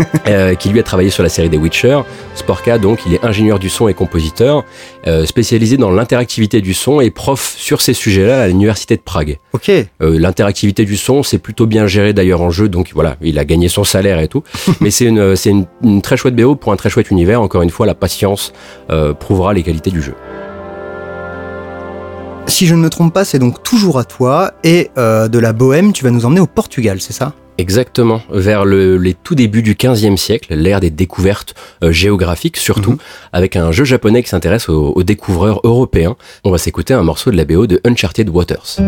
euh, 0.28 0.54
qui 0.54 0.68
lui 0.68 0.80
a 0.80 0.82
travaillé 0.82 1.10
sur 1.10 1.22
la 1.22 1.28
série 1.28 1.48
des 1.48 1.56
Witcher. 1.56 2.00
Sporka, 2.34 2.78
donc, 2.78 3.00
il 3.06 3.14
est 3.14 3.24
ingénieur 3.24 3.58
du 3.58 3.68
son 3.68 3.88
et 3.88 3.94
compositeur, 3.94 4.64
euh, 5.06 5.26
spécialisé 5.26 5.76
dans 5.76 5.90
l'interactivité 5.90 6.60
du 6.60 6.74
son 6.74 7.00
et 7.00 7.10
prof 7.10 7.54
sur 7.56 7.80
ces 7.80 7.94
sujets-là 7.94 8.42
à 8.42 8.48
l'université 8.48 8.96
de 8.96 9.02
Prague. 9.02 9.38
Ok. 9.52 9.70
Euh, 9.70 9.86
l'interactivité 10.00 10.84
du 10.84 10.96
son, 10.96 11.22
c'est 11.22 11.38
plutôt 11.38 11.66
bien 11.66 11.86
géré 11.86 12.12
d'ailleurs 12.12 12.42
en 12.42 12.50
jeu, 12.50 12.68
donc 12.68 12.90
voilà, 12.94 13.16
il 13.20 13.38
a 13.38 13.44
gagné 13.44 13.68
son 13.68 13.84
salaire 13.84 14.20
et 14.20 14.28
tout. 14.28 14.42
Mais 14.80 14.90
c'est 14.90 15.06
une, 15.06 15.36
c'est 15.36 15.50
une, 15.50 15.66
une 15.82 16.02
très 16.02 16.16
chouette 16.16 16.36
BO 16.36 16.54
pour 16.54 16.72
un 16.72 16.76
très 16.76 16.90
chouette 16.90 17.10
univers. 17.10 17.42
Encore 17.42 17.62
une 17.62 17.70
fois, 17.70 17.86
la 17.86 17.94
patience 17.94 18.52
prouvera 19.18 19.52
les 19.52 19.62
qualités 19.62 19.90
du 19.90 20.02
jeu. 20.02 20.14
Si 22.46 22.66
je 22.66 22.74
ne 22.74 22.80
me 22.80 22.90
trompe 22.90 23.14
pas, 23.14 23.24
c'est 23.24 23.38
donc 23.38 23.62
toujours 23.62 23.98
à 23.98 24.04
toi 24.04 24.52
et 24.64 24.90
de 24.96 25.38
la 25.38 25.52
Bohème, 25.52 25.92
tu 25.92 26.04
vas 26.04 26.10
nous 26.10 26.24
emmener 26.26 26.40
au 26.40 26.46
Portugal, 26.46 27.00
c'est 27.00 27.12
ça? 27.12 27.32
Exactement, 27.58 28.22
vers 28.30 28.64
le, 28.64 28.96
les 28.96 29.14
tout 29.14 29.34
débuts 29.34 29.62
du 29.62 29.74
15e 29.74 30.16
siècle, 30.16 30.54
l'ère 30.54 30.80
des 30.80 30.90
découvertes 30.90 31.54
euh, 31.84 31.92
géographiques 31.92 32.56
surtout, 32.56 32.92
Mhm. 32.92 32.98
avec 33.32 33.56
un 33.56 33.70
jeu 33.72 33.84
japonais 33.84 34.22
qui 34.22 34.30
s'intéresse 34.30 34.68
aux, 34.68 34.92
aux 34.96 35.02
découvreurs 35.02 35.60
européens. 35.64 36.16
On 36.44 36.50
va 36.50 36.58
s'écouter 36.58 36.94
un 36.94 37.02
morceau 37.02 37.30
de 37.30 37.36
la 37.36 37.44
BO 37.44 37.66
de 37.66 37.80
Uncharted 37.84 38.28
Waters. 38.30 38.78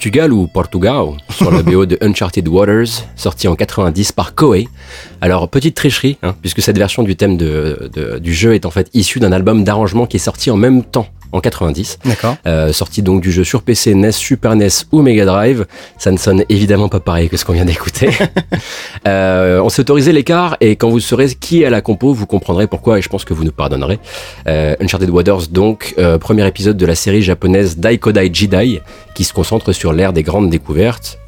Portugal 0.00 0.32
ou 0.32 0.46
Portugal 0.46 1.08
sur 1.28 1.50
la 1.50 1.62
BO 1.62 1.84
de 1.84 1.98
Uncharted 2.00 2.48
Waters, 2.48 3.04
sorti 3.16 3.48
en 3.48 3.54
90 3.54 4.12
par 4.12 4.34
Koei. 4.34 4.66
Alors, 5.20 5.46
petite 5.50 5.76
tricherie, 5.76 6.16
hein, 6.22 6.34
puisque 6.40 6.62
cette 6.62 6.78
version 6.78 7.02
du 7.02 7.16
thème 7.16 7.36
du 7.36 8.32
jeu 8.32 8.54
est 8.54 8.64
en 8.64 8.70
fait 8.70 8.88
issue 8.94 9.20
d'un 9.20 9.30
album 9.30 9.62
d'arrangement 9.62 10.06
qui 10.06 10.16
est 10.16 10.20
sorti 10.20 10.50
en 10.50 10.56
même 10.56 10.84
temps, 10.84 11.06
en 11.32 11.40
90. 11.40 11.98
D'accord. 12.04 12.36
Euh, 12.46 12.72
sorti 12.72 13.02
donc 13.02 13.20
du 13.20 13.32
jeu 13.32 13.44
sur 13.44 13.62
PC, 13.62 13.94
NES, 13.94 14.12
Super 14.12 14.56
NES 14.56 14.68
ou 14.92 15.02
Mega 15.02 15.24
Drive. 15.24 15.66
Ça 15.98 16.10
ne 16.10 16.16
sonne 16.16 16.44
évidemment 16.48 16.88
pas 16.88 17.00
pareil 17.00 17.28
que 17.28 17.36
ce 17.36 17.44
qu'on 17.44 17.52
vient 17.52 17.64
d'écouter. 17.64 18.10
Euh, 19.06 19.60
on 19.60 19.70
s'est 19.70 19.80
autorisé 19.80 20.12
l'écart 20.12 20.56
et 20.60 20.76
quand 20.76 20.90
vous 20.90 21.00
saurez 21.00 21.28
qui 21.28 21.62
est 21.62 21.70
la 21.70 21.80
compo, 21.80 22.12
vous 22.12 22.26
comprendrez 22.26 22.66
pourquoi 22.66 22.98
et 22.98 23.02
je 23.02 23.08
pense 23.08 23.24
que 23.24 23.32
vous 23.32 23.44
nous 23.44 23.52
pardonnerez. 23.52 23.98
Euh, 24.46 24.74
Uncharted 24.80 25.08
Waters 25.08 25.48
donc, 25.50 25.94
euh, 25.98 26.18
premier 26.18 26.46
épisode 26.46 26.76
de 26.76 26.86
la 26.86 26.94
série 26.94 27.22
japonaise 27.22 27.78
Daikodai 27.78 28.30
Jidai 28.32 28.82
qui 29.14 29.24
se 29.24 29.32
concentre 29.32 29.72
sur 29.72 29.92
l'ère 29.92 30.12
des 30.12 30.22
grandes 30.22 30.50
découvertes. 30.50 31.18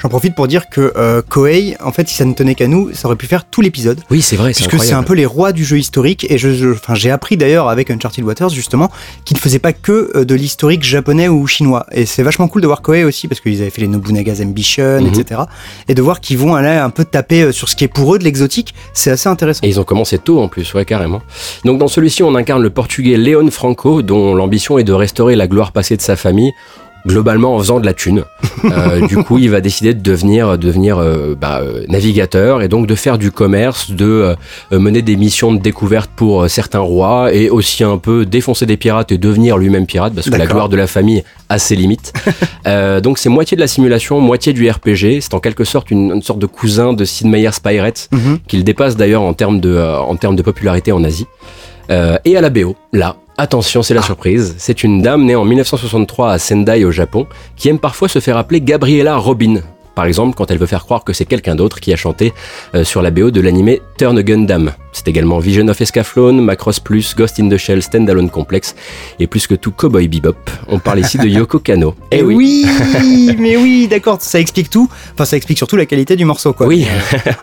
J'en 0.00 0.08
profite 0.08 0.34
pour 0.34 0.46
dire 0.46 0.68
que 0.70 0.92
euh, 0.96 1.22
Koei, 1.28 1.76
en 1.84 1.90
fait, 1.92 2.08
si 2.08 2.14
ça 2.14 2.24
ne 2.24 2.32
tenait 2.32 2.54
qu'à 2.54 2.68
nous, 2.68 2.90
ça 2.94 3.08
aurait 3.08 3.16
pu 3.16 3.26
faire 3.26 3.44
tout 3.44 3.60
l'épisode. 3.60 4.00
Oui, 4.10 4.22
c'est 4.22 4.36
vrai, 4.36 4.52
c'est 4.54 4.66
Puisque 4.68 4.84
c'est 4.84 4.92
un 4.94 5.02
peu 5.02 5.14
les 5.14 5.26
rois 5.26 5.50
du 5.52 5.64
jeu 5.64 5.76
historique, 5.78 6.24
et 6.30 6.38
je, 6.38 6.54
je- 6.54 6.68
enfin, 6.70 6.94
j'ai 6.94 7.10
appris 7.10 7.36
d'ailleurs 7.36 7.68
avec 7.68 7.90
Uncharted 7.90 8.24
Waters 8.24 8.50
justement 8.50 8.90
qu'ils 9.24 9.36
ne 9.36 9.40
faisaient 9.40 9.58
pas 9.58 9.72
que 9.72 10.12
euh, 10.14 10.24
de 10.24 10.34
l'historique 10.36 10.84
japonais 10.84 11.26
ou 11.28 11.46
chinois. 11.48 11.84
Et 11.92 12.06
c'est 12.06 12.22
vachement 12.22 12.46
cool 12.48 12.62
de 12.62 12.66
voir 12.68 12.80
Koei 12.80 13.02
aussi, 13.04 13.26
parce 13.28 13.40
qu'ils 13.40 13.60
avaient 13.60 13.70
fait 13.70 13.80
les 13.80 13.88
Nobunaga's 13.88 14.40
Ambition, 14.40 15.00
Mhm. 15.00 15.08
etc. 15.08 15.40
Et 15.88 15.94
de 15.94 16.02
voir 16.02 16.20
qu'ils 16.20 16.38
vont 16.38 16.54
aller 16.54 16.68
un 16.68 16.90
peu 16.90 17.04
taper 17.04 17.42
euh, 17.42 17.52
sur 17.52 17.68
ce 17.68 17.74
qui 17.76 17.84
est 17.84 17.88
pour 17.88 18.14
eux 18.14 18.18
de 18.20 18.24
l'exotique, 18.24 18.74
c'est 18.94 19.10
assez 19.10 19.28
intéressant. 19.28 19.60
Et 19.64 19.68
ils 19.68 19.80
ont 19.80 19.84
commencé 19.84 20.18
tôt 20.18 20.40
en 20.40 20.48
plus, 20.48 20.72
ouais, 20.74 20.84
carrément. 20.84 21.22
Donc 21.64 21.78
dans 21.78 21.88
celui-ci, 21.88 22.22
on 22.22 22.34
incarne 22.36 22.62
le 22.62 22.70
portugais 22.70 23.16
Léon 23.16 23.50
Franco, 23.50 24.02
dont 24.02 24.34
l'ambition 24.34 24.78
est 24.78 24.84
de 24.84 24.92
restaurer 24.92 25.34
la 25.34 25.46
gloire 25.48 25.72
passée 25.72 25.96
de 25.96 26.02
sa 26.02 26.14
famille, 26.16 26.52
globalement 27.08 27.56
en 27.56 27.58
faisant 27.58 27.80
de 27.80 27.86
la 27.86 27.94
thune. 27.94 28.24
Euh, 28.64 29.06
du 29.06 29.16
coup, 29.18 29.38
il 29.38 29.50
va 29.50 29.60
décider 29.60 29.94
de 29.94 30.00
devenir, 30.02 30.58
devenir 30.58 30.98
euh, 30.98 31.36
bah, 31.40 31.60
euh, 31.62 31.84
navigateur 31.88 32.60
et 32.60 32.66
donc 32.66 32.88
de 32.88 32.94
faire 32.96 33.16
du 33.16 33.30
commerce, 33.30 33.92
de 33.92 34.34
euh, 34.72 34.78
mener 34.80 35.00
des 35.00 35.16
missions 35.16 35.52
de 35.52 35.60
découverte 35.60 36.10
pour 36.16 36.50
certains 36.50 36.80
rois 36.80 37.32
et 37.32 37.50
aussi 37.50 37.84
un 37.84 37.98
peu 37.98 38.26
défoncer 38.26 38.66
des 38.66 38.76
pirates 38.76 39.12
et 39.12 39.18
devenir 39.18 39.58
lui-même 39.58 39.86
pirate 39.86 40.12
parce 40.12 40.28
que 40.28 40.34
la 40.34 40.46
gloire 40.46 40.68
de 40.68 40.76
la 40.76 40.88
famille 40.88 41.22
a 41.48 41.60
ses 41.60 41.76
limites. 41.76 42.12
Donc 43.04 43.18
c'est 43.18 43.28
moitié 43.28 43.54
de 43.56 43.60
la 43.60 43.68
simulation, 43.68 44.20
moitié 44.20 44.52
du 44.52 44.68
RPG. 44.68 45.20
C'est 45.20 45.34
en 45.34 45.40
quelque 45.40 45.62
sorte 45.64 45.92
une, 45.92 46.10
une 46.10 46.22
sorte 46.22 46.40
de 46.40 46.46
cousin 46.46 46.92
de 46.94 47.04
Sid 47.04 47.28
Meier's 47.28 47.60
Pirates 47.60 48.08
Mhm. 48.12 48.38
qu'il 48.48 48.64
dépasse 48.64 48.96
d'ailleurs 48.96 49.22
en 49.22 49.34
termes 49.34 49.60
de, 49.60 49.78
en 49.78 50.16
termes 50.16 50.36
de 50.36 50.42
popularité 50.42 50.90
en 50.92 51.04
Asie. 51.04 51.26
Euh, 51.90 52.18
et 52.24 52.36
à 52.36 52.40
la 52.40 52.50
BO, 52.50 52.76
là, 52.92 53.16
attention, 53.38 53.82
c'est 53.82 53.94
la 53.94 54.02
surprise, 54.02 54.54
c'est 54.58 54.82
une 54.84 55.00
dame 55.00 55.24
née 55.24 55.36
en 55.36 55.44
1963 55.44 56.32
à 56.32 56.38
Sendai 56.38 56.84
au 56.84 56.90
Japon 56.90 57.26
qui 57.56 57.68
aime 57.68 57.78
parfois 57.78 58.08
se 58.08 58.18
faire 58.18 58.36
appeler 58.36 58.60
Gabriella 58.60 59.16
Robin. 59.16 59.62
Par 59.98 60.06
exemple, 60.06 60.36
quand 60.36 60.48
elle 60.52 60.58
veut 60.58 60.66
faire 60.66 60.84
croire 60.84 61.02
que 61.02 61.12
c'est 61.12 61.24
quelqu'un 61.24 61.56
d'autre 61.56 61.80
qui 61.80 61.92
a 61.92 61.96
chanté 61.96 62.32
euh, 62.76 62.84
sur 62.84 63.02
la 63.02 63.10
BO 63.10 63.32
de 63.32 63.40
l'animé 63.40 63.82
Turn 63.98 64.22
Gundam. 64.22 64.70
C'est 64.92 65.08
également 65.08 65.38
Vision 65.38 65.66
of 65.68 65.80
Escaflowne, 65.80 66.40
Macross 66.40 66.80
Plus, 66.80 67.14
Ghost 67.16 67.38
in 67.40 67.48
the 67.48 67.56
Shell, 67.56 67.82
Standalone 67.82 68.30
Complex 68.30 68.74
et 69.18 69.26
plus 69.26 69.46
que 69.46 69.54
tout 69.54 69.70
Cowboy 69.70 70.08
Bebop. 70.08 70.36
On 70.68 70.78
parle 70.78 71.00
ici 71.00 71.18
de 71.18 71.26
Yoko 71.26 71.58
Kano. 71.58 71.94
Et 72.10 72.22
oui, 72.22 72.66
mais 73.38 73.56
oui, 73.56 73.86
d'accord, 73.88 74.18
ça 74.20 74.40
explique 74.40 74.70
tout. 74.70 74.88
Enfin, 75.14 75.24
ça 75.24 75.36
explique 75.36 75.58
surtout 75.58 75.76
la 75.76 75.86
qualité 75.86 76.16
du 76.16 76.24
morceau, 76.24 76.52
quoi. 76.52 76.66
Oui. 76.66 76.86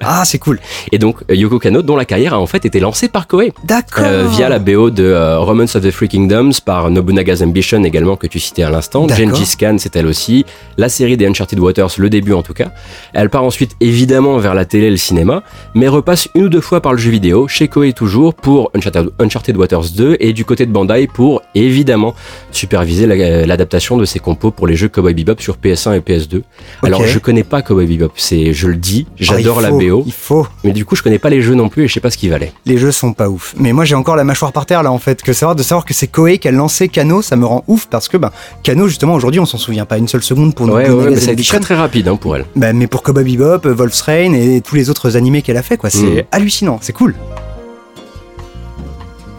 Ah, 0.08 0.24
c'est 0.26 0.38
cool. 0.38 0.60
Et 0.92 1.00
donc 1.00 1.18
euh, 1.32 1.36
Yoko 1.36 1.58
Kano, 1.58 1.82
dont 1.82 1.96
la 1.96 2.06
carrière 2.06 2.34
a 2.34 2.40
en 2.40 2.46
fait 2.46 2.66
été 2.66 2.80
lancée 2.80 3.08
par 3.08 3.28
Koei. 3.28 3.54
D'accord. 3.64 4.06
Euh, 4.06 4.28
via 4.28 4.50
la 4.50 4.60
BO 4.60 4.92
de 4.92 5.04
euh, 5.04 5.40
Romance 5.40 5.76
of 5.76 5.84
the 5.84 5.92
Three 5.92 6.08
Kingdoms 6.08 6.54
par 6.64 6.92
Nobunaga's 6.92 7.42
Ambition 7.42 7.84
également 7.84 8.16
que 8.16 8.28
tu 8.28 8.40
citais 8.40 8.64
à 8.64 8.70
l'instant. 8.70 9.08
Gengis 9.08 9.56
Khan 9.58 9.78
c'est 9.80 9.96
elle 9.96 10.06
aussi. 10.06 10.46
La 10.78 10.90
série 10.90 11.18
des 11.18 11.26
Uncharted 11.26 11.60
Waters, 11.60 11.92
le 11.98 12.10
début 12.10 12.34
en 12.34 12.44
tout 12.46 12.54
cas. 12.54 12.72
Elle 13.14 13.30
part 13.30 13.44
ensuite 13.44 13.72
évidemment 13.82 14.38
vers 14.38 14.54
la 14.54 14.66
télé 14.66 14.88
et 14.88 14.92
le 14.92 14.98
cinéma, 14.98 15.44
mais 15.74 15.88
repasse 15.88 16.28
une 16.36 16.44
ou 16.46 16.50
deux 16.50 16.62
fois 16.62 16.82
par 16.82 16.92
le 16.94 16.98
jeu 17.00 17.10
vidéo, 17.12 17.48
chez 17.48 17.68
Koei 17.68 17.94
toujours 17.94 18.34
pour 18.34 18.72
Uncharted, 18.76 19.10
Uncharted 19.20 19.58
Waters 19.58 19.90
2 19.96 20.18
et 20.20 20.34
du 20.34 20.46
côté 20.46 20.66
de 20.66 20.72
Bandai 20.72 21.08
pour 21.08 21.42
évidemment 21.56 22.14
superviser 22.52 23.06
la- 23.08 23.46
l'adaptation 23.46 23.98
de 23.98 24.06
ses 24.06 24.20
compos 24.20 24.52
pour 24.52 24.68
les 24.68 24.76
jeux 24.76 24.88
Cowboy 24.90 25.14
Bebop 25.14 25.40
sur 25.42 25.58
PS1 25.58 25.94
et 25.96 26.00
PS2. 26.00 26.42
Alors 26.84 27.04
je 27.06 27.20
connais 27.20 27.44
pas 27.44 27.62
Cowboy 27.62 27.86
Bebop, 27.88 28.12
c'est 28.16 28.54
je 28.54 28.68
le 28.68 28.76
dis, 28.76 29.08
j'adore 29.18 29.58
Ah, 29.60 29.70
il 29.70 29.80
la 29.80 29.90
BO, 29.94 30.04
Il 30.06 30.12
faut. 30.14 30.48
mais 30.64 30.72
du 30.72 30.86
coup 30.86 30.96
je 30.96 31.04
connais 31.04 31.20
pas 31.20 31.30
les 31.30 31.42
jeux 31.42 31.56
non 31.56 31.70
plus 31.70 31.84
et 31.86 31.88
je 31.88 31.94
sais 31.94 32.00
pas 32.00 32.12
ce 32.12 32.18
qu'ils 32.18 32.30
valaient. 32.30 32.54
Les 32.66 32.78
jeux 32.78 32.92
sont 32.92 33.14
pas 33.14 33.30
ouf. 33.30 33.54
Mais 33.58 33.74
moi 33.74 33.86
j'ai 33.86 33.96
encore 33.96 34.16
la 34.16 34.24
mâchoire 34.24 34.52
par 34.52 34.66
terre 34.66 34.84
là 34.84 34.92
en 34.92 35.00
fait. 35.00 35.22
Que 35.22 35.34
savoir 35.34 35.56
de 35.56 35.64
savoir 35.64 35.86
que 35.86 35.94
c'est 35.94 36.08
Koei 36.08 36.38
qui 36.38 36.48
a 36.48 36.52
lancé 36.52 36.88
Kano, 36.90 37.22
ça 37.22 37.36
me 37.36 37.46
rend 37.46 37.64
ouf 37.68 37.88
parce 37.90 38.08
que 38.08 38.18
ben 38.18 38.32
Kano 38.64 38.88
justement 38.88 39.14
aujourd'hui 39.16 39.40
on 39.40 39.46
s'en 39.46 39.58
souvient 39.58 39.86
pas 39.86 39.98
une 39.98 40.08
seule 40.08 40.24
seconde 40.24 40.54
pour 40.56 40.68
nous 40.68 40.74
Ouais, 40.76 40.90
ouais, 40.90 41.10
mais 41.12 41.16
ça 41.20 41.30
a 41.30 41.34
été 41.34 41.44
très 41.44 41.60
très 41.60 41.76
rapide 41.76 42.08
hein, 42.08 42.16
pour 42.26 42.36
elle. 42.36 42.46
Bah, 42.56 42.74
mais 42.74 42.88
pour 42.88 43.04
Cowboy 43.04 43.24
Bebop, 43.24 43.68
Wolf's 43.70 44.02
Rain 44.02 44.34
et 44.34 44.62
tous 44.62 44.76
les 44.76 44.90
autres 44.90 45.16
animés 45.16 45.42
qu'elle 45.44 45.58
a 45.58 45.62
fait 45.62 45.78
quoi, 45.78 45.90
c'est 45.92 46.04
Mm. 46.06 46.24
hallucinant, 46.32 46.80
c'est 46.82 46.92
cool. 46.94 47.14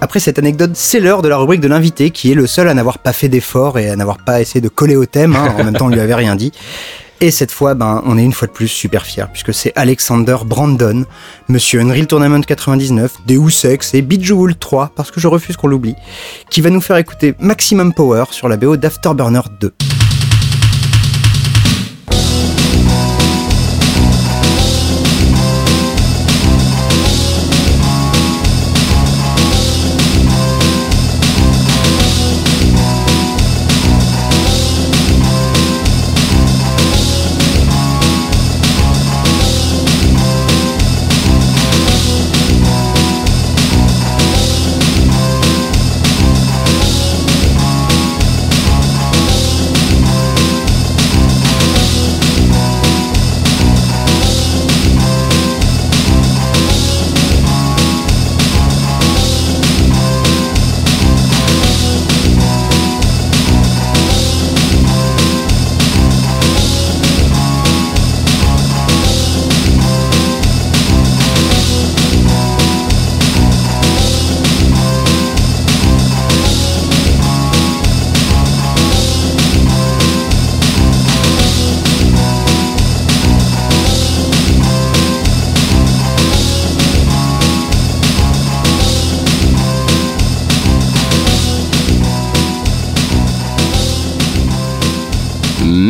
Après 0.00 0.20
cette 0.20 0.38
anecdote, 0.38 0.70
c'est 0.74 1.00
l'heure 1.00 1.22
de 1.22 1.28
la 1.28 1.36
rubrique 1.38 1.60
de 1.60 1.68
l'invité 1.68 2.10
qui 2.10 2.30
est 2.30 2.34
le 2.34 2.46
seul 2.46 2.68
à 2.68 2.74
n'avoir 2.74 2.98
pas 2.98 3.12
fait 3.12 3.28
d'effort 3.28 3.78
et 3.78 3.88
à 3.90 3.96
n'avoir 3.96 4.18
pas 4.18 4.40
essayé 4.40 4.60
de 4.60 4.68
coller 4.68 4.94
au 4.94 5.06
thème. 5.06 5.34
hein. 5.34 5.54
En 5.58 5.64
même 5.64 5.74
temps, 5.74 5.86
on 5.86 5.88
lui 5.88 6.00
avait 6.00 6.14
rien 6.14 6.36
dit. 6.36 6.52
Et 7.22 7.30
cette 7.30 7.50
fois, 7.50 7.72
ben, 7.74 8.02
on 8.04 8.18
est 8.18 8.22
une 8.22 8.34
fois 8.34 8.46
de 8.46 8.52
plus 8.52 8.68
super 8.68 9.06
fiers 9.06 9.24
puisque 9.32 9.54
c'est 9.54 9.72
Alexander 9.74 10.36
Brandon, 10.44 11.06
Monsieur 11.48 11.80
Unreal 11.80 12.06
Tournament 12.06 12.42
99, 12.42 13.14
Deus 13.26 13.64
Ex 13.64 13.94
et 13.94 14.02
Bejeweled 14.02 14.58
3 14.58 14.92
parce 14.94 15.10
que 15.10 15.18
je 15.18 15.26
refuse 15.26 15.56
qu'on 15.56 15.66
l'oublie, 15.68 15.94
qui 16.50 16.60
va 16.60 16.68
nous 16.68 16.82
faire 16.82 16.98
écouter 16.98 17.34
Maximum 17.40 17.94
Power 17.94 18.24
sur 18.32 18.48
la 18.50 18.58
BO 18.58 18.76
d'Afterburner 18.76 19.40
2. 19.60 19.72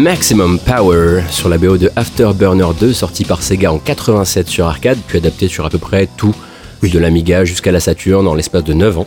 Maximum 0.07 0.61
Power 0.61 1.25
sur 1.31 1.49
la 1.49 1.59
BO 1.59 1.79
de 1.79 1.91
Afterburner 1.97 2.69
2, 2.79 2.93
sorti 2.93 3.25
par 3.25 3.43
Sega 3.43 3.73
en 3.73 3.79
87 3.79 4.47
sur 4.47 4.65
arcade, 4.65 4.99
puis 5.05 5.19
adapté 5.19 5.49
sur 5.49 5.67
à 5.67 5.69
peu 5.69 5.79
près 5.79 6.09
tout, 6.17 6.33
de 6.81 6.99
l'Amiga 7.01 7.45
jusqu'à 7.45 7.73
la 7.73 7.81
Saturn 7.81 8.29
en 8.29 8.37
l'espace 8.37 8.63
de 8.63 8.73
9 8.73 9.01
ans. 9.01 9.07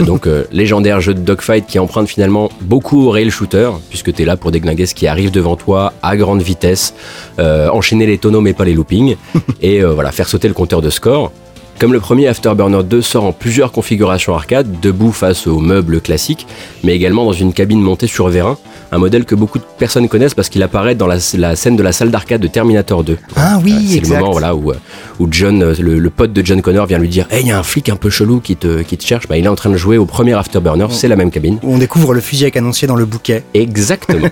Donc 0.00 0.26
euh, 0.26 0.44
légendaire 0.52 1.00
jeu 1.00 1.14
de 1.14 1.20
dogfight 1.20 1.66
qui 1.66 1.78
emprunte 1.78 2.08
finalement 2.08 2.50
beaucoup 2.60 3.06
au 3.06 3.10
rail 3.12 3.30
shooter, 3.30 3.70
puisque 3.88 4.12
tu 4.12 4.20
es 4.20 4.24
là 4.26 4.36
pour 4.36 4.50
déglinguer 4.50 4.84
ce 4.84 4.94
qui 4.94 5.06
arrive 5.06 5.30
devant 5.30 5.56
toi 5.56 5.94
à 6.02 6.18
grande 6.18 6.42
vitesse, 6.42 6.92
euh, 7.38 7.70
enchaîner 7.70 8.04
les 8.04 8.18
tonneaux 8.18 8.42
mais 8.42 8.52
pas 8.52 8.66
les 8.66 8.74
loopings, 8.74 9.16
et 9.62 9.82
euh, 9.82 9.94
voilà, 9.94 10.12
faire 10.12 10.28
sauter 10.28 10.48
le 10.48 10.54
compteur 10.54 10.82
de 10.82 10.90
score. 10.90 11.32
Comme 11.78 11.92
le 11.92 12.00
premier, 12.00 12.26
Afterburner 12.26 12.82
2 12.82 13.02
sort 13.02 13.24
en 13.24 13.32
plusieurs 13.32 13.70
configurations 13.70 14.34
arcade, 14.34 14.80
debout 14.80 15.12
face 15.12 15.46
aux 15.46 15.58
meubles 15.58 16.00
classiques, 16.00 16.46
mais 16.82 16.94
également 16.96 17.26
dans 17.26 17.34
une 17.34 17.52
cabine 17.52 17.82
montée 17.82 18.06
sur 18.06 18.28
vérin, 18.28 18.56
un 18.92 18.98
modèle 18.98 19.26
que 19.26 19.34
beaucoup 19.34 19.58
de 19.58 19.64
personnes 19.78 20.08
connaissent 20.08 20.32
parce 20.32 20.48
qu'il 20.48 20.62
apparaît 20.62 20.94
dans 20.94 21.06
la, 21.06 21.16
la 21.34 21.54
scène 21.54 21.76
de 21.76 21.82
la 21.82 21.92
salle 21.92 22.10
d'arcade 22.10 22.40
de 22.40 22.46
Terminator 22.46 23.04
2. 23.04 23.18
Ah 23.36 23.60
oui, 23.62 23.88
c'est 23.90 24.00
le 24.00 24.08
moment 24.08 24.30
voilà, 24.30 24.54
où, 24.54 24.70
euh, 24.70 24.74
où 25.18 25.28
John, 25.30 25.62
euh, 25.62 25.74
le, 25.78 25.98
le 25.98 26.10
pote 26.10 26.32
de 26.32 26.44
John 26.46 26.62
Connor 26.62 26.86
vient 26.86 26.98
lui 26.98 27.10
dire 27.10 27.26
Hey, 27.30 27.42
il 27.42 27.48
y 27.48 27.50
a 27.50 27.58
un 27.58 27.62
flic 27.62 27.90
un 27.90 27.96
peu 27.96 28.08
chelou 28.08 28.40
qui 28.40 28.56
te, 28.56 28.80
qui 28.80 28.96
te 28.96 29.04
cherche. 29.04 29.28
Bah, 29.28 29.36
il 29.36 29.44
est 29.44 29.48
en 29.48 29.54
train 29.56 29.68
de 29.70 29.76
jouer 29.76 29.98
au 29.98 30.06
premier 30.06 30.32
Afterburner, 30.32 30.86
c'est 30.90 31.08
la 31.08 31.16
même 31.16 31.30
cabine. 31.30 31.58
Où 31.62 31.74
on 31.74 31.78
découvre 31.78 32.14
le 32.14 32.20
fusil 32.22 32.46
à 32.46 32.50
canoncier 32.50 32.88
dans 32.88 32.96
le 32.96 33.04
bouquet. 33.04 33.44
Exactement. 33.52 34.28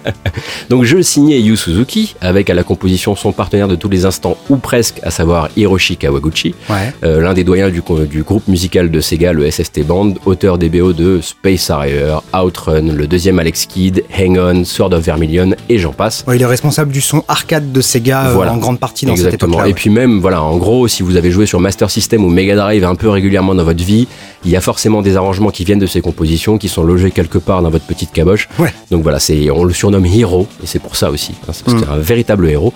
Donc 0.70 0.84
jeu 0.84 1.02
signé 1.02 1.38
Yu 1.38 1.56
Suzuki, 1.58 2.14
avec 2.22 2.48
à 2.48 2.54
la 2.54 2.62
composition 2.62 3.14
son 3.14 3.32
partenaire 3.32 3.68
de 3.68 3.74
tous 3.76 3.90
les 3.90 4.06
instants, 4.06 4.38
ou 4.48 4.56
presque, 4.56 5.00
à 5.02 5.10
savoir 5.10 5.50
Hiroshi 5.54 5.98
Kawaguchi, 5.98 6.54
Ouais. 6.70 6.77
Euh, 7.04 7.20
l'un 7.20 7.34
des 7.34 7.44
doyens 7.44 7.70
du, 7.70 7.82
groupe 8.22 8.48
musical 8.48 8.90
de 8.90 9.00
Sega, 9.00 9.32
le 9.32 9.50
SST 9.50 9.84
Band, 9.84 10.14
auteur 10.26 10.58
des 10.58 10.68
BO 10.68 10.92
de 10.92 11.20
Space 11.22 11.70
Harrier, 11.70 12.16
Outrun, 12.34 12.92
le 12.92 13.06
deuxième 13.06 13.38
Alex 13.38 13.66
Kidd, 13.66 14.04
Hang 14.18 14.38
On, 14.38 14.64
Sword 14.64 14.92
of 14.92 15.04
Vermilion, 15.04 15.50
et 15.68 15.78
j'en 15.78 15.92
passe. 15.92 16.24
Ouais, 16.26 16.36
il 16.36 16.42
est 16.42 16.46
responsable 16.46 16.92
du 16.92 17.00
son 17.00 17.24
arcade 17.28 17.72
de 17.72 17.80
Sega 17.80 18.26
euh, 18.26 18.32
Voilà. 18.32 18.52
en 18.52 18.58
grande 18.58 18.78
partie 18.78 19.06
dans 19.06 19.16
cette 19.16 19.26
Exactement. 19.26 19.54
époque-là. 19.54 19.68
Et 19.68 19.72
ouais. 19.72 19.74
puis 19.74 19.90
même, 19.90 20.20
voilà, 20.20 20.42
en 20.42 20.56
gros, 20.56 20.88
si 20.88 21.02
vous 21.02 21.16
avez 21.16 21.30
joué 21.30 21.46
sur 21.46 21.60
Master 21.60 21.90
System 21.90 22.24
ou 22.24 22.28
Mega 22.28 22.56
Drive 22.56 22.84
un 22.84 22.94
peu 22.94 23.08
régulièrement 23.08 23.54
dans 23.54 23.64
votre 23.64 23.82
vie, 23.84 24.06
il 24.44 24.50
y 24.50 24.56
a 24.56 24.60
forcément 24.60 25.02
des 25.02 25.16
arrangements 25.16 25.50
qui 25.50 25.64
viennent 25.64 25.78
de 25.78 25.86
ces 25.86 26.00
compositions, 26.00 26.58
qui 26.58 26.68
sont 26.68 26.84
logés 26.84 27.10
quelque 27.10 27.38
part 27.38 27.62
dans 27.62 27.70
votre 27.70 27.84
petite 27.86 28.12
caboche. 28.12 28.48
Ouais. 28.58 28.72
Donc 28.90 29.02
voilà, 29.02 29.18
c'est, 29.18 29.50
on 29.50 29.64
le 29.64 29.72
surnomme 29.72 30.06
Hero, 30.06 30.46
et 30.62 30.66
c'est 30.66 30.78
pour 30.78 30.96
ça 30.96 31.10
aussi, 31.10 31.32
hein, 31.32 31.52
c'est 31.52 31.64
parce 31.64 31.78
que 31.78 31.84
c'est 31.84 31.90
un 31.92 31.98
véritable 31.98 32.48
héros. 32.48 32.72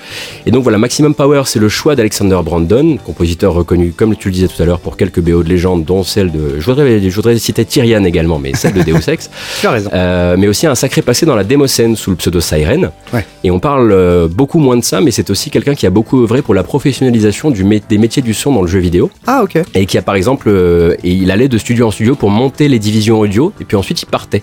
Et 0.47 0.51
donc 0.51 0.63
voilà, 0.63 0.79
Maximum 0.79 1.15
Power, 1.15 1.43
c'est 1.47 1.59
le 1.59 1.69
choix 1.69 1.95
d'Alexander 1.95 2.39
Brandon, 2.45 2.97
compositeur 3.05 3.53
reconnu, 3.55 3.92
comme 3.97 4.17
tu 4.17 4.29
le 4.29 4.35
disais 4.35 4.49
tout 4.49 4.61
à 4.63 4.67
l'heure, 4.67 4.81
pour 4.81 4.97
quelques 4.97 5.21
BO 5.21 5.43
de 5.43 5.49
légende, 5.49 5.85
dont 5.85 6.03
celle 6.03 6.31
de, 6.31 6.59
je 6.59 6.65
voudrais, 6.67 7.01
je 7.01 7.15
voudrais 7.15 7.39
citer 7.39 7.65
Tyrian 7.65 8.05
également, 8.05 8.39
mais 8.39 8.53
celle 8.55 8.73
de 8.75 8.83
Deus 8.83 9.09
Ex. 9.09 9.31
Tu 9.61 9.67
as 9.67 9.71
raison. 9.71 9.91
Euh, 9.93 10.37
mais 10.39 10.49
aussi 10.49 10.67
un 10.67 10.75
sacré 10.75 11.03
passé 11.03 11.27
dans 11.27 11.37
la 11.37 11.45
démoscène 11.45 11.97
sous 11.97 12.11
le 12.11 12.17
pseudo 12.17 12.41
Siren. 12.41 12.91
Ouais. 13.13 13.25
Et 13.45 13.51
on 13.51 13.59
parle 13.61 13.93
euh, 13.93 14.29
beaucoup 14.29 14.59
moins 14.59 14.77
de 14.77 14.85
ça, 14.85 15.01
mais 15.01 15.11
c'est 15.11 15.31
aussi 15.31 15.51
quelqu'un 15.51 15.75
qui 15.75 15.87
a 15.87 15.91
beaucoup 15.91 16.23
œuvré 16.23 16.43
pour 16.43 16.55
la 16.55 16.63
professionnalisation 16.63 17.51
du 17.51 17.65
mé- 17.65 17.83
des 17.89 17.99
métiers 17.99 18.23
du 18.23 18.35
son 18.35 18.53
dans 18.53 18.63
le 18.63 18.69
jeu 18.69 18.79
vidéo. 18.79 19.11
Ah 19.27 19.43
ok. 19.43 19.59
Et 19.75 19.87
qui 19.87 19.99
a 19.99 20.03
par 20.03 20.15
exemple, 20.15 20.49
euh, 20.49 20.95
et 21.05 21.11
il 21.11 21.31
allait 21.31 21.49
de 21.49 21.59
studio 21.59 21.87
en 21.87 21.91
studio 21.91 22.15
pour 22.15 22.31
monter 22.31 22.69
les 22.69 22.79
divisions 22.79 23.19
audio, 23.21 23.53
et 23.61 23.65
puis 23.65 23.77
ensuite 23.77 24.03
il 24.03 24.07
partait. 24.07 24.43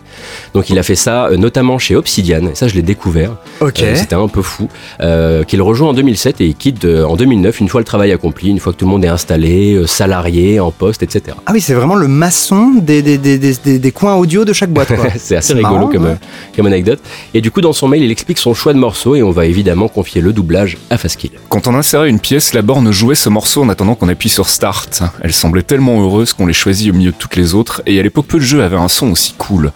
Donc 0.53 0.69
il 0.69 0.77
a 0.79 0.83
fait 0.83 0.95
ça 0.95 1.29
notamment 1.37 1.77
chez 1.79 1.95
Obsidian, 1.95 2.47
et 2.47 2.55
ça 2.55 2.67
je 2.67 2.75
l'ai 2.75 2.81
découvert. 2.81 3.35
Ok. 3.61 3.83
C'était 3.95 4.15
un 4.15 4.27
peu 4.27 4.41
fou. 4.41 4.67
Qu'il 5.47 5.61
rejoint 5.61 5.89
en 5.89 5.93
2007 5.93 6.41
et 6.41 6.45
il 6.45 6.55
quitte 6.55 6.85
en 6.85 7.15
2009, 7.15 7.59
une 7.61 7.69
fois 7.69 7.81
le 7.81 7.85
travail 7.85 8.11
accompli, 8.11 8.49
une 8.49 8.59
fois 8.59 8.73
que 8.73 8.77
tout 8.77 8.85
le 8.85 8.91
monde 8.91 9.03
est 9.05 9.09
installé, 9.09 9.38
euh, 9.47 9.87
salarié, 9.87 10.59
en 10.59 10.71
poste, 10.71 11.03
etc. 11.03 11.37
Ah 11.45 11.51
oui, 11.53 11.61
c'est 11.61 11.73
vraiment 11.73 11.95
le 11.95 12.07
maçon 12.07 12.73
des, 12.81 13.01
des, 13.01 13.17
des, 13.17 13.37
des, 13.37 13.53
des- 13.63 13.79
des 13.79 13.91
coins 13.91 14.15
audio 14.15 14.45
de 14.45 14.53
chaque 14.53 14.69
boîte. 14.71 14.91
C'est 15.17 15.35
assez 15.35 15.53
rigolo 15.53 15.73
marrant, 15.75 15.87
comme, 15.91 16.03
ouais. 16.05 16.09
euh, 16.11 16.55
comme 16.55 16.65
anecdote. 16.67 16.99
Et 17.33 17.41
du 17.41 17.51
coup, 17.51 17.61
dans 17.61 17.73
son 17.73 17.87
mail, 17.87 18.03
il 18.03 18.11
explique 18.11 18.37
son 18.37 18.53
choix 18.53 18.73
de 18.73 18.79
morceau 18.79 19.15
et 19.15 19.23
on 19.23 19.31
va 19.31 19.45
évidemment 19.45 19.87
confier 19.87 20.21
le 20.21 20.33
doublage 20.33 20.77
à 20.89 20.97
Faskill. 20.97 21.31
Quand 21.49 21.67
on 21.67 21.75
insérait 21.75 22.09
une 22.09 22.19
pièce, 22.19 22.53
la 22.53 22.61
borne 22.61 22.91
jouait 22.91 23.15
ce 23.15 23.29
morceau 23.29 23.61
en 23.63 23.69
attendant 23.69 23.95
qu'on 23.95 24.09
appuie 24.09 24.29
sur 24.29 24.47
Start. 24.49 25.01
Elle 25.21 25.33
semblait 25.33 25.61
tellement 25.63 26.01
heureuse 26.01 26.33
qu'on 26.33 26.45
les 26.45 26.53
choisit 26.53 26.91
au 26.91 26.93
milieu 26.95 27.11
de 27.11 27.15
toutes 27.17 27.35
les 27.35 27.53
autres, 27.55 27.81
et 27.85 27.99
à 27.99 28.03
l'époque 28.03 28.25
peu 28.27 28.37
de 28.39 28.43
jeux 28.43 28.63
avaient 28.63 28.77
un 28.77 28.87
son 28.87 29.11
aussi 29.11 29.33
cool. 29.37 29.71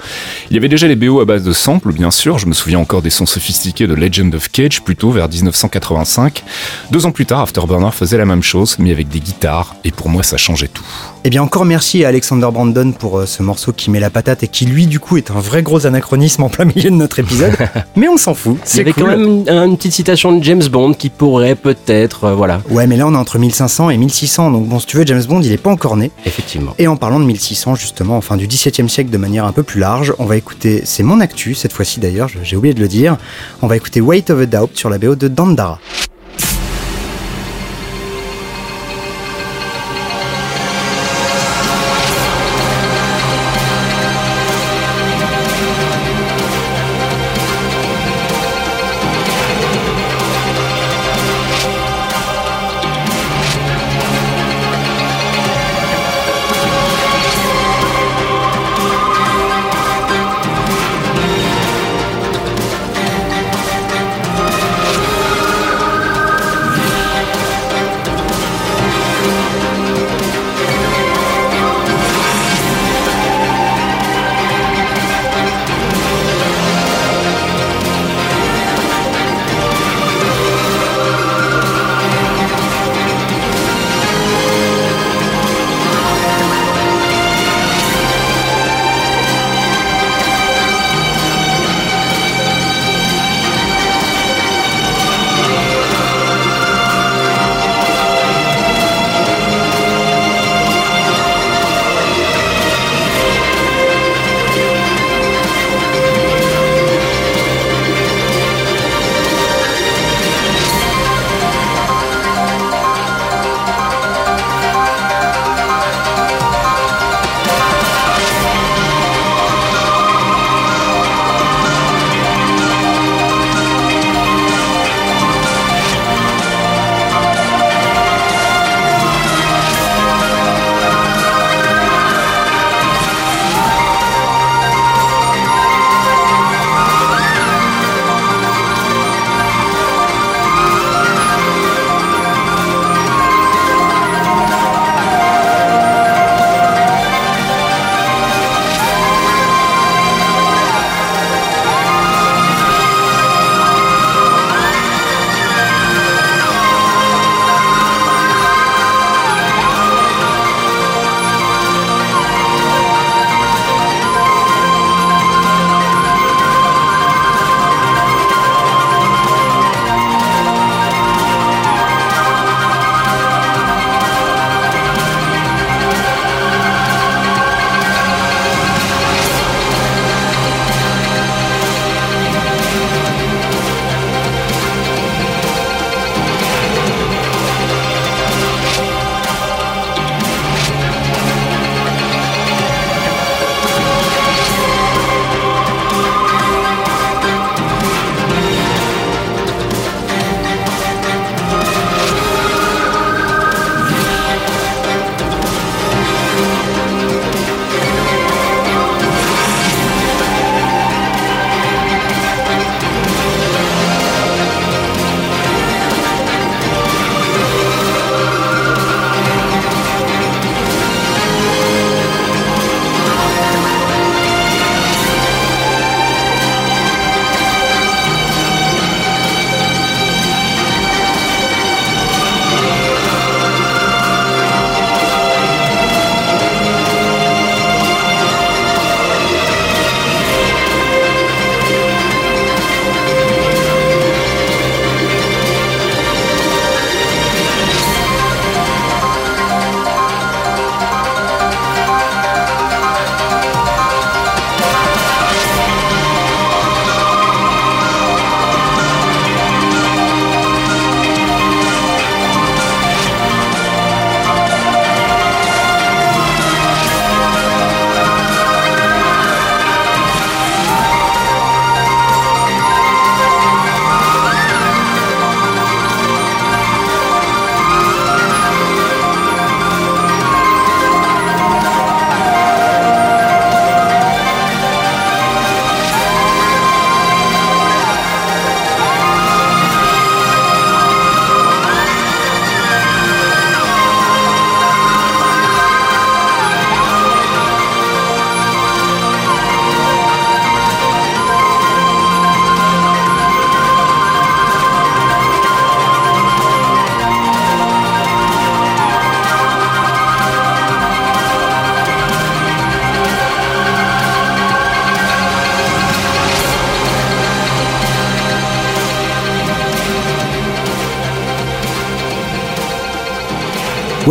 Il 0.50 0.56
y 0.56 0.58
avait 0.58 0.70
déjà 0.70 0.88
les 0.88 0.96
BO 0.96 1.20
à 1.22 1.26
base 1.26 1.44
de 1.44 1.54
samples, 1.54 1.92
bien 1.94 2.12
sûr, 2.12 2.38
je 2.40 2.46
me 2.48 2.54
souviens 2.54 2.80
encore 2.80 3.02
des 3.02 3.10
sons 3.10 3.26
sophistiqués 3.26 3.88
de 3.88 3.94
Legend 3.94 4.34
of 4.36 4.50
Cage, 4.52 4.82
plutôt 4.84 5.12
vers 5.12 5.28
1985. 5.30 6.44
Deux 6.92 7.06
ans 7.06 7.12
plus 7.12 7.26
tard, 7.26 7.42
Afterburner 7.42 7.92
faisait 7.92 8.18
la 8.18 8.26
même 8.26 8.44
chose, 8.44 8.78
mais 8.80 8.92
avec 8.92 9.08
des 9.10 9.20
guitares, 9.20 9.53
et 9.84 9.92
pour 9.92 10.10
moi 10.10 10.24
ça 10.24 10.38
changeait 10.38 10.68
tout. 10.68 10.84
Eh 11.24 11.30
bien 11.30 11.42
encore 11.42 11.66
merci 11.66 12.04
à 12.04 12.10
Alexander 12.10 12.50
Brandon 12.52 12.92
pour 12.92 13.20
euh, 13.20 13.26
ce 13.26 13.44
morceau 13.44 13.72
qui 13.72 13.90
met 13.90 14.00
la 14.00 14.10
patate 14.10 14.44
et 14.44 14.48
qui 14.48 14.66
lui 14.66 14.88
du 14.88 15.00
coup 15.00 15.18
est 15.18 15.32
un 15.32 15.40
vrai 15.40 15.64
gros 15.64 15.86
anachronisme 15.86 16.44
en 16.44 16.50
plein 16.50 16.66
milieu 16.66 16.90
de 16.90 16.96
notre 16.96 17.20
épisode. 17.20 17.54
Mais 17.96 18.08
on 18.10 18.18
s'en 18.18 18.34
fout. 18.34 18.58
Il 18.58 18.66
y 18.66 18.70
C'est 18.70 18.80
avait 18.82 18.94
cool. 18.94 19.04
quand 19.04 19.10
même 19.10 19.46
une, 19.48 19.78
petite 19.78 19.94
citation 19.94 20.32
de 20.38 20.44
James 20.44 20.64
Bond 20.72 20.94
qui 20.94 21.10
pourrait 21.10 21.56
peut-être, 21.56 22.26
euh, 22.26 22.36
voilà, 22.36 22.62
Ouais, 22.70 22.88
mais 22.88 22.98
là 22.98 23.08
on 23.08 23.14
est 23.14 23.18
entre 23.18 23.38
1500 23.40 23.90
et 23.90 23.98
1600, 23.98 24.52
donc 24.52 24.68
bon, 24.68 24.80
si 24.80 24.86
tu 24.86 24.98
veux, 24.98 25.06
James 25.06 25.24
Bond, 25.24 25.42
il 25.42 25.52
est 25.52 25.58
pas 25.58 25.70
encore 25.70 25.98
né. 25.98 26.12
effectivement. 26.26 26.74
Et 26.78 26.88
en 26.88 26.96
parlant 26.96 27.20
de 27.20 27.26
1600, 27.26 27.76
justement, 27.76 28.18
enfin 28.18 28.38
du 28.38 28.48
XVIIe 28.48 28.90
siècle 28.90 29.10
de 29.10 29.18
manière 29.18 29.46
un 29.46 29.52
peu 29.52 29.64
plus 29.64 29.80
large, 29.80 30.14
on 30.20 30.26
va 30.26 30.36
écouter, 30.38 30.82
c'est 30.86 31.04
mon 31.04 31.20
actu, 31.20 31.54
cette 31.56 31.74
fois-ci 31.74 32.00
d'ailleurs, 32.00 32.30
j'ai 32.44 32.56
oublié 32.56 32.74
de 32.74 32.80
le 32.82 32.88
dire, 32.88 33.18
on 33.62 33.68
va 33.68 33.76
écouter 33.78 34.02
Weight 34.02 34.30
of 34.30 34.42
a 34.42 34.46
Doubt 34.46 34.72
sur 34.76 34.90
la 34.90 34.98
BO 34.98 35.16
de 35.16 35.28
Dandara. 35.28 35.80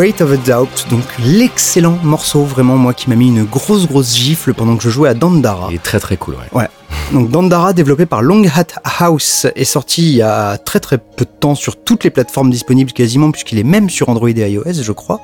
Weight 0.03 0.21
of 0.21 0.33
a 0.33 0.37
Doubt, 0.37 0.87
donc 0.91 1.05
l'excellent 1.25 1.97
morceau 2.03 2.43
vraiment 2.43 2.77
moi 2.77 2.93
qui 2.93 3.09
m'a 3.09 3.15
mis 3.15 3.29
une 3.29 3.45
grosse 3.45 3.87
grosse 3.87 4.17
gifle 4.17 4.53
pendant 4.53 4.77
que 4.77 4.83
je 4.83 4.91
jouais 4.91 5.09
à 5.09 5.15
Dandara. 5.15 5.69
Il 5.71 5.77
est 5.77 5.79
très 5.79 6.01
très 6.01 6.17
cool, 6.17 6.35
ouais. 6.35 6.61
Ouais. 6.61 6.69
Donc 7.13 7.31
Dandara, 7.31 7.73
développé 7.73 8.07
par 8.07 8.23
Long 8.23 8.43
Hat 8.45 8.81
House, 8.99 9.47
est 9.55 9.65
sorti 9.65 10.03
il 10.03 10.17
y 10.17 10.23
a 10.23 10.59
très 10.59 10.81
très 10.81 10.99
peu 10.99 11.25
de 11.25 11.31
temps 11.31 11.55
sur 11.55 11.77
toutes 11.77 12.05
les 12.05 12.11
plateformes 12.11 12.51
disponibles 12.51 12.93
quasiment, 12.93 13.31
puisqu'il 13.31 13.59
est 13.59 13.65
même 13.65 13.91
sur 13.91 14.09
Android 14.09 14.29
et 14.29 14.51
iOS, 14.51 14.83
je 14.83 14.93
crois. 14.93 15.21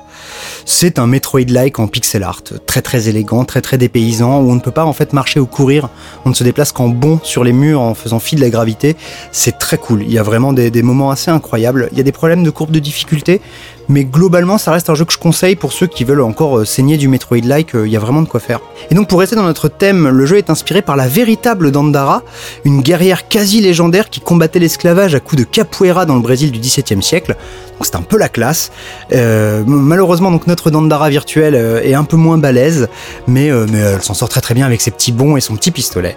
C'est 0.65 0.99
un 0.99 1.07
Metroid-like 1.07 1.79
en 1.79 1.87
pixel 1.87 2.23
art, 2.23 2.43
très 2.65 2.81
très 2.81 3.09
élégant, 3.09 3.43
très 3.43 3.61
très 3.61 3.77
dépaysant, 3.77 4.39
où 4.39 4.51
on 4.51 4.55
ne 4.55 4.59
peut 4.61 4.71
pas 4.71 4.85
en 4.85 4.93
fait 4.93 5.13
marcher 5.13 5.39
ou 5.39 5.45
courir, 5.45 5.89
on 6.25 6.29
ne 6.29 6.35
se 6.35 6.43
déplace 6.43 6.71
qu'en 6.71 6.89
bond 6.89 7.19
sur 7.23 7.43
les 7.43 7.53
murs 7.53 7.81
en 7.81 7.95
faisant 7.95 8.19
fi 8.19 8.35
de 8.35 8.41
la 8.41 8.49
gravité. 8.49 8.95
C'est 9.31 9.57
très 9.57 9.77
cool, 9.77 10.03
il 10.03 10.11
y 10.11 10.19
a 10.19 10.23
vraiment 10.23 10.53
des, 10.53 10.71
des 10.71 10.83
moments 10.83 11.11
assez 11.11 11.31
incroyables. 11.31 11.89
Il 11.91 11.97
y 11.97 12.01
a 12.01 12.03
des 12.03 12.11
problèmes 12.11 12.43
de 12.43 12.49
courbe 12.49 12.71
de 12.71 12.79
difficulté, 12.79 13.41
mais 13.89 14.05
globalement 14.05 14.57
ça 14.57 14.71
reste 14.71 14.89
un 14.89 14.95
jeu 14.95 15.03
que 15.03 15.11
je 15.11 15.17
conseille 15.17 15.55
pour 15.55 15.73
ceux 15.73 15.87
qui 15.87 16.03
veulent 16.03 16.21
encore 16.21 16.59
euh, 16.59 16.65
saigner 16.65 16.95
du 16.95 17.07
Metroid-like, 17.07 17.75
euh, 17.75 17.87
il 17.87 17.91
y 17.91 17.97
a 17.97 17.99
vraiment 17.99 18.21
de 18.21 18.27
quoi 18.27 18.39
faire. 18.39 18.61
Et 18.91 18.95
donc 18.95 19.09
pour 19.09 19.19
rester 19.19 19.35
dans 19.35 19.43
notre 19.43 19.67
thème, 19.67 20.07
le 20.07 20.25
jeu 20.25 20.37
est 20.37 20.49
inspiré 20.49 20.81
par 20.81 20.95
la 20.95 21.07
véritable 21.07 21.71
Dandara, 21.71 22.23
une 22.63 22.81
guerrière 22.81 23.27
quasi 23.27 23.59
légendaire 23.59 24.09
qui 24.09 24.21
combattait 24.21 24.59
l'esclavage 24.59 25.15
à 25.15 25.19
coups 25.19 25.41
de 25.41 25.47
capoeira 25.47 26.05
dans 26.05 26.15
le 26.15 26.21
Brésil 26.21 26.51
du 26.51 26.59
XVIIe 26.59 27.01
siècle. 27.01 27.35
Donc 27.77 27.85
c'est 27.85 27.95
un 27.95 28.01
peu 28.01 28.17
la 28.17 28.29
classe. 28.29 28.71
Euh, 29.13 29.63
malheureusement 29.65 30.31
donc 30.31 30.45
notre 30.45 30.69
Dandara 30.69 31.09
virtuelle 31.09 31.55
est 31.55 31.95
un 31.95 32.03
peu 32.03 32.17
moins 32.17 32.37
balèze, 32.37 32.87
mais, 33.27 33.47
elle 33.47 34.01
s'en 34.01 34.13
sort 34.13 34.29
très 34.29 34.41
très 34.41 34.53
bien 34.53 34.65
avec 34.65 34.81
ses 34.81 34.91
petits 34.91 35.11
bons 35.11 35.35
et 35.35 35.41
son 35.41 35.55
petit 35.55 35.71
pistolet. 35.71 36.15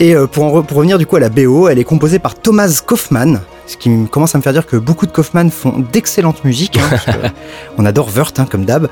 Et 0.00 0.14
pour 0.30 0.52
revenir 0.52 0.98
du 0.98 1.06
coup 1.06 1.16
à 1.16 1.20
la 1.20 1.30
BO, 1.30 1.68
elle 1.68 1.78
est 1.78 1.84
composée 1.84 2.18
par 2.18 2.34
Thomas 2.34 2.82
Kaufmann, 2.84 3.40
ce 3.66 3.76
qui 3.76 3.88
me- 3.90 4.06
commence 4.06 4.34
à 4.34 4.38
me 4.38 4.42
faire 4.42 4.52
dire 4.52 4.66
que 4.66 4.76
beaucoup 4.76 5.06
de 5.06 5.10
Kaufman 5.12 5.50
font 5.50 5.84
d'excellente 5.92 6.44
musique. 6.44 6.78
hein, 6.78 6.86
parce 6.90 7.04
que 7.04 7.10
on 7.78 7.84
adore 7.84 8.08
Wurt, 8.14 8.38
hein, 8.38 8.46
comme 8.50 8.64
d'hab. 8.64 8.88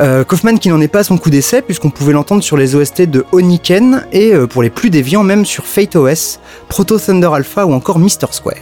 Euh, 0.00 0.24
Kaufman 0.24 0.58
qui 0.58 0.68
n'en 0.68 0.80
est 0.80 0.88
pas 0.88 1.00
à 1.00 1.04
son 1.04 1.18
coup 1.18 1.30
d'essai, 1.30 1.62
puisqu'on 1.62 1.90
pouvait 1.90 2.12
l'entendre 2.12 2.42
sur 2.42 2.56
les 2.56 2.74
OST 2.74 3.02
de 3.02 3.24
Oniken 3.32 4.04
et 4.12 4.34
euh, 4.34 4.46
pour 4.46 4.62
les 4.62 4.70
plus 4.70 4.90
déviants, 4.90 5.22
même 5.24 5.44
sur 5.44 5.64
Fate 5.64 5.96
OS, 5.96 6.40
Proto 6.68 6.98
Thunder 6.98 7.30
Alpha 7.32 7.64
ou 7.66 7.72
encore 7.72 7.98
Mr. 7.98 8.28
Square. 8.30 8.56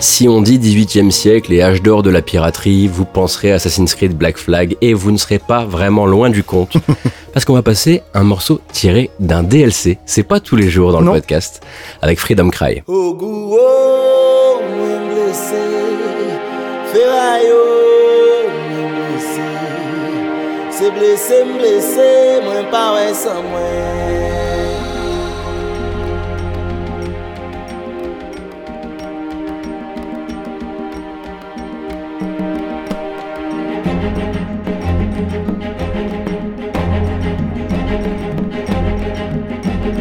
Si 0.00 0.28
on 0.28 0.42
dit 0.42 0.58
18e 0.58 1.12
siècle 1.12 1.52
et 1.52 1.62
âge 1.62 1.80
d'or 1.80 2.02
de 2.02 2.10
la 2.10 2.22
piraterie, 2.22 2.88
vous 2.88 3.04
penserez 3.04 3.52
à 3.52 3.54
Assassin's 3.56 3.94
Creed 3.94 4.16
Black 4.18 4.36
Flag 4.36 4.76
et 4.80 4.94
vous 4.94 5.12
ne 5.12 5.16
serez 5.16 5.38
pas 5.38 5.64
vraiment 5.64 6.06
loin 6.06 6.28
du 6.28 6.42
compte. 6.42 6.76
parce 7.32 7.44
qu'on 7.44 7.54
va 7.54 7.62
passer 7.62 8.02
un 8.14 8.24
morceau 8.24 8.60
tiré 8.72 9.10
d'un 9.20 9.42
DLC. 9.42 9.98
C'est 10.06 10.22
pas 10.22 10.40
tous 10.40 10.56
les 10.56 10.68
jours 10.68 10.92
dans 10.92 11.00
le 11.00 11.10
podcast. 11.10 11.62
Avec 12.00 12.18
Freedom 12.18 12.50
Cry. 12.50 12.82
Oh, 12.86 13.18
oh, 13.20 13.82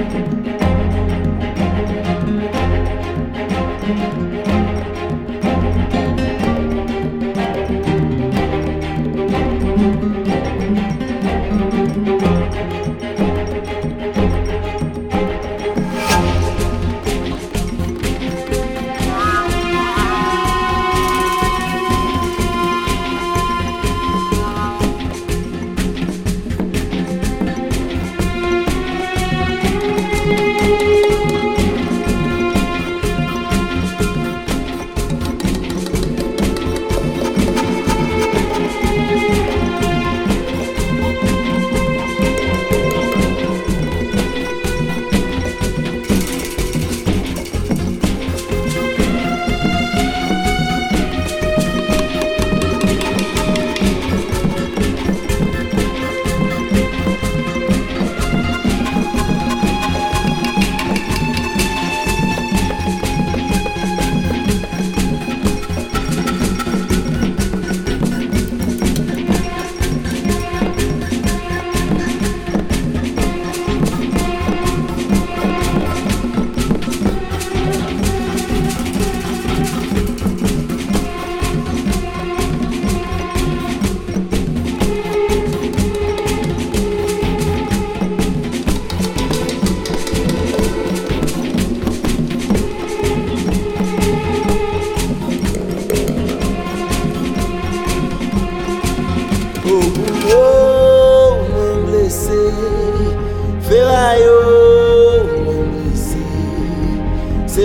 mwen 0.01 0.31
Au 0.31 0.40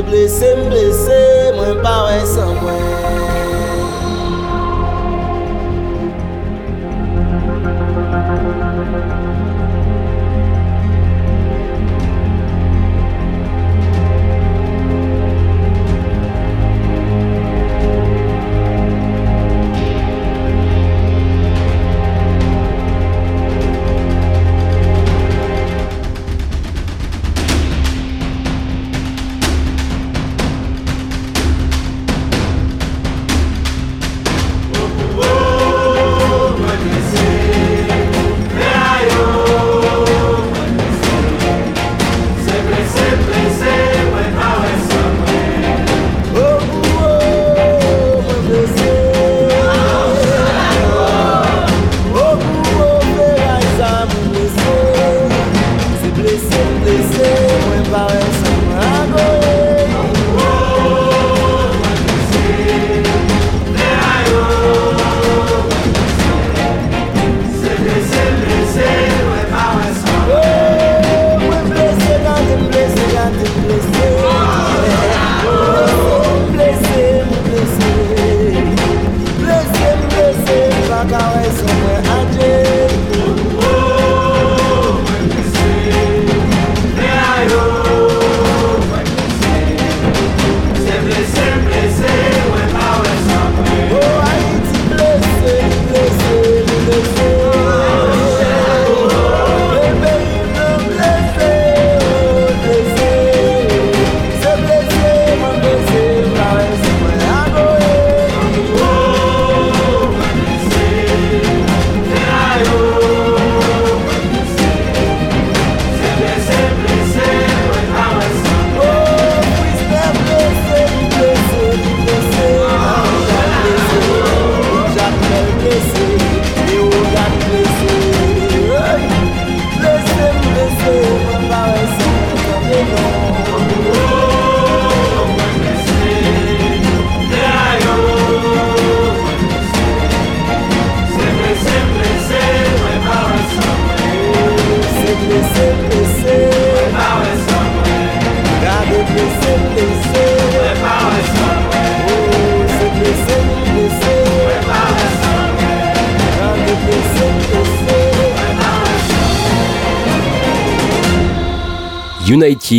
blese 0.06 0.46
m 0.56 0.68
blese 0.70 1.52
mwen 1.56 1.82
pa 1.82 2.04
wese 2.04 2.35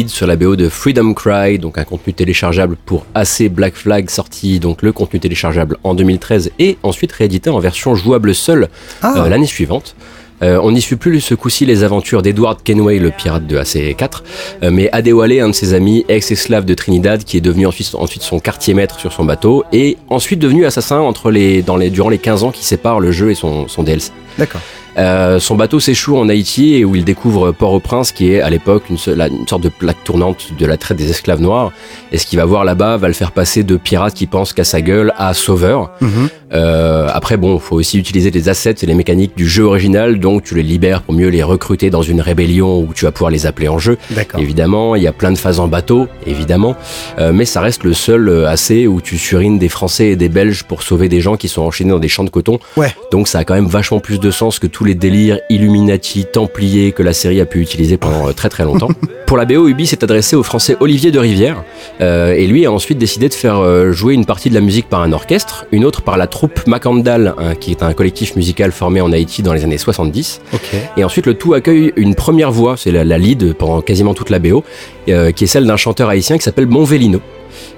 Sur 0.08 0.26
la 0.28 0.36
BO 0.36 0.56
de 0.56 0.70
Freedom 0.70 1.14
Cry, 1.14 1.60
donc 1.60 1.78
un 1.78 1.84
contenu 1.84 2.14
téléchargeable 2.14 2.78
pour 2.86 3.06
AC 3.14 3.50
Black 3.50 3.76
Flag 3.76 4.10
sorti 4.10 4.60
donc 4.60 4.82
le 4.82 4.92
contenu 4.92 5.20
téléchargeable 5.20 5.78
en 5.84 5.94
2013 5.96 6.52
et 6.60 6.78
ensuite 6.84 7.12
réédité 7.12 7.50
en 7.50 7.60
version 7.60 7.94
jouable 7.96 8.34
seule 8.34 8.70
Ah. 9.02 9.14
euh, 9.18 9.30
l'année 9.30 9.46
suivante. 9.48 9.96
Euh, 10.44 10.60
on 10.62 10.72
n'y 10.72 10.82
suit 10.82 10.98
plus 10.98 11.20
ce 11.20 11.34
coup-ci 11.34 11.66
les 11.66 11.84
aventures 11.84 12.22
d'Edward 12.22 12.62
Kenway, 12.64 13.00
le 13.00 13.10
pirate 13.10 13.48
de 13.48 13.58
AC4, 13.58 14.22
euh, 14.62 14.70
mais 14.72 14.88
Adewale, 14.92 15.40
un 15.40 15.50
de 15.50 15.54
ses 15.54 15.74
amis, 15.74 16.06
ex-esclave 16.10 16.64
de 16.64 16.76
Trinidad, 16.76 17.24
qui 17.24 17.38
est 17.38 17.42
devenu 17.42 17.66
ensuite, 17.66 17.96
ensuite 17.96 18.22
son 18.22 18.40
quartier 18.40 18.76
maître 18.76 19.00
sur 19.00 19.12
son 19.12 19.26
bateau, 19.26 19.64
et 19.74 19.98
ensuite 20.10 20.38
devenu 20.38 20.68
assassin 20.68 21.00
entre 21.00 21.32
les, 21.32 21.64
dans 21.64 21.76
les, 21.76 21.90
durant 21.90 22.10
les 22.10 22.20
15 22.20 22.44
ans 22.44 22.52
qui 22.52 22.64
séparent 22.64 23.00
le 23.00 23.12
jeu 23.12 23.32
et 23.32 23.36
son, 23.36 23.68
son 23.68 23.82
DLC. 23.82 24.12
D'accord. 24.38 24.62
Euh, 24.98 25.40
son 25.40 25.56
bateau 25.56 25.80
s'échoue 25.80 26.18
en 26.18 26.28
Haïti 26.28 26.76
et 26.76 26.86
où 26.86 26.96
il 26.96 27.04
découvre 27.04 27.52
Port-au-Prince, 27.52 28.12
qui 28.12 28.32
est 28.32 28.42
à 28.42 28.50
l'époque 28.50 28.90
une, 28.90 28.98
une 29.08 29.48
sorte 29.48 29.62
de 29.64 29.70
plaque 29.70 30.04
tournante 30.04 30.54
de 30.58 30.66
la 30.66 30.78
traite 30.78 30.98
des 30.98 31.10
esclaves 31.10 31.42
noirs. 31.42 31.72
Et 32.12 32.18
ce 32.18 32.26
qu'il 32.26 32.40
va 32.40 32.46
voir 32.46 32.64
là-bas 32.64 32.98
va 32.98 33.08
le 33.08 33.14
faire 33.14 33.32
passer 33.32 33.64
de 33.64 33.78
pirate 33.78 34.14
qui 34.14 34.28
pense 34.28 34.54
qu'à 34.54 34.64
sa 34.64 34.82
gueule 34.82 35.14
à 35.18 35.34
sauveur. 35.34 35.92
Mhm. 36.02 36.30
Euh, 36.54 37.10
après, 37.12 37.36
bon, 37.36 37.60
faut 37.60 37.76
aussi 37.76 37.98
utiliser 38.00 38.32
les 38.32 38.48
assets 38.50 38.76
et 38.82 38.86
les 38.86 38.94
mécaniques 38.94 39.36
du 39.36 39.48
jeu 39.48 39.64
original, 39.64 40.20
donc 40.20 40.44
tu 40.44 40.56
les 40.56 40.64
libères 40.64 41.02
pour 41.02 41.14
mieux 41.14 41.28
les 41.28 41.44
recruter 41.44 41.90
dans 41.90 42.02
une 42.02 42.22
rébellion 42.22 42.80
où 42.80 42.94
tu 42.94 43.06
vas 43.06 43.12
pouvoir 43.12 43.32
les 43.32 43.46
appeler 43.46 43.68
en 43.68 43.80
jeu. 43.80 43.98
Évidemment, 44.40 44.96
il 44.96 45.04
y 45.04 45.08
a 45.08 45.12
plein 45.12 45.32
de 45.32 45.38
phases 45.38 45.60
en 45.60 45.68
bateau, 45.68 46.08
évidemment, 46.26 46.76
Euh, 47.20 47.32
mais 47.34 47.46
ça 47.46 47.62
reste 47.62 47.84
le 47.84 47.94
seul 47.94 48.30
euh, 48.30 48.48
assez 48.48 48.88
où 48.88 49.02
tu 49.02 49.18
surines 49.18 49.58
des 49.60 49.70
Français 49.70 50.10
et 50.10 50.16
des 50.16 50.30
Belges 50.30 50.64
pour 50.64 50.84
sauver 50.84 51.10
des 51.10 51.20
gens 51.20 51.36
qui 51.36 51.48
sont 51.48 51.62
enchaînés 51.62 51.92
dans 51.92 52.00
des 52.00 52.08
champs 52.08 52.24
de 52.24 52.30
coton. 52.30 52.60
Ouais. 52.76 52.94
Donc 53.12 53.28
ça 53.28 53.40
a 53.40 53.44
quand 53.44 53.56
même 53.56 53.68
vachement 53.68 54.00
plus 54.00 54.20
de 54.20 54.32
sens 54.32 54.60
que 54.60 54.68
tous 54.68 54.84
les 54.84 54.96
délires 54.96 55.40
Illuminati, 55.50 56.26
Templiers 56.26 56.92
que 56.92 57.04
la 57.04 57.14
série 57.14 57.42
a 57.42 57.46
pu 57.46 57.60
utiliser 57.62 57.98
pendant 57.98 58.28
euh, 58.30 58.34
très 58.34 58.50
très 58.50 58.64
longtemps. 58.64 58.90
Pour 59.28 59.36
la 59.36 59.44
BO, 59.44 59.68
Ubi 59.68 59.86
s'est 59.86 60.06
adressé 60.06 60.38
au 60.38 60.42
Français 60.42 60.78
Olivier 60.80 61.12
de 61.12 61.20
Rivière, 61.20 61.62
euh, 62.00 62.32
et 62.32 62.48
lui 62.48 62.66
a 62.66 62.72
ensuite 62.72 62.98
décidé 62.98 63.28
de 63.28 63.34
faire 63.34 63.58
euh, 63.58 63.92
jouer 63.92 64.14
une 64.14 64.26
partie 64.26 64.50
de 64.50 64.56
la 64.56 64.62
musique 64.62 64.88
par 64.88 65.02
un 65.02 65.12
orchestre, 65.12 65.66
une 65.74 65.84
autre 65.84 66.02
par 66.02 66.16
la 66.16 66.28
troupe 66.28 66.66
Macandal, 66.66 67.36
hein, 67.38 67.54
qui 67.54 67.72
est 67.72 67.84
un 67.84 67.92
collectif 67.92 68.38
musical 68.38 68.72
formé 68.72 69.02
en 69.02 69.12
Haïti 69.12 69.44
dans 69.44 69.52
les 69.52 69.66
années 69.66 69.78
70. 69.78 70.40
Ok. 70.54 70.62
Et 70.96 71.04
ensuite, 71.04 71.26
le 71.26 71.34
tout 71.34 71.54
accueille 71.54 71.92
une 71.98 72.16
première 72.16 72.54
voix, 72.54 72.78
c'est 72.78 72.92
la, 72.92 73.04
la 73.04 73.18
lead 73.18 73.54
pendant 73.56 73.82
quasiment 73.82 74.14
toute 74.14 74.30
la 74.30 74.40
BO, 74.40 74.64
euh, 75.10 75.32
qui 75.32 75.44
est 75.44 75.48
celle 75.48 75.68
d'un 75.68 75.76
chanteur 75.76 76.08
haïtien 76.08 76.38
qui 76.38 76.44
s'appelle 76.44 76.66
Bonvelino. 76.66 77.20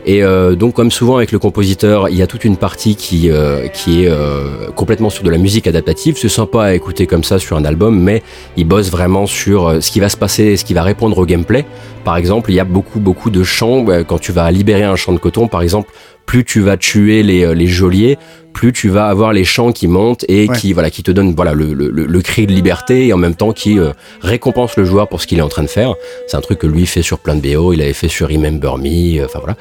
Et 0.05 0.23
euh, 0.23 0.55
donc, 0.55 0.73
comme 0.73 0.91
souvent 0.91 1.17
avec 1.17 1.31
le 1.31 1.39
compositeur, 1.39 2.09
il 2.09 2.15
y 2.15 2.21
a 2.21 2.27
toute 2.27 2.45
une 2.45 2.57
partie 2.57 2.95
qui, 2.95 3.29
euh, 3.29 3.67
qui 3.67 4.03
est 4.03 4.09
euh, 4.09 4.69
complètement 4.75 5.09
sur 5.09 5.23
de 5.23 5.29
la 5.29 5.37
musique 5.37 5.67
adaptative. 5.67 6.17
C'est 6.17 6.29
sympa 6.29 6.63
à 6.63 6.73
écouter 6.73 7.07
comme 7.07 7.23
ça 7.23 7.39
sur 7.39 7.57
un 7.57 7.65
album, 7.65 7.99
mais 7.99 8.23
il 8.57 8.65
bosse 8.65 8.89
vraiment 8.89 9.25
sur 9.25 9.81
ce 9.81 9.91
qui 9.91 9.99
va 9.99 10.09
se 10.09 10.17
passer, 10.17 10.57
ce 10.57 10.65
qui 10.65 10.73
va 10.73 10.83
répondre 10.83 11.17
au 11.17 11.25
gameplay. 11.25 11.65
Par 12.03 12.17
exemple, 12.17 12.51
il 12.51 12.55
y 12.55 12.59
a 12.59 12.65
beaucoup, 12.65 12.99
beaucoup 12.99 13.29
de 13.29 13.43
chants. 13.43 13.85
Quand 14.07 14.19
tu 14.19 14.31
vas 14.31 14.49
libérer 14.51 14.83
un 14.83 14.95
champ 14.95 15.13
de 15.13 15.19
coton, 15.19 15.47
par 15.47 15.61
exemple, 15.61 15.91
plus 16.29 16.43
tu 16.45 16.59
vas 16.61 16.77
tuer 16.77 17.23
les, 17.23 17.43
euh, 17.43 17.53
les 17.55 17.65
geôliers, 17.65 18.15
plus 18.53 18.71
tu 18.71 18.87
vas 18.89 19.05
avoir 19.07 19.31
les 19.33 19.43
chants 19.45 19.71
qui 19.71 19.87
montent 19.87 20.25
et 20.27 20.47
Ouais. 20.47 20.55
qui 20.57 20.73
voilà 20.73 20.89
qui 20.91 21.01
te 21.01 21.09
donnent 21.11 21.33
voilà 21.35 21.53
le, 21.53 21.73
le, 21.73 21.89
le- 21.89 22.21
cri 22.21 22.45
de 22.45 22.51
liberté 22.51 23.07
et 23.07 23.13
en 23.13 23.17
même 23.17 23.33
temps 23.33 23.51
qui 23.51 23.79
euh, 23.79 23.91
récompense 24.21 24.75
le 24.77 24.85
joueur 24.85 25.07
pour 25.07 25.21
ce 25.21 25.27
qu'il 25.27 25.39
est 25.39 25.47
en 25.49 25.53
train 25.55 25.63
de 25.63 25.73
faire. 25.79 25.91
C'est 26.27 26.37
un 26.37 26.41
truc 26.41 26.59
que 26.59 26.67
lui 26.67 26.85
fait 26.85 27.01
sur 27.01 27.17
plein 27.17 27.35
de 27.35 27.41
BO, 27.41 27.73
il 27.73 27.81
avait 27.81 27.93
fait 27.93 28.09
sur 28.17 28.27
Remember 28.29 28.77
Me, 28.77 29.19
euh, 29.21 29.25
enfin 29.25 29.39
voilà. 29.39 29.55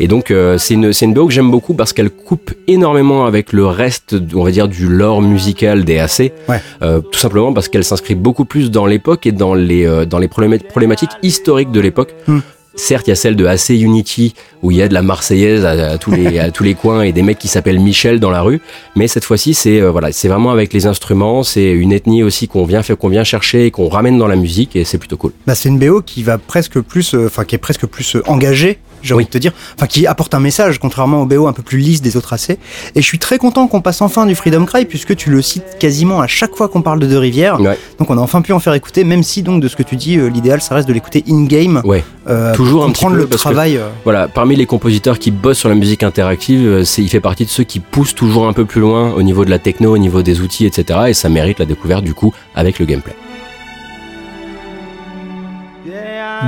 Et 0.00 0.08
donc 0.08 0.30
euh, 0.30 0.56
c'est 0.56 0.74
une 0.74 0.92
c'est 0.94 1.04
une 1.04 1.12
BO 1.14 1.26
que 1.26 1.32
j'aime 1.34 1.50
beaucoup 1.50 1.74
parce 1.74 1.92
qu'elle 1.92 2.10
coupe 2.10 2.52
énormément 2.68 3.26
avec 3.26 3.52
le 3.52 3.66
reste, 3.66 4.16
on 4.34 4.44
va 4.44 4.50
dire 4.50 4.68
du 4.68 4.88
lore 4.88 5.20
musical 5.20 5.84
des 5.84 5.98
AC. 5.98 6.32
Ouais. 6.48 6.60
Euh, 6.82 7.00
tout 7.00 7.18
simplement 7.18 7.52
parce 7.52 7.68
qu'elle 7.68 7.84
s'inscrit 7.84 8.14
beaucoup 8.14 8.46
plus 8.46 8.70
dans 8.70 8.86
l'époque 8.86 9.26
et 9.26 9.32
dans 9.32 9.52
les 9.54 9.84
euh, 9.86 10.06
dans 10.06 10.18
les 10.24 10.28
probléma- 10.28 10.58
problématiques 10.74 11.14
historiques 11.22 11.72
de 11.72 11.80
l'époque. 11.80 12.14
Hmm. 12.28 12.38
Certes, 12.76 13.06
il 13.06 13.10
y 13.10 13.12
a 13.12 13.16
celle 13.16 13.36
de 13.36 13.46
AC 13.46 13.70
Unity 13.70 14.34
où 14.62 14.70
il 14.70 14.78
y 14.78 14.82
a 14.82 14.88
de 14.88 14.94
la 14.94 15.02
Marseillaise 15.02 15.64
à, 15.64 15.96
tous 15.98 16.10
les 16.10 16.50
tous 16.52 16.64
les 16.64 16.74
coins 16.74 17.02
et 17.02 17.12
des 17.12 17.22
mecs 17.22 17.38
qui 17.38 17.48
s'appellent 17.48 17.80
Michel 17.80 18.18
dans 18.18 18.30
la 18.30 18.42
rue. 18.42 18.60
Mais 18.96 19.06
cette 19.06 19.24
fois-ci, 19.24 19.54
c'est 19.54 19.80
euh, 19.80 19.90
voilà, 19.90 20.10
c'est 20.12 20.28
vraiment 20.28 20.50
avec 20.50 20.72
les 20.72 20.86
instruments. 20.86 21.42
C'est 21.42 21.70
une 21.70 21.92
ethnie 21.92 22.22
aussi 22.22 22.48
qu'on 22.48 22.64
vient 22.64 22.82
qu'on 22.82 23.08
vient 23.08 23.24
chercher 23.24 23.66
et 23.66 23.70
qu'on 23.70 23.88
ramène 23.88 24.18
dans 24.18 24.26
la 24.26 24.36
musique 24.36 24.76
et 24.76 24.84
c'est 24.84 24.98
plutôt 24.98 25.16
cool. 25.16 25.32
Bah, 25.46 25.54
c'est 25.54 25.68
une 25.68 25.78
BO 25.78 26.02
qui 26.02 26.22
va 26.22 26.38
presque 26.38 26.80
plus, 26.80 27.14
euh, 27.14 27.26
enfin 27.26 27.44
qui 27.44 27.54
est 27.54 27.58
presque 27.58 27.86
plus 27.86 28.16
euh, 28.16 28.22
engagée, 28.26 28.78
j'ai 29.02 29.14
Oui. 29.14 29.16
envie 29.18 29.24
de 29.26 29.30
te 29.30 29.38
dire, 29.38 29.52
enfin 29.76 29.86
qui 29.86 30.06
apporte 30.06 30.34
un 30.34 30.40
message 30.40 30.78
contrairement 30.78 31.22
aux 31.22 31.26
BO 31.26 31.46
un 31.46 31.52
peu 31.52 31.62
plus 31.62 31.78
lisses 31.78 32.02
des 32.02 32.16
autres 32.16 32.32
AC. 32.32 32.50
Et 32.50 32.58
je 32.96 33.06
suis 33.06 33.18
très 33.18 33.38
content 33.38 33.66
qu'on 33.66 33.80
passe 33.80 34.00
enfin 34.02 34.26
du 34.26 34.34
Freedom 34.34 34.64
Cry 34.64 34.84
puisque 34.84 35.14
tu 35.16 35.30
le 35.30 35.42
cites 35.42 35.76
quasiment 35.78 36.20
à 36.20 36.26
chaque 36.26 36.54
fois 36.56 36.68
qu'on 36.68 36.82
parle 36.82 36.98
de 37.00 37.06
Deux 37.06 37.18
Rivières. 37.18 37.60
Ouais. 37.60 37.78
Donc 37.98 38.10
on 38.10 38.18
a 38.18 38.20
enfin 38.20 38.42
pu 38.42 38.52
en 38.52 38.58
faire 38.60 38.74
écouter, 38.74 39.04
même 39.04 39.22
si 39.22 39.42
donc 39.42 39.62
de 39.62 39.68
ce 39.68 39.76
que 39.76 39.82
tu 39.82 39.96
dis, 39.96 40.16
euh, 40.18 40.28
l'idéal 40.28 40.60
ça 40.60 40.74
reste 40.74 40.88
de 40.88 40.92
l'écouter 40.92 41.24
in 41.28 41.44
game, 41.44 41.80
Ouais. 41.84 42.04
euh, 42.28 42.54
Toujours 42.54 42.80
pour 42.82 42.88
un 42.90 42.92
petit 42.92 43.04
peu, 43.06 43.14
le 43.14 43.26
parce 43.26 43.42
que- 43.42 43.48
travail. 43.48 43.76
euh, 43.76 43.88
Voilà, 44.04 44.28
parmi 44.28 44.56
les 44.56 44.66
compositeurs 44.66 45.18
qui 45.18 45.30
bossent 45.30 45.58
sur 45.58 45.68
la 45.68 45.74
musique 45.74 46.02
interactive, 46.02 46.84
c'est, 46.84 47.02
il 47.02 47.08
fait 47.08 47.20
partie 47.20 47.44
de 47.44 47.50
ceux 47.50 47.64
qui 47.64 47.80
poussent 47.80 48.14
toujours 48.14 48.46
un 48.48 48.52
peu 48.52 48.64
plus 48.64 48.80
loin 48.80 49.12
au 49.12 49.22
niveau 49.22 49.44
de 49.44 49.50
la 49.50 49.58
techno, 49.58 49.92
au 49.94 49.98
niveau 49.98 50.22
des 50.22 50.40
outils, 50.40 50.66
etc. 50.66 51.00
Et 51.08 51.14
ça 51.14 51.28
mérite 51.28 51.58
la 51.58 51.66
découverte 51.66 52.04
du 52.04 52.14
coup 52.14 52.32
avec 52.54 52.78
le 52.78 52.86
gameplay. 52.86 53.14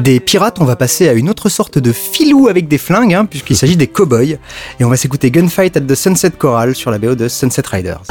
Des 0.02 0.20
pirates, 0.20 0.58
on 0.60 0.64
va 0.64 0.76
passer 0.76 1.08
à 1.08 1.12
une 1.12 1.28
autre 1.30 1.48
sorte 1.48 1.78
de 1.78 1.92
filou 1.92 2.48
avec 2.48 2.68
des 2.68 2.78
flingues, 2.78 3.14
hein, 3.14 3.24
puisqu'il 3.24 3.56
s'agit 3.56 3.76
des 3.76 3.86
cowboys. 3.86 4.38
Et 4.80 4.84
on 4.84 4.88
va 4.88 4.96
s'écouter 4.96 5.30
Gunfight 5.30 5.76
at 5.76 5.80
the 5.80 5.94
Sunset 5.94 6.32
Choral 6.32 6.74
sur 6.74 6.90
la 6.90 6.98
BO 6.98 7.14
de 7.14 7.28
Sunset 7.28 7.62
Riders. 7.70 8.02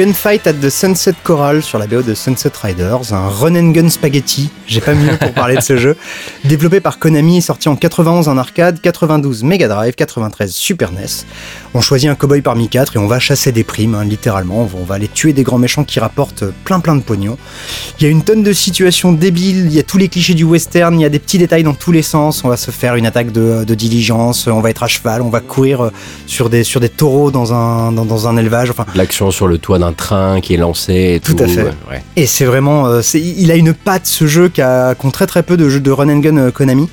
Gunfight 0.00 0.46
at 0.46 0.54
the 0.54 0.70
Sunset 0.70 1.12
Choral 1.24 1.62
sur 1.62 1.78
la 1.78 1.86
BO 1.86 2.00
de 2.00 2.14
Sunset 2.14 2.52
Riders, 2.62 3.12
un 3.12 3.28
run 3.28 3.54
and 3.54 3.72
gun 3.72 3.90
spaghetti, 3.90 4.48
j'ai 4.66 4.80
pas 4.80 4.94
mieux 4.94 5.14
pour 5.18 5.34
parler 5.34 5.56
de 5.56 5.60
ce 5.60 5.76
jeu, 5.76 5.94
développé 6.46 6.80
par 6.80 6.98
Konami 6.98 7.36
et 7.36 7.40
sorti 7.42 7.68
en 7.68 7.76
91 7.76 8.26
en 8.26 8.38
arcade, 8.38 8.80
92 8.80 9.42
Mega 9.42 9.68
Drive, 9.68 9.94
93 9.94 10.54
Super 10.54 10.92
NES. 10.92 11.26
On 11.74 11.82
choisit 11.82 12.08
un 12.08 12.14
cowboy 12.14 12.40
parmi 12.40 12.70
quatre 12.70 12.96
et 12.96 12.98
on 12.98 13.08
va 13.08 13.18
chasser 13.18 13.52
des 13.52 13.62
primes, 13.62 13.94
hein, 13.94 14.04
littéralement, 14.04 14.66
on 14.74 14.84
va, 14.84 14.94
aller 14.94 15.06
tuer 15.06 15.34
des 15.34 15.42
grands 15.42 15.58
méchants 15.58 15.84
qui 15.84 16.00
rapportent 16.00 16.44
plein 16.64 16.80
plein 16.80 16.96
de 16.96 17.02
pognon. 17.02 17.36
Il 17.98 18.04
y 18.04 18.06
a 18.06 18.08
une 18.10 18.22
tonne 18.24 18.42
de 18.42 18.54
situations 18.54 19.12
débiles, 19.12 19.66
il 19.66 19.74
y 19.74 19.80
a 19.80 19.82
tous 19.82 19.98
les 19.98 20.08
clichés 20.08 20.32
du 20.32 20.44
western, 20.44 20.98
il 20.98 21.02
y 21.02 21.06
a 21.06 21.10
des 21.10 21.18
petits 21.18 21.36
détails 21.36 21.62
dans 21.62 21.74
tous 21.74 21.92
les 21.92 22.02
sens, 22.02 22.42
on 22.42 22.48
va 22.48 22.56
se 22.56 22.70
faire 22.70 22.94
une 22.94 23.04
attaque 23.04 23.32
de, 23.32 23.74
diligence, 23.74 24.46
on 24.46 24.62
va 24.62 24.70
être 24.70 24.82
à 24.82 24.88
cheval, 24.88 25.20
on 25.20 25.28
va 25.28 25.40
courir 25.40 25.90
sur 26.26 26.48
des, 26.48 26.64
sur 26.64 26.80
des 26.80 26.88
taureaux 26.88 27.30
dans 27.30 27.52
un, 27.52 27.92
dans 27.92 28.28
un 28.28 28.38
élevage, 28.38 28.70
enfin 28.70 28.86
L'action 28.94 29.30
sur 29.30 29.46
le 29.46 29.58
toit 29.58 29.78
d'un 29.78 29.89
train 29.92 30.40
qui 30.40 30.54
est 30.54 30.56
lancé 30.56 31.14
et 31.16 31.20
Tout 31.20 31.34
tout. 31.34 31.42
à 31.44 31.46
fait. 31.46 31.62
ouais. 31.90 32.02
Et 32.16 32.26
c'est 32.26 32.44
vraiment, 32.44 32.86
euh, 32.86 33.00
il 33.14 33.50
a 33.50 33.54
une 33.56 33.72
patte 33.74 34.06
ce 34.06 34.26
jeu 34.26 34.48
qu'ont 34.48 35.10
très 35.10 35.26
très 35.26 35.42
peu 35.42 35.56
de 35.56 35.68
jeux 35.68 35.80
de 35.80 35.90
run 35.90 36.08
and 36.08 36.18
gun 36.18 36.36
euh, 36.36 36.50
Konami. 36.50 36.88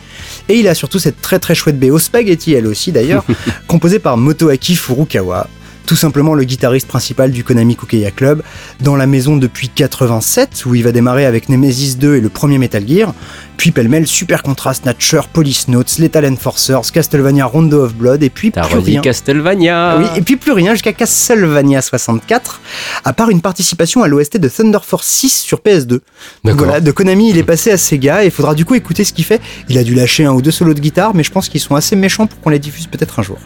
Et 0.50 0.56
il 0.60 0.68
a 0.68 0.76
surtout 0.76 1.00
cette 1.00 1.22
très 1.22 1.40
très 1.40 1.56
chouette 1.56 1.80
BO 1.80 2.00
Spaghetti 2.00 2.54
elle 2.54 2.68
aussi 2.68 2.92
d'ailleurs, 2.92 3.26
composée 3.68 4.00
par 4.00 4.18
Motoaki 4.18 4.76
Furukawa. 4.76 5.48
Tout 5.88 5.96
simplement 5.96 6.34
le 6.34 6.44
guitariste 6.44 6.86
principal 6.86 7.32
du 7.32 7.46
Konami 7.46 7.78
Kukeya 7.78 8.12
Club, 8.12 8.44
dans 8.82 8.98
la 8.98 9.08
maison 9.08 9.38
depuis 9.38 9.70
87, 9.70 10.66
où 10.66 10.76
il 10.76 10.84
va 10.84 10.92
démarrer 10.92 11.26
avec 11.26 11.48
Nemesis 11.48 11.96
2 11.96 12.18
et 12.18 12.20
le 12.20 12.28
premier 12.28 12.58
Metal 12.58 12.86
Gear, 12.86 13.14
puis 13.56 13.72
pêle-mêle 13.72 14.06
Super 14.06 14.44
Contra 14.44 14.74
Snatcher, 14.74 15.22
Police 15.32 15.70
Notes, 15.70 15.98
Lethal 15.98 16.26
Enforcers, 16.26 16.92
Castlevania 16.92 17.46
Rondo 17.46 17.86
of 17.86 17.96
Blood, 17.96 18.22
et 18.22 18.30
puis 18.30 18.52
plus 18.52 18.80
rien. 18.80 19.00
Castlevania. 19.00 19.98
Oui, 19.98 20.06
et 20.18 20.22
puis 20.22 20.36
plus 20.36 20.52
rien 20.52 20.74
jusqu'à 20.74 20.92
Castlevania 20.92 21.82
64, 21.82 22.60
à 23.06 23.14
part 23.14 23.30
une 23.30 23.40
participation 23.40 24.04
à 24.04 24.10
l'OST 24.10 24.40
de 24.40 24.50
Thunder 24.50 24.80
Force 24.84 25.08
6 25.08 25.40
sur 25.40 25.60
PS2. 25.60 26.02
D'accord. 26.44 26.66
Voilà, 26.66 26.82
de 26.82 26.92
Konami, 26.92 27.30
il 27.30 27.38
est 27.38 27.44
passé 27.44 27.72
à 27.72 27.78
Sega 27.78 28.24
et 28.24 28.28
il 28.28 28.32
faudra 28.32 28.56
du 28.56 28.66
coup 28.66 28.76
écouter 28.76 29.06
ce 29.06 29.14
qu'il 29.14 29.24
fait. 29.24 29.40
Il 29.70 29.78
a 29.78 29.86
dû 29.86 29.96
lâcher 29.96 30.26
un 30.26 30.34
ou 30.34 30.42
deux 30.42 30.52
solos 30.52 30.74
de 30.74 30.82
guitare, 30.82 31.16
mais 31.16 31.24
je 31.24 31.32
pense 31.32 31.48
qu'ils 31.48 31.62
sont 31.62 31.76
assez 31.76 31.96
méchants 31.96 32.28
pour 32.28 32.42
qu'on 32.42 32.50
les 32.50 32.60
diffuse 32.60 32.88
peut-être 32.88 33.20
un 33.20 33.24
jour. 33.24 33.38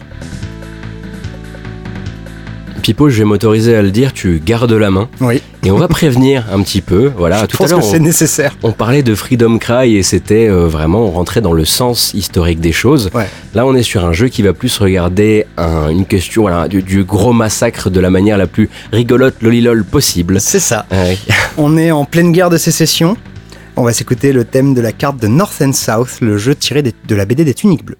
Pipo, 2.82 3.08
je 3.08 3.18
vais 3.18 3.24
m'autoriser 3.24 3.74
à 3.76 3.82
le 3.82 3.90
dire, 3.90 4.12
tu 4.12 4.42
gardes 4.44 4.72
la 4.72 4.90
main. 4.90 5.08
Oui, 5.20 5.40
Et 5.64 5.70
on 5.70 5.78
va 5.78 5.88
prévenir 5.88 6.44
un 6.52 6.60
petit 6.62 6.80
peu. 6.80 7.10
Voilà, 7.16 7.42
je 7.42 7.46
tout 7.46 7.56
à 7.56 7.58
pense 7.58 7.70
l'heure, 7.70 7.82
c'est 7.82 8.00
on, 8.00 8.02
nécessaire. 8.02 8.56
on 8.62 8.72
parlait 8.72 9.02
de 9.02 9.14
Freedom 9.14 9.58
Cry 9.58 9.96
et 9.96 10.02
c'était 10.02 10.48
euh, 10.48 10.66
vraiment, 10.68 11.06
on 11.06 11.10
rentrait 11.10 11.40
dans 11.40 11.52
le 11.52 11.64
sens 11.64 12.12
historique 12.14 12.60
des 12.60 12.72
choses. 12.72 13.10
Ouais. 13.14 13.26
Là, 13.54 13.64
on 13.66 13.74
est 13.74 13.82
sur 13.82 14.04
un 14.04 14.12
jeu 14.12 14.28
qui 14.28 14.42
va 14.42 14.52
plus 14.52 14.76
regarder 14.78 15.46
un- 15.56 15.88
une 15.88 16.04
question, 16.06 16.42
voilà, 16.42 16.68
du, 16.68 16.82
du 16.82 17.04
gros 17.04 17.32
massacre 17.32 17.88
de 17.90 18.00
la 18.00 18.10
manière 18.10 18.36
la 18.36 18.46
plus 18.46 18.68
rigolote, 18.92 19.36
lolilol 19.42 19.84
possible. 19.84 20.40
C'est 20.40 20.60
ça. 20.60 20.84
Ouais. 20.90 21.16
On 21.56 21.76
est 21.76 21.90
en 21.90 22.04
pleine 22.04 22.32
guerre 22.32 22.50
de 22.50 22.58
sécession. 22.58 23.16
On 23.76 23.84
va 23.84 23.92
s'écouter 23.94 24.32
le 24.32 24.44
thème 24.44 24.74
de 24.74 24.80
la 24.82 24.92
carte 24.92 25.16
de 25.18 25.28
North 25.28 25.62
and 25.62 25.72
South, 25.72 26.18
le 26.20 26.36
jeu 26.36 26.54
tiré 26.54 26.82
des- 26.82 26.92
de 27.08 27.14
la 27.14 27.24
BD 27.24 27.44
des 27.44 27.54
Tuniques 27.54 27.84
Bleues. 27.86 27.96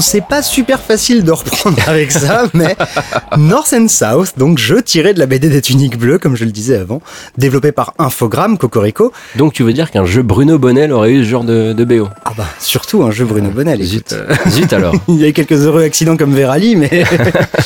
Bon, 0.00 0.06
c'est 0.06 0.26
pas 0.26 0.40
super 0.40 0.80
facile 0.80 1.24
de 1.24 1.30
reprendre 1.30 1.76
avec 1.86 2.10
ça, 2.10 2.44
mais 2.54 2.74
North 3.36 3.74
and 3.74 3.88
South, 3.88 4.32
donc 4.38 4.56
jeu 4.56 4.80
tiré 4.80 5.12
de 5.12 5.18
la 5.18 5.26
BD 5.26 5.50
des 5.50 5.60
Tuniques 5.60 5.98
Bleues, 5.98 6.18
comme 6.18 6.36
je 6.36 6.46
le 6.46 6.52
disais 6.52 6.78
avant, 6.78 7.02
développé 7.36 7.70
par 7.70 7.92
Infogrames, 7.98 8.56
Cocorico. 8.56 9.12
Donc 9.36 9.52
tu 9.52 9.62
veux 9.62 9.74
dire 9.74 9.90
qu'un 9.90 10.06
jeu 10.06 10.22
Bruno 10.22 10.58
Bonnel 10.58 10.90
aurait 10.94 11.12
eu 11.12 11.22
ce 11.22 11.28
genre 11.28 11.44
de, 11.44 11.74
de 11.74 11.84
BO 11.84 12.08
Ah 12.24 12.32
bah, 12.34 12.46
surtout 12.60 13.02
un 13.02 13.10
jeu 13.10 13.26
Bruno 13.26 13.50
Bonnel. 13.50 13.82
Zut, 13.82 14.14
écoute. 14.14 14.52
zut 14.52 14.72
alors. 14.72 14.94
Il 15.08 15.16
y 15.16 15.24
a 15.26 15.28
eu 15.28 15.32
quelques 15.34 15.66
heureux 15.66 15.82
accidents 15.82 16.16
comme 16.16 16.32
Verali, 16.32 16.76
mais. 16.76 17.04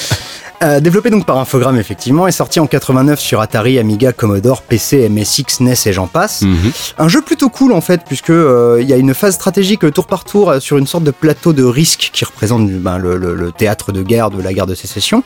Euh, 0.63 0.81
développé 0.81 1.11
donc 1.11 1.27
par 1.27 1.37
Infogrames 1.39 1.77
effectivement, 1.79 2.27
est 2.27 2.33
sorti 2.33 2.61
en 2.61 2.67
89 2.67 3.19
sur 3.21 3.41
Atari, 3.41 3.79
Amiga, 3.79 4.13
Commodore, 4.13 4.63
PC, 4.63 5.09
MSX, 5.09 5.61
NES 5.61 5.75
et 5.87 5.93
j'en 5.93 6.07
passe. 6.07 6.43
Mhm. 6.43 6.73
Un 6.99 7.09
jeu 7.09 7.21
plutôt 7.23 7.49
cool 7.51 7.73
en 7.73 7.81
fait, 7.81 8.03
puisque 8.07 8.31
euh, 8.31 8.79
il 8.81 8.89
y 8.89 8.93
a 8.93 8.97
une 8.97 9.15
phase 9.15 9.35
stratégique 9.35 9.93
tour 9.93 10.07
par 10.07 10.25
tour 10.25 10.51
euh, 10.51 10.61
sur 10.61 10.79
une 10.79 10.87
sorte 10.87 11.05
de 11.05 11.11
plateau 11.11 11.53
de 11.53 11.65
risque 11.65 12.11
qui 12.13 12.25
représente 12.25 12.71
ben, 12.71 12.99
le, 12.99 13.17
le- 13.19 13.35
le 13.35 13.53
théâtre 13.53 13.91
de 13.93 14.03
guerre 14.03 14.31
de 14.31 14.41
la 14.41 14.53
guerre 14.55 14.67
de 14.67 14.75
sécession. 14.77 15.23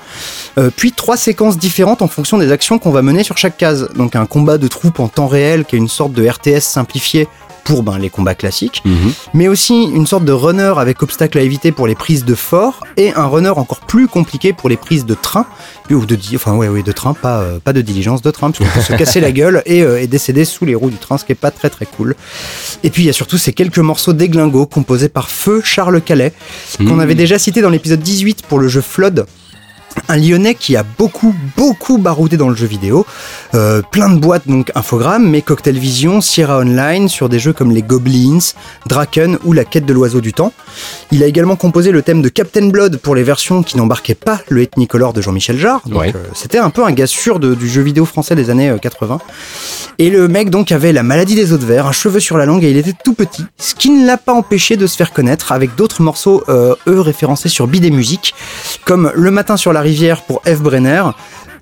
Euh, 0.56 0.70
puis 0.74 0.92
trois 0.92 1.16
séquences 1.16 1.58
différentes 1.58 2.02
en 2.02 2.08
fonction 2.08 2.38
des 2.38 2.50
actions 2.50 2.78
qu'on 2.78 2.90
va 2.90 3.02
mener 3.02 3.22
sur 3.22 3.36
chaque 3.36 3.56
case. 3.58 3.90
Donc 3.96 4.16
un 4.16 4.26
combat 4.26 4.56
de 4.58 4.66
troupes 4.66 4.98
en 4.98 5.08
temps 5.08 5.28
réel 5.28 5.64
qui 5.66 5.76
est 5.76 5.78
une 5.78 5.88
sorte 5.88 6.12
de 6.12 6.26
RTS 6.26 6.60
simplifié 6.62 7.28
pour 7.68 7.82
ben, 7.84 7.98
les 7.98 8.10
combats 8.10 8.34
classiques 8.34 8.82
Mhm. 8.84 9.12
mais 9.34 9.46
aussi 9.48 9.84
une 9.84 10.06
sorte 10.06 10.24
de 10.24 10.32
runner 10.32 10.72
avec 10.78 11.02
obstacles 11.02 11.38
à 11.38 11.42
éviter 11.42 11.70
pour 11.70 11.86
les 11.86 11.94
prises 11.94 12.24
de 12.24 12.34
fort 12.34 12.80
et 12.96 13.12
un 13.14 13.26
runner 13.26 13.50
encore 13.50 13.80
plus 13.80 14.08
compliqué 14.08 14.52
pour 14.52 14.68
les 14.68 14.76
prises 14.76 15.06
de 15.06 15.14
train 15.14 15.46
ou 15.90 16.04
de 16.04 16.18
enfin 16.34 16.54
ouais, 16.54 16.68
ouais 16.68 16.82
de 16.82 16.92
train 16.92 17.14
pas 17.14 17.38
euh, 17.40 17.58
pas 17.60 17.72
de 17.72 17.80
diligence 17.80 18.22
de 18.22 18.30
train 18.30 18.50
parce 18.50 18.58
qu'on 18.58 18.74
peut 18.78 18.84
se 18.84 18.92
casser 18.94 19.20
la 19.20 19.30
gueule 19.32 19.62
et, 19.66 19.82
euh, 19.82 20.00
et 20.02 20.06
décéder 20.06 20.44
sous 20.44 20.64
les 20.64 20.74
roues 20.74 20.90
du 20.90 20.96
train 20.96 21.16
ce 21.18 21.24
qui 21.24 21.32
est 21.32 21.34
pas 21.46 21.50
très 21.50 21.70
très 21.70 21.86
cool 21.86 22.14
et 22.82 22.90
puis 22.90 23.02
il 23.04 23.06
y 23.06 23.10
a 23.10 23.12
surtout 23.12 23.38
ces 23.38 23.52
quelques 23.52 23.78
morceaux 23.78 24.12
d'églingos 24.12 24.66
composés 24.66 25.08
par 25.08 25.30
Feu 25.30 25.60
Charles 25.64 26.00
Calais 26.00 26.32
qu'on 26.78 26.84
Mhm. 26.84 27.00
avait 27.00 27.14
déjà 27.14 27.38
cité 27.38 27.60
dans 27.62 27.70
l'épisode 27.70 28.00
18 28.00 28.42
pour 28.48 28.58
le 28.58 28.68
jeu 28.68 28.80
Flood 28.80 29.26
un 30.08 30.16
lyonnais 30.16 30.54
qui 30.54 30.76
a 30.76 30.82
beaucoup 30.82 31.34
beaucoup 31.56 31.98
baroudé 31.98 32.36
dans 32.36 32.48
le 32.48 32.56
jeu 32.56 32.66
vidéo. 32.66 33.06
Euh, 33.54 33.82
plein 33.90 34.08
de 34.10 34.18
boîtes 34.18 34.46
donc 34.46 34.70
Infogrames 34.74 35.28
mais 35.28 35.42
Cocktail 35.42 35.78
Vision 35.78 36.20
Sierra 36.20 36.58
Online 36.58 37.08
sur 37.08 37.28
des 37.28 37.38
jeux 37.38 37.52
comme 37.52 37.70
les 37.70 37.82
Goblins 37.82 38.38
Draken 38.86 39.38
ou 39.44 39.52
la 39.52 39.64
quête 39.64 39.86
de 39.86 39.92
l'oiseau 39.92 40.20
du 40.20 40.32
temps. 40.32 40.52
Il 41.10 41.22
a 41.22 41.26
également 41.26 41.56
composé 41.56 41.90
le 41.90 42.02
thème 42.02 42.22
de 42.22 42.28
Captain 42.28 42.68
Blood 42.68 42.98
pour 42.98 43.14
les 43.14 43.22
versions 43.22 43.62
qui 43.62 43.76
n'embarquaient 43.76 44.14
pas 44.14 44.40
le 44.48 44.62
Ethnicolor 44.62 45.12
de 45.12 45.20
Jean-Michel 45.22 45.58
Jarre. 45.58 45.82
Donc 45.86 46.00
Ouais. 46.00 46.12
euh, 46.14 46.18
c'était 46.34 46.58
un 46.58 46.70
peu 46.70 46.84
un 46.84 46.92
gars 46.92 47.06
sûr 47.06 47.38
de- 47.38 47.54
du 47.54 47.68
jeu 47.68 47.82
vidéo 47.82 48.04
français 48.04 48.34
des 48.34 48.50
années 48.50 48.68
euh, 48.70 48.78
80 48.78 49.18
et 49.98 50.10
le 50.10 50.28
mec 50.28 50.50
donc 50.50 50.70
avait 50.72 50.92
la 50.92 51.02
maladie 51.02 51.34
des 51.34 51.52
os 51.52 51.58
de 51.58 51.64
verre, 51.66 51.86
un 51.86 51.92
cheveu 51.92 52.20
sur 52.20 52.36
la 52.38 52.46
langue 52.46 52.62
et 52.64 52.70
il 52.70 52.76
était 52.76 52.94
tout 53.04 53.14
petit, 53.14 53.44
ce 53.58 53.74
qui 53.74 53.90
ne 53.90 54.06
l'a 54.06 54.16
pas 54.16 54.32
empêché 54.32 54.76
de 54.76 54.86
se 54.86 54.96
faire 54.96 55.12
connaître 55.12 55.50
avec 55.52 55.74
d'autres 55.74 56.02
morceaux, 56.02 56.44
euh, 56.48 56.74
eux 56.86 57.00
référencés 57.00 57.48
sur 57.48 57.66
Bidet 57.66 57.90
Musique, 57.90 58.34
comme 58.84 59.10
Le 59.14 59.30
matin 59.30 59.56
sur 59.56 59.72
la 59.72 59.80
rivière 59.88 60.22
pour 60.22 60.42
F. 60.44 60.60
Brenner, 60.60 61.02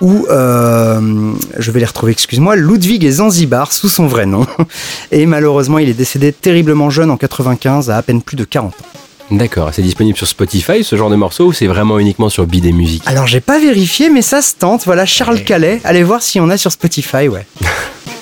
ou, 0.01 0.27
euh, 0.31 1.33
je 1.59 1.71
vais 1.71 1.81
les 1.81 1.87
retrouver, 1.87 2.13
excuse-moi, 2.13 2.57
Ludwig 2.57 3.05
et 3.05 3.11
Zanzibar 3.11 3.73
sous 3.73 3.89
son 3.89 4.07
vrai 4.07 4.27
nom. 4.27 4.47
Et 5.13 5.27
malheureusement, 5.27 5.79
il 5.79 5.89
est 5.89 5.95
décédé 5.95 6.33
terriblement 6.33 6.91
jeune 6.91 7.11
en 7.11 7.17
95, 7.17 7.89
à 7.91 7.97
à 7.97 8.03
peine 8.03 8.21
plus 8.21 8.37
de 8.37 8.45
40 8.45 8.73
ans. 8.73 8.85
D'accord. 9.31 9.71
C'est 9.73 9.83
disponible 9.83 10.17
sur 10.17 10.27
Spotify, 10.27 10.85
ce 10.85 10.97
genre 10.97 11.11
de 11.11 11.17
morceau, 11.17 11.47
ou 11.47 11.53
c'est 11.53 11.67
vraiment 11.67 11.99
uniquement 11.99 12.29
sur 12.29 12.47
Bidet 12.47 12.73
Music 12.73 13.03
Alors 13.07 13.27
j'ai 13.27 13.41
pas 13.41 13.59
vérifié, 13.59 14.11
mais 14.11 14.23
ça 14.23 14.43
se 14.43 14.55
tente. 14.55 14.85
Voilà, 14.85 15.07
Charles 15.07 15.43
Calais. 15.43 15.81
Allez 15.85 16.03
voir 16.03 16.23
si 16.23 16.39
on 16.41 16.49
a 16.49 16.57
sur 16.57 16.71
Spotify, 16.71 17.29
ouais. 17.29 17.47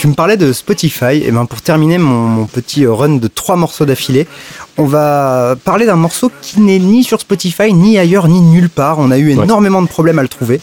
Tu 0.00 0.06
me 0.08 0.14
parlais 0.14 0.38
de 0.38 0.50
Spotify, 0.54 1.22
et 1.22 1.30
ben 1.30 1.44
pour 1.44 1.60
terminer 1.60 1.98
mon, 1.98 2.20
mon 2.26 2.46
petit 2.46 2.86
run 2.86 3.16
de 3.16 3.28
trois 3.28 3.56
morceaux 3.56 3.84
d'affilée, 3.84 4.26
on 4.78 4.86
va 4.86 5.56
parler 5.62 5.84
d'un 5.84 5.96
morceau 5.96 6.32
qui 6.40 6.58
n'est 6.60 6.78
ni 6.78 7.04
sur 7.04 7.20
Spotify, 7.20 7.74
ni 7.74 7.98
ailleurs, 7.98 8.26
ni 8.26 8.40
nulle 8.40 8.70
part. 8.70 8.98
On 8.98 9.10
a 9.10 9.18
eu 9.18 9.36
Ouais. 9.36 9.44
énormément 9.44 9.82
de 9.82 9.88
problèmes 9.88 10.18
à 10.18 10.22
le 10.22 10.28
trouver. 10.28 10.58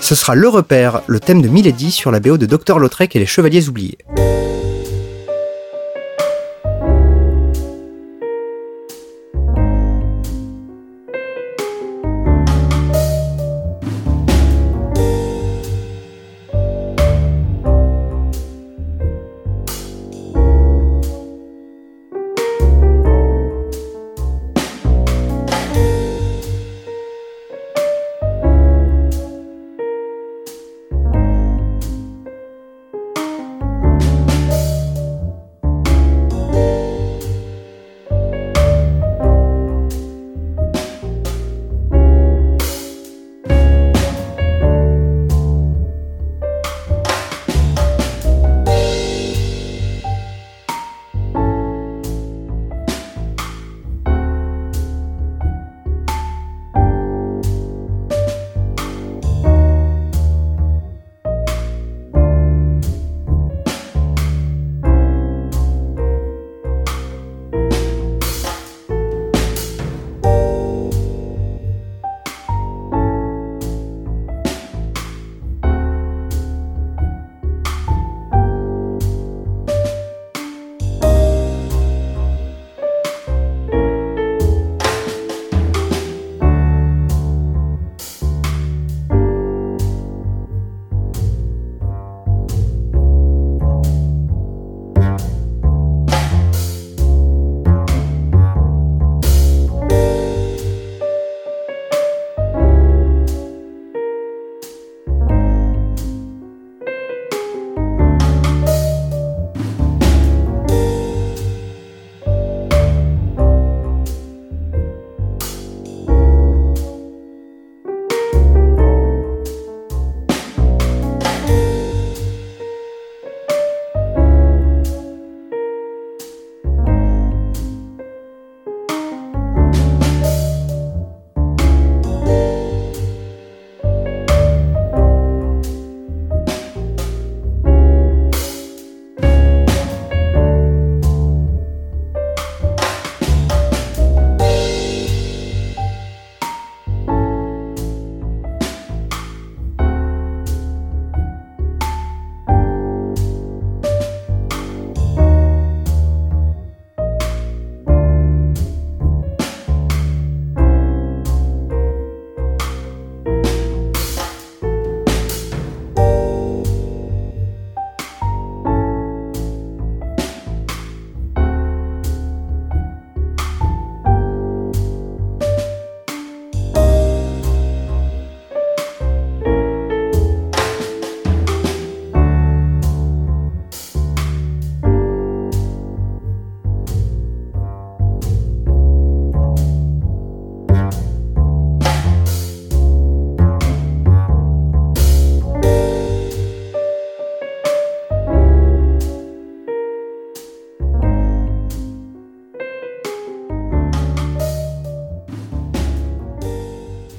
Ce 0.00 0.14
sera 0.14 0.36
Le 0.36 0.48
Repère, 0.48 1.00
le 1.08 1.18
thème 1.18 1.42
de 1.42 1.48
Milady 1.48 1.90
sur 1.90 2.12
la 2.12 2.20
BO 2.20 2.36
de 2.38 2.46
Dr 2.46 2.78
Lautrec 2.78 3.16
et 3.16 3.18
les 3.18 3.26
Chevaliers 3.26 3.68
Oubliés. 3.68 3.98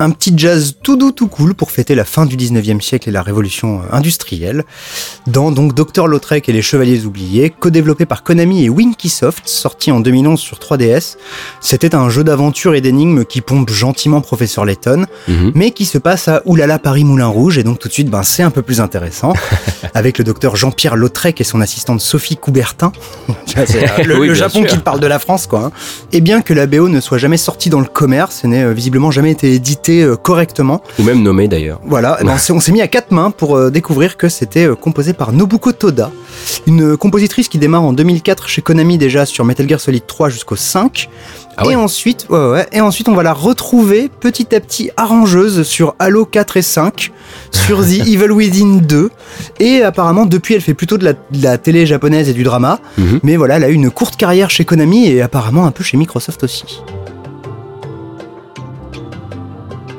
Un 0.08 0.12
petit 0.12 0.34
jazz 0.38 0.76
tout 0.82 0.96
doux, 0.96 1.12
tout 1.12 1.28
cool 1.28 1.54
pour 1.54 1.70
fêter 1.72 1.94
la 1.94 2.06
fin 2.06 2.26
du 2.26 2.38
19e 2.38 2.80
siècle 2.80 3.10
et 3.10 3.12
la 3.12 3.22
révolution 3.22 3.80
euh, 3.82 3.96
industrielle. 3.96 4.64
Dans 5.28 5.52
donc 5.52 5.74
Dr 5.76 6.08
Lautrec 6.08 6.48
et 6.48 6.54
les 6.54 6.62
Chevaliers 6.62 7.04
oubliés, 7.06 7.50
co-développé 7.50 8.06
par 8.06 8.24
Konami 8.24 8.64
et 8.64 8.70
Winkysoft, 8.70 9.48
sorti 9.50 9.92
en 9.92 10.00
2011 10.00 10.40
sur 10.40 10.60
3DS. 10.60 11.18
C'était 11.60 11.94
un 11.94 12.10
jeu 12.10 12.24
d'aventure 12.24 12.74
et 12.74 12.80
d'énigmes 12.80 13.26
qui 13.26 13.42
pompe 13.42 13.70
gentiment 13.70 14.22
Professeur 14.22 14.64
Layton, 14.64 15.06
Mhm. 15.28 15.52
mais 15.56 15.72
qui 15.72 15.84
se 15.84 15.98
passe 15.98 16.30
à 16.30 16.42
Oulala 16.46 16.80
Paris 16.80 17.04
Moulin 17.04 17.28
Rouge, 17.28 17.58
et 17.58 17.64
donc 17.64 17.80
tout 17.80 17.90
de 17.90 17.94
suite, 17.94 18.10
ben, 18.10 18.24
c'est 18.24 18.44
un 18.44 18.52
peu 18.52 18.62
plus 18.62 18.80
intéressant, 18.80 19.34
avec 19.94 20.20
le 20.20 20.24
docteur 20.24 20.56
Jean-Pierre 20.56 20.96
Lautrec 20.96 21.42
et 21.42 21.44
son 21.44 21.60
assistante 21.60 22.00
Sophie 22.00 22.38
Coubertin. 22.38 22.92
Euh, 23.58 23.64
le, 24.06 24.20
Oui, 24.20 24.28
le 24.28 24.34
bien 24.34 24.44
Japon 24.44 24.60
sûr. 24.60 24.68
qui 24.68 24.78
parle 24.78 25.00
de 25.00 25.08
la 25.08 25.18
France, 25.18 25.48
quoi. 25.48 25.66
hein. 25.66 25.72
Et 26.12 26.22
bien 26.22 26.42
que 26.42 26.54
la 26.54 26.68
BO 26.68 26.90
ne 26.90 27.00
soit 27.02 27.18
jamais 27.18 27.38
sortie 27.38 27.70
dans 27.72 27.80
le 27.80 27.88
commerce, 27.88 28.44
et 28.44 28.48
n'ait 28.48 28.64
euh, 28.64 28.72
visiblement 28.74 29.10
jamais 29.10 29.32
été 29.32 29.52
éditée 29.54 29.97
euh, 30.04 30.16
correctement, 30.16 30.82
Ou 31.00 31.04
même 31.04 31.22
nommé 31.22 31.48
d'ailleurs. 31.48 31.80
voilà, 31.86 32.18
ben, 32.24 32.36
on 32.52 32.60
s'est 32.60 32.72
mis 32.72 32.82
à 32.82 32.88
quatre 32.88 33.12
mains 33.12 33.32
pour 33.32 33.56
euh, 33.58 33.70
découvrir 33.72 34.18
que 34.18 34.30
c'était 34.30 34.68
euh, 34.68 34.76
composé 34.76 35.14
par 35.14 35.32
Nobuko 35.34 35.72
Toda, 35.72 36.12
une 36.66 36.98
compositrice 36.98 37.48
qui 37.50 37.58
démarre 37.58 37.84
en 37.84 37.94
2004 37.94 38.48
chez 38.48 38.62
Konami 38.62 38.98
déjà 38.98 39.26
sur 39.26 39.46
Metal 39.46 39.68
Gear 39.68 39.80
Solid 39.80 40.06
3 40.06 40.30
jusqu'au 40.30 40.56
5. 40.56 41.10
Ah 41.60 41.66
ouais. 41.66 41.74
Et 41.74 41.76
ensuite, 41.76 42.28
ouais, 42.30 42.38
ouais, 42.52 42.68
et 42.72 42.82
ensuite 42.82 43.10
on 43.10 43.16
va 43.16 43.24
la 43.24 43.34
retrouver 43.34 44.10
petit 44.20 44.54
à 44.56 44.60
petit 44.60 44.92
arrangeuse 44.96 45.64
sur 45.64 45.96
Halo 45.98 46.24
4 46.26 46.58
et 46.58 46.62
5, 46.62 47.12
sur 47.52 47.80
The 47.84 48.08
Evil 48.08 48.32
Within 48.32 48.76
2, 48.84 49.10
et 49.60 49.82
apparemment 49.82 50.26
depuis 50.28 50.54
elle 50.54 50.62
fait 50.62 50.76
plutôt 50.76 50.98
de 51.00 51.06
la, 51.06 51.14
de 51.14 51.42
la 51.42 51.58
télé 51.58 51.88
japonaise 51.88 52.30
et 52.30 52.34
du 52.34 52.44
drama, 52.44 52.80
Mhm. 53.00 53.20
mais 53.24 53.38
voilà, 53.38 53.56
elle 53.58 53.64
a 53.64 53.70
eu 53.70 53.74
une 53.74 53.90
courte 53.90 54.18
carrière 54.18 54.52
chez 54.52 54.66
Konami 54.66 55.08
et 55.08 55.22
apparemment 55.24 55.66
un 55.66 55.72
peu 55.72 55.84
chez 55.84 55.98
Microsoft 55.98 56.44
aussi. 56.44 56.82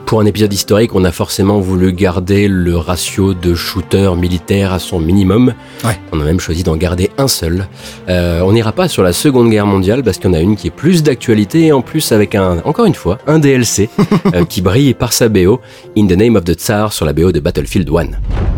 Pour 0.09 0.22
un 0.22 0.24
épisode 0.24 0.55
historique, 0.55 0.94
on 0.94 1.05
a 1.05 1.12
forcément 1.12 1.60
voulu 1.60 1.93
garder 1.93 2.48
le 2.48 2.78
ratio 2.78 3.35
de 3.35 3.55
shooter 3.55 4.10
militaire 4.16 4.72
à 4.72 4.78
son 4.78 5.01
minimum. 5.01 5.52
Ouais. 5.85 6.01
On 6.12 6.20
a 6.22 6.24
même 6.24 6.40
choisi 6.40 6.62
d'en 6.62 6.76
garder 6.76 7.10
un 7.18 7.28
seul. 7.28 7.68
Euh, 8.09 8.40
on 8.40 8.52
n'ira 8.52 8.72
pas 8.72 8.89
sur 8.89 9.02
la 9.02 9.12
Seconde 9.12 9.51
Guerre 9.51 9.66
mondiale 9.66 10.02
parce 10.02 10.16
qu'il 10.16 10.30
y 10.30 10.32
en 10.32 10.39
a 10.39 10.40
une 10.40 10.56
qui 10.56 10.68
est 10.68 10.70
plus 10.70 11.02
d'actualité 11.02 11.66
et 11.66 11.72
en 11.72 11.82
plus 11.82 12.10
avec 12.10 12.35
un, 12.35 12.62
encore 12.64 12.86
une 12.86 12.94
fois, 12.94 13.18
un 13.26 13.39
DLC 13.39 13.90
euh, 14.35 14.47
qui 14.47 14.62
brille 14.62 14.94
par 14.94 15.12
sa 15.12 15.28
BO, 15.28 15.60
In 15.94 16.06
the 16.06 16.16
Name 16.16 16.36
of 16.36 16.44
the 16.44 16.55
Tsar 16.55 16.94
sur 16.94 17.05
la 17.05 17.12
BO 17.12 17.30
de 17.30 17.40
Battlefield 17.40 17.90
1. 17.90 18.57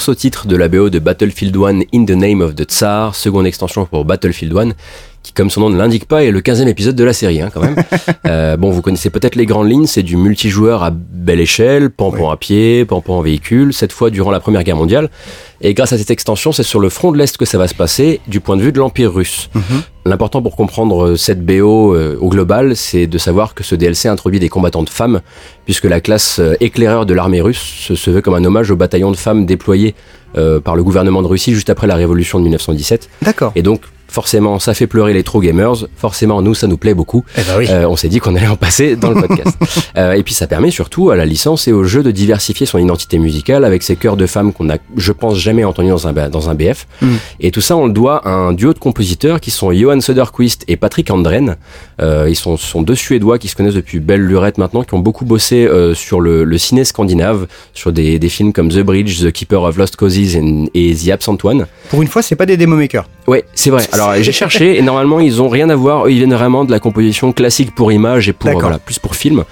Morceau 0.00 0.14
titre 0.14 0.46
de 0.46 0.56
la 0.56 0.68
BO 0.68 0.88
de 0.88 0.98
Battlefield 0.98 1.54
1 1.54 1.80
In 1.92 2.06
the 2.06 2.12
Name 2.12 2.40
of 2.40 2.54
the 2.54 2.64
Tsar, 2.64 3.14
seconde 3.14 3.46
extension 3.46 3.84
pour 3.84 4.06
Battlefield 4.06 4.56
1, 4.56 4.70
qui 5.22 5.34
comme 5.34 5.50
son 5.50 5.60
nom 5.60 5.68
ne 5.68 5.76
l'indique 5.76 6.06
pas 6.06 6.24
est 6.24 6.30
le 6.30 6.40
15e 6.40 6.68
épisode 6.68 6.96
de 6.96 7.04
la 7.04 7.12
série 7.12 7.42
hein, 7.42 7.50
quand 7.52 7.60
même. 7.60 7.76
Euh, 8.26 8.56
bon, 8.56 8.70
vous 8.70 8.80
connaissez 8.80 9.10
peut-être 9.10 9.34
les 9.34 9.44
grandes 9.44 9.68
lignes, 9.68 9.86
c'est 9.86 10.02
du 10.02 10.16
multijoueur 10.16 10.82
à 10.82 10.90
belle 10.90 11.40
échelle, 11.40 11.90
pampon 11.90 12.30
à 12.30 12.36
pied, 12.36 12.86
pampon 12.86 13.14
en 13.14 13.20
véhicule, 13.20 13.74
cette 13.74 13.92
fois 13.92 14.08
durant 14.08 14.30
la 14.30 14.40
Première 14.40 14.62
Guerre 14.62 14.76
mondiale. 14.76 15.10
Et 15.62 15.74
grâce 15.74 15.92
à 15.92 15.98
cette 15.98 16.10
extension, 16.10 16.52
c'est 16.52 16.62
sur 16.62 16.80
le 16.80 16.88
front 16.88 17.12
de 17.12 17.18
l'Est 17.18 17.36
que 17.36 17.44
ça 17.44 17.58
va 17.58 17.68
se 17.68 17.74
passer, 17.74 18.20
du 18.28 18.40
point 18.40 18.56
de 18.56 18.62
vue 18.62 18.72
de 18.72 18.78
l'Empire 18.78 19.12
russe. 19.12 19.50
L'important 20.06 20.40
pour 20.40 20.56
comprendre 20.56 21.16
cette 21.16 21.44
BO 21.44 21.94
euh, 21.94 22.16
au 22.20 22.30
global, 22.30 22.74
c'est 22.74 23.06
de 23.06 23.18
savoir 23.18 23.54
que 23.54 23.62
ce 23.62 23.74
DLC 23.74 24.08
introduit 24.08 24.40
des 24.40 24.48
combattantes 24.48 24.88
femmes, 24.88 25.20
puisque 25.66 25.84
la 25.84 26.00
classe 26.00 26.38
euh, 26.38 26.54
éclaireur 26.60 27.04
de 27.04 27.12
l'armée 27.12 27.42
russe 27.42 27.60
se, 27.60 27.94
se 27.94 28.10
veut 28.10 28.22
comme 28.22 28.34
un 28.34 28.44
hommage 28.44 28.70
au 28.70 28.76
bataillon 28.76 29.10
de 29.10 29.16
femmes 29.16 29.44
déployé 29.44 29.94
euh, 30.36 30.60
par 30.60 30.76
le 30.76 30.82
gouvernement 30.82 31.22
de 31.22 31.26
Russie 31.26 31.52
juste 31.52 31.70
après 31.70 31.86
la 31.86 31.96
révolution 31.96 32.38
de 32.38 32.44
1917. 32.44 33.10
D'accord. 33.22 33.52
Et 33.56 33.62
donc, 33.62 33.82
forcément, 34.10 34.58
ça 34.58 34.74
fait 34.74 34.86
pleurer 34.86 35.12
les 35.12 35.22
true 35.22 35.40
gamers. 35.40 35.86
Forcément, 35.96 36.42
nous, 36.42 36.54
ça 36.54 36.66
nous 36.66 36.76
plaît 36.76 36.94
beaucoup. 36.94 37.24
Eh 37.36 37.42
ben 37.42 37.58
oui. 37.58 37.66
Euh, 37.70 37.88
on 37.88 37.96
s'est 37.96 38.08
dit 38.08 38.18
qu'on 38.18 38.34
allait 38.34 38.48
en 38.48 38.56
passer 38.56 38.96
dans 38.96 39.10
le 39.10 39.20
podcast. 39.20 39.56
Euh, 39.96 40.12
et 40.12 40.22
puis, 40.22 40.34
ça 40.34 40.46
permet 40.46 40.70
surtout 40.70 41.10
à 41.10 41.16
la 41.16 41.24
licence 41.24 41.66
et 41.66 41.72
au 41.72 41.84
jeu 41.84 42.02
de 42.02 42.10
diversifier 42.10 42.64
son 42.64 42.78
identité 42.78 43.18
musicale 43.18 43.64
avec 43.64 43.82
ces 43.82 43.96
chœurs 43.96 44.16
de 44.16 44.26
femmes 44.26 44.52
qu'on 44.52 44.70
a, 44.70 44.76
je 44.96 45.12
pense, 45.12 45.36
jamais 45.36 45.64
entendu 45.64 45.88
dans 45.88 46.06
un, 46.06 46.28
dans 46.28 46.48
un 46.48 46.54
BF. 46.54 46.86
Mm. 47.02 47.06
Et 47.40 47.50
tout 47.50 47.60
ça, 47.60 47.76
on 47.76 47.86
le 47.86 47.92
doit 47.92 48.26
à 48.26 48.30
un 48.30 48.52
duo 48.52 48.72
de 48.72 48.78
compositeurs 48.78 49.40
qui 49.40 49.50
sont 49.50 49.72
Johan 49.72 50.00
Söderqvist 50.00 50.64
et 50.68 50.76
Patrick 50.76 51.10
Andren. 51.10 51.56
Euh, 52.00 52.26
ils 52.28 52.36
sont, 52.36 52.56
sont 52.56 52.82
deux 52.82 52.94
Suédois 52.94 53.38
qui 53.38 53.48
se 53.48 53.56
connaissent 53.56 53.74
depuis 53.74 54.00
belle 54.00 54.22
lurette 54.22 54.58
maintenant, 54.58 54.84
qui 54.84 54.94
ont 54.94 55.00
beaucoup 55.00 55.24
bossé 55.24 55.68
sur 55.94 56.20
le, 56.20 56.44
le 56.44 56.58
ciné 56.58 56.84
scandinave, 56.84 57.46
sur 57.74 57.92
des, 57.92 58.18
des 58.18 58.28
films 58.28 58.52
comme 58.52 58.68
The 58.68 58.80
Bridge, 58.80 59.22
The 59.22 59.32
Keeper 59.32 59.62
of 59.62 59.76
Lost 59.76 59.96
Causes 59.96 60.36
et, 60.36 60.70
et 60.74 60.94
The 60.94 61.10
Absent 61.10 61.38
One. 61.42 61.66
Pour 61.90 62.02
une 62.02 62.08
fois, 62.08 62.22
c'est 62.22 62.36
pas 62.36 62.46
des 62.46 62.56
démo 62.56 62.76
makers. 62.76 63.06
Ouais, 63.30 63.44
c'est 63.54 63.70
vrai. 63.70 63.84
Alors 63.92 64.12
j'ai 64.20 64.32
cherché 64.32 64.76
et 64.76 64.82
normalement 64.82 65.20
ils 65.20 65.40
ont 65.40 65.48
rien 65.48 65.70
à 65.70 65.76
voir. 65.76 66.06
Eux, 66.06 66.10
ils 66.10 66.16
viennent 66.16 66.34
vraiment 66.34 66.64
de 66.64 66.72
la 66.72 66.80
composition 66.80 67.32
classique 67.32 67.72
pour 67.76 67.92
image 67.92 68.28
et 68.28 68.32
pour 68.32 68.50
voilà 68.50 68.80
plus 68.80 68.98
pour 68.98 69.14
film. 69.14 69.44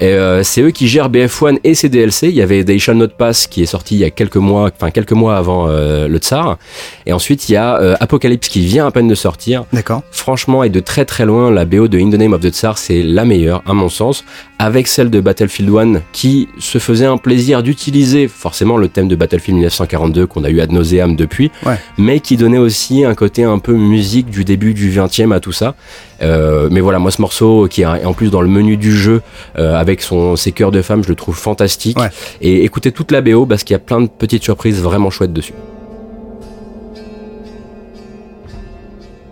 Et 0.00 0.06
euh, 0.06 0.42
c'est 0.42 0.62
eux 0.62 0.70
qui 0.70 0.88
gèrent 0.88 1.10
BF1 1.10 1.58
et 1.62 1.74
ses 1.74 1.90
DLC. 1.90 2.28
Il 2.28 2.34
y 2.34 2.40
avait 2.40 2.64
They 2.64 2.78
Shall 2.78 2.96
Not 2.96 3.08
Pass 3.18 3.46
qui 3.46 3.62
est 3.62 3.66
sorti 3.66 3.96
il 3.96 3.98
y 3.98 4.04
a 4.04 4.10
quelques 4.10 4.36
mois, 4.36 4.70
enfin 4.74 4.90
quelques 4.90 5.12
mois 5.12 5.36
avant 5.36 5.66
euh, 5.68 6.08
le 6.08 6.16
Tsar. 6.18 6.56
Et 7.04 7.12
ensuite 7.12 7.50
il 7.50 7.52
y 7.52 7.56
a 7.56 7.76
euh, 7.78 7.96
Apocalypse 8.00 8.48
qui 8.48 8.60
vient 8.64 8.86
à 8.86 8.90
peine 8.90 9.08
de 9.08 9.14
sortir. 9.14 9.64
D'accord. 9.74 10.00
Franchement 10.10 10.64
et 10.64 10.70
de 10.70 10.80
très 10.80 11.04
très 11.04 11.26
loin, 11.26 11.50
la 11.50 11.66
BO 11.66 11.86
de 11.86 11.98
In 11.98 12.08
the 12.08 12.14
Name 12.18 12.32
of 12.32 12.40
the 12.40 12.50
Tsar 12.50 12.78
c'est 12.78 13.02
la 13.02 13.26
meilleure 13.26 13.62
à 13.66 13.74
mon 13.74 13.90
sens, 13.90 14.24
avec 14.58 14.86
celle 14.88 15.10
de 15.10 15.20
Battlefield 15.20 15.70
1 15.76 16.00
qui 16.12 16.48
se 16.58 16.78
faisait 16.78 17.04
un 17.04 17.18
plaisir 17.18 17.62
d'utiliser 17.62 18.26
forcément 18.26 18.78
le 18.78 18.88
thème 18.88 19.08
de 19.08 19.16
Battlefield 19.16 19.56
1942 19.58 20.26
qu'on 20.26 20.44
a 20.44 20.48
eu 20.48 20.60
ad 20.62 20.72
nauseam 20.72 21.14
depuis 21.14 21.50
Ouais. 21.66 21.76
mais 21.98 22.20
qui 22.20 22.36
donnait 22.38 22.58
aussi 22.58 23.04
un 23.04 23.14
côté 23.18 23.42
un 23.42 23.58
peu 23.58 23.74
musique 23.74 24.30
du 24.30 24.44
début 24.44 24.74
du 24.74 24.90
20e 24.90 25.34
à 25.34 25.40
tout 25.40 25.52
ça. 25.52 25.74
Euh, 26.22 26.68
mais 26.70 26.80
voilà, 26.80 27.00
moi 27.00 27.10
ce 27.10 27.20
morceau 27.20 27.66
qui 27.68 27.82
est 27.82 27.84
en 27.84 28.14
plus 28.14 28.30
dans 28.30 28.40
le 28.40 28.48
menu 28.48 28.76
du 28.76 28.96
jeu 28.96 29.22
euh, 29.58 29.74
avec 29.74 30.00
son, 30.02 30.36
ses 30.36 30.52
chœurs 30.52 30.70
de 30.70 30.82
femmes, 30.82 31.02
je 31.02 31.08
le 31.08 31.16
trouve 31.16 31.36
fantastique. 31.36 31.98
Ouais. 31.98 32.10
Et 32.40 32.64
écoutez 32.64 32.92
toute 32.92 33.10
la 33.10 33.20
BO 33.20 33.44
parce 33.44 33.64
qu'il 33.64 33.74
y 33.74 33.76
a 33.76 33.80
plein 33.80 34.00
de 34.00 34.06
petites 34.06 34.44
surprises 34.44 34.80
vraiment 34.80 35.10
chouettes 35.10 35.32
dessus. 35.32 35.54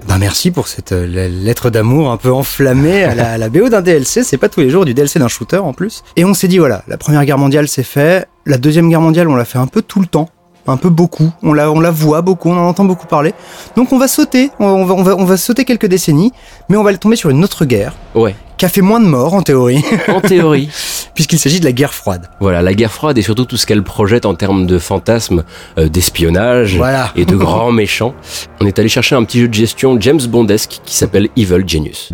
Ben 0.09 0.19
merci 0.19 0.51
pour 0.51 0.67
cette 0.67 0.93
euh, 0.93 1.29
lettre 1.29 1.71
d'amour 1.71 2.11
un 2.11 2.17
peu 2.17 2.33
enflammée 2.33 3.05
à 3.05 3.15
la, 3.15 3.33
à 3.33 3.39
la 3.39 3.49
BO 3.49 3.69
d'un 3.69 3.83
DLC. 3.83 4.25
C'est 4.25 4.39
pas 4.39 4.49
tous 4.49 4.61
les 4.61 4.71
jours 4.71 4.85
du 4.85 4.95
DLC 4.95 5.21
d'un 5.21 5.29
shooter 5.29 5.59
en 5.59 5.73
plus. 5.73 6.03
Et 6.17 6.25
on 6.25 6.35
s'est 6.35 6.49
dit 6.49 6.59
voilà, 6.59 6.83
la 6.89 6.97
première 6.97 7.25
guerre 7.25 7.39
mondiale 7.39 7.69
c'est 7.69 7.85
fait. 7.85 8.27
La 8.47 8.59
deuxième 8.59 8.89
guerre 8.89 9.01
mondiale 9.01 9.29
on 9.29 9.37
l'a 9.37 9.45
fait 9.45 9.59
un 9.59 9.69
peu 9.69 9.83
tout 9.83 10.01
le 10.01 10.07
temps. 10.07 10.29
Un 10.69 10.77
peu 10.77 10.89
beaucoup, 10.91 11.31
on 11.43 11.53
la, 11.53 11.71
on 11.71 11.81
la 11.81 11.91
voit 11.91 12.23
beaucoup, 12.23 12.51
on 12.51 12.57
en 12.59 12.69
entend 12.69 12.85
beaucoup 12.85 13.07
parler. 13.07 13.35
Donc 13.77 13.93
on 13.93 13.99
va 13.99 14.09
sauter, 14.09 14.51
on, 14.59 14.85
va, 14.85 14.95
on, 14.95 15.03
va, 15.03 15.17
on 15.17 15.25
va 15.25 15.37
sauter 15.37 15.65
quelques 15.65 15.87
décennies, 15.87 16.33
mais 16.69 16.77
on 16.77 16.83
va 16.83 16.97
tomber 16.97 17.17
sur 17.17 17.31
une 17.31 17.45
autre 17.45 17.65
guerre 17.65 17.95
Ouais, 18.15 18.35
qui 18.57 18.65
a 18.65 18.69
fait 18.69 18.81
moins 18.81 18.99
de 19.01 19.07
morts 19.07 19.35
en 19.35 19.43
théorie, 19.43 19.85
en 20.09 20.21
théorie. 20.21 20.69
puisqu'il 21.15 21.39
s'agit 21.39 21.61
de 21.61 21.65
la 21.65 21.73
guerre 21.73 21.95
froide. 21.95 22.29
Voilà, 22.41 22.63
la 22.63 22.75
guerre 22.75 22.93
froide 22.93 23.17
et 23.17 23.23
surtout 23.23 23.45
tout 23.45 23.57
ce 23.57 23.65
qu'elle 23.67 23.83
projette 23.83 24.27
en 24.27 24.35
termes 24.35 24.67
de 24.67 24.79
fantasmes, 24.79 25.45
euh, 25.79 25.89
d'espionnage 25.89 26.77
Voilà. 26.77 27.11
et 27.17 27.25
de 27.25 27.37
grands 27.37 27.73
méchants. 27.73 28.15
On 28.61 28.67
est 28.67 28.79
allé 28.79 28.89
chercher 28.89 29.15
un 29.15 29.25
petit 29.25 29.41
jeu 29.41 29.49
de 29.49 29.55
gestion 29.55 29.97
James 30.01 30.21
Bondesque 30.29 30.81
qui 30.85 30.95
s'appelle 30.97 31.29
Evil 31.37 31.65
Genius. 31.67 32.13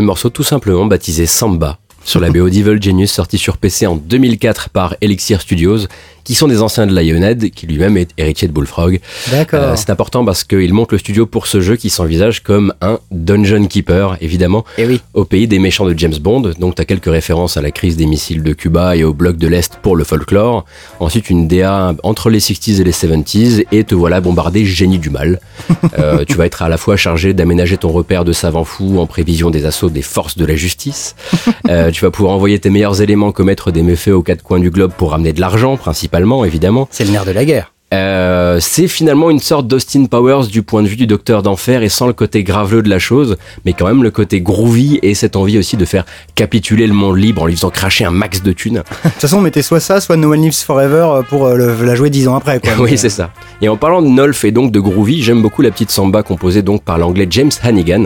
Le 0.00 0.06
morceau 0.06 0.30
tout 0.30 0.44
simplement 0.44 0.86
baptisé 0.86 1.26
Samba 1.26 1.78
sur 2.06 2.20
la 2.20 2.30
BO 2.30 2.48
d'Evil 2.48 2.82
Genius 2.82 3.12
sorti 3.12 3.36
sur 3.36 3.58
PC 3.58 3.86
en 3.86 3.96
2004 3.96 4.70
par 4.70 4.96
Elixir 5.02 5.42
Studios 5.42 5.88
qui 6.30 6.36
sont 6.36 6.46
des 6.46 6.62
anciens 6.62 6.86
de 6.86 6.94
Lionhead 6.94 7.50
qui 7.50 7.66
lui-même 7.66 7.96
est 7.96 8.10
héritier 8.16 8.46
de 8.46 8.52
Bullfrog. 8.52 9.00
D'accord. 9.32 9.60
Euh, 9.64 9.74
c'est 9.74 9.90
important 9.90 10.24
parce 10.24 10.44
qu'il 10.44 10.72
monte 10.72 10.92
le 10.92 10.98
studio 10.98 11.26
pour 11.26 11.48
ce 11.48 11.60
jeu 11.60 11.74
qui 11.74 11.90
s'envisage 11.90 12.44
comme 12.44 12.72
un 12.80 13.00
dungeon 13.10 13.66
keeper 13.66 14.16
évidemment 14.20 14.64
Et 14.78 14.86
oui. 14.86 15.00
au 15.14 15.24
pays 15.24 15.48
des 15.48 15.58
méchants 15.58 15.86
de 15.86 15.98
James 15.98 16.14
Bond. 16.20 16.52
Donc 16.60 16.76
tu 16.76 16.82
as 16.82 16.84
quelques 16.84 17.10
références 17.10 17.56
à 17.56 17.62
la 17.62 17.72
crise 17.72 17.96
des 17.96 18.06
missiles 18.06 18.44
de 18.44 18.52
Cuba 18.52 18.94
et 18.94 19.02
au 19.02 19.12
bloc 19.12 19.38
de 19.38 19.48
l'Est 19.48 19.80
pour 19.82 19.96
le 19.96 20.04
folklore. 20.04 20.66
Ensuite 21.00 21.30
une 21.30 21.48
DA 21.48 21.96
entre 22.04 22.30
les 22.30 22.38
60s 22.38 22.80
et 22.80 22.84
les 22.84 22.92
70s 22.92 23.64
et 23.72 23.82
te 23.82 23.96
voilà 23.96 24.20
bombardé 24.20 24.64
génie 24.64 25.00
du 25.00 25.10
mal. 25.10 25.40
Euh, 25.98 26.24
tu 26.26 26.36
vas 26.36 26.46
être 26.46 26.62
à 26.62 26.68
la 26.68 26.76
fois 26.76 26.96
chargé 26.96 27.34
d'aménager 27.34 27.76
ton 27.76 27.88
repère 27.88 28.24
de 28.24 28.32
savants 28.32 28.64
fous 28.64 29.00
en 29.00 29.06
prévision 29.06 29.50
des 29.50 29.66
assauts 29.66 29.90
des 29.90 30.02
forces 30.02 30.38
de 30.38 30.44
la 30.44 30.54
justice. 30.54 31.16
Euh, 31.68 31.90
tu 31.90 32.04
vas 32.04 32.10
pouvoir 32.10 32.34
envoyer 32.34 32.58
tes 32.58 32.70
meilleurs 32.70 33.00
éléments 33.00 33.32
commettre 33.32 33.70
des 33.70 33.82
méfaits 33.82 34.08
aux 34.08 34.22
quatre 34.22 34.42
coins 34.42 34.58
du 34.58 34.70
globe 34.70 34.92
pour 34.96 35.12
ramener 35.12 35.32
de 35.32 35.40
l'argent 35.40 35.76
principalement 35.76 36.19
évidemment. 36.44 36.88
C'est 36.90 37.04
le 37.04 37.10
nerf 37.10 37.24
de 37.24 37.32
la 37.32 37.44
guerre. 37.44 37.72
Euh, 37.92 38.58
c'est 38.60 38.86
finalement 38.86 39.30
une 39.30 39.40
sorte 39.40 39.66
d'Austin 39.66 40.04
Powers 40.04 40.46
du 40.46 40.62
point 40.62 40.84
de 40.84 40.86
vue 40.86 40.94
du 40.94 41.08
Docteur 41.08 41.42
d'Enfer 41.42 41.82
et 41.82 41.88
sans 41.88 42.06
le 42.06 42.12
côté 42.12 42.44
graveleux 42.44 42.82
de 42.82 42.88
la 42.88 43.00
chose, 43.00 43.36
mais 43.64 43.72
quand 43.72 43.88
même 43.88 44.04
le 44.04 44.12
côté 44.12 44.40
groovy 44.40 45.00
et 45.02 45.14
cette 45.14 45.34
envie 45.34 45.58
aussi 45.58 45.76
de 45.76 45.84
faire 45.84 46.04
capituler 46.36 46.86
le 46.86 46.92
monde 46.92 47.18
libre 47.18 47.42
en 47.42 47.46
lui 47.46 47.56
faisant 47.56 47.70
cracher 47.70 48.04
un 48.04 48.12
max 48.12 48.44
de 48.44 48.52
thunes. 48.52 48.84
De 49.04 49.10
toute 49.10 49.20
façon, 49.20 49.38
on 49.38 49.40
mettait 49.40 49.62
soit 49.62 49.80
ça, 49.80 50.00
soit 50.00 50.14
No 50.16 50.32
One 50.32 50.40
Lives 50.42 50.62
Forever 50.64 51.04
euh, 51.16 51.22
pour 51.22 51.46
euh, 51.46 51.56
le- 51.56 51.84
la 51.84 51.96
jouer 51.96 52.10
dix 52.10 52.28
ans 52.28 52.36
après. 52.36 52.60
Quoi. 52.60 52.74
oui, 52.78 52.96
c'est 52.96 53.08
ça. 53.10 53.30
Et 53.60 53.68
en 53.68 53.76
parlant 53.76 54.02
de 54.02 54.06
Nolf 54.06 54.44
et 54.44 54.52
donc 54.52 54.70
de 54.70 54.78
groovy, 54.78 55.20
j'aime 55.20 55.42
beaucoup 55.42 55.62
la 55.62 55.72
petite 55.72 55.90
samba 55.90 56.22
composée 56.22 56.62
donc 56.62 56.84
par 56.84 56.96
l'anglais 56.96 57.26
James 57.28 57.50
Hannigan, 57.64 58.04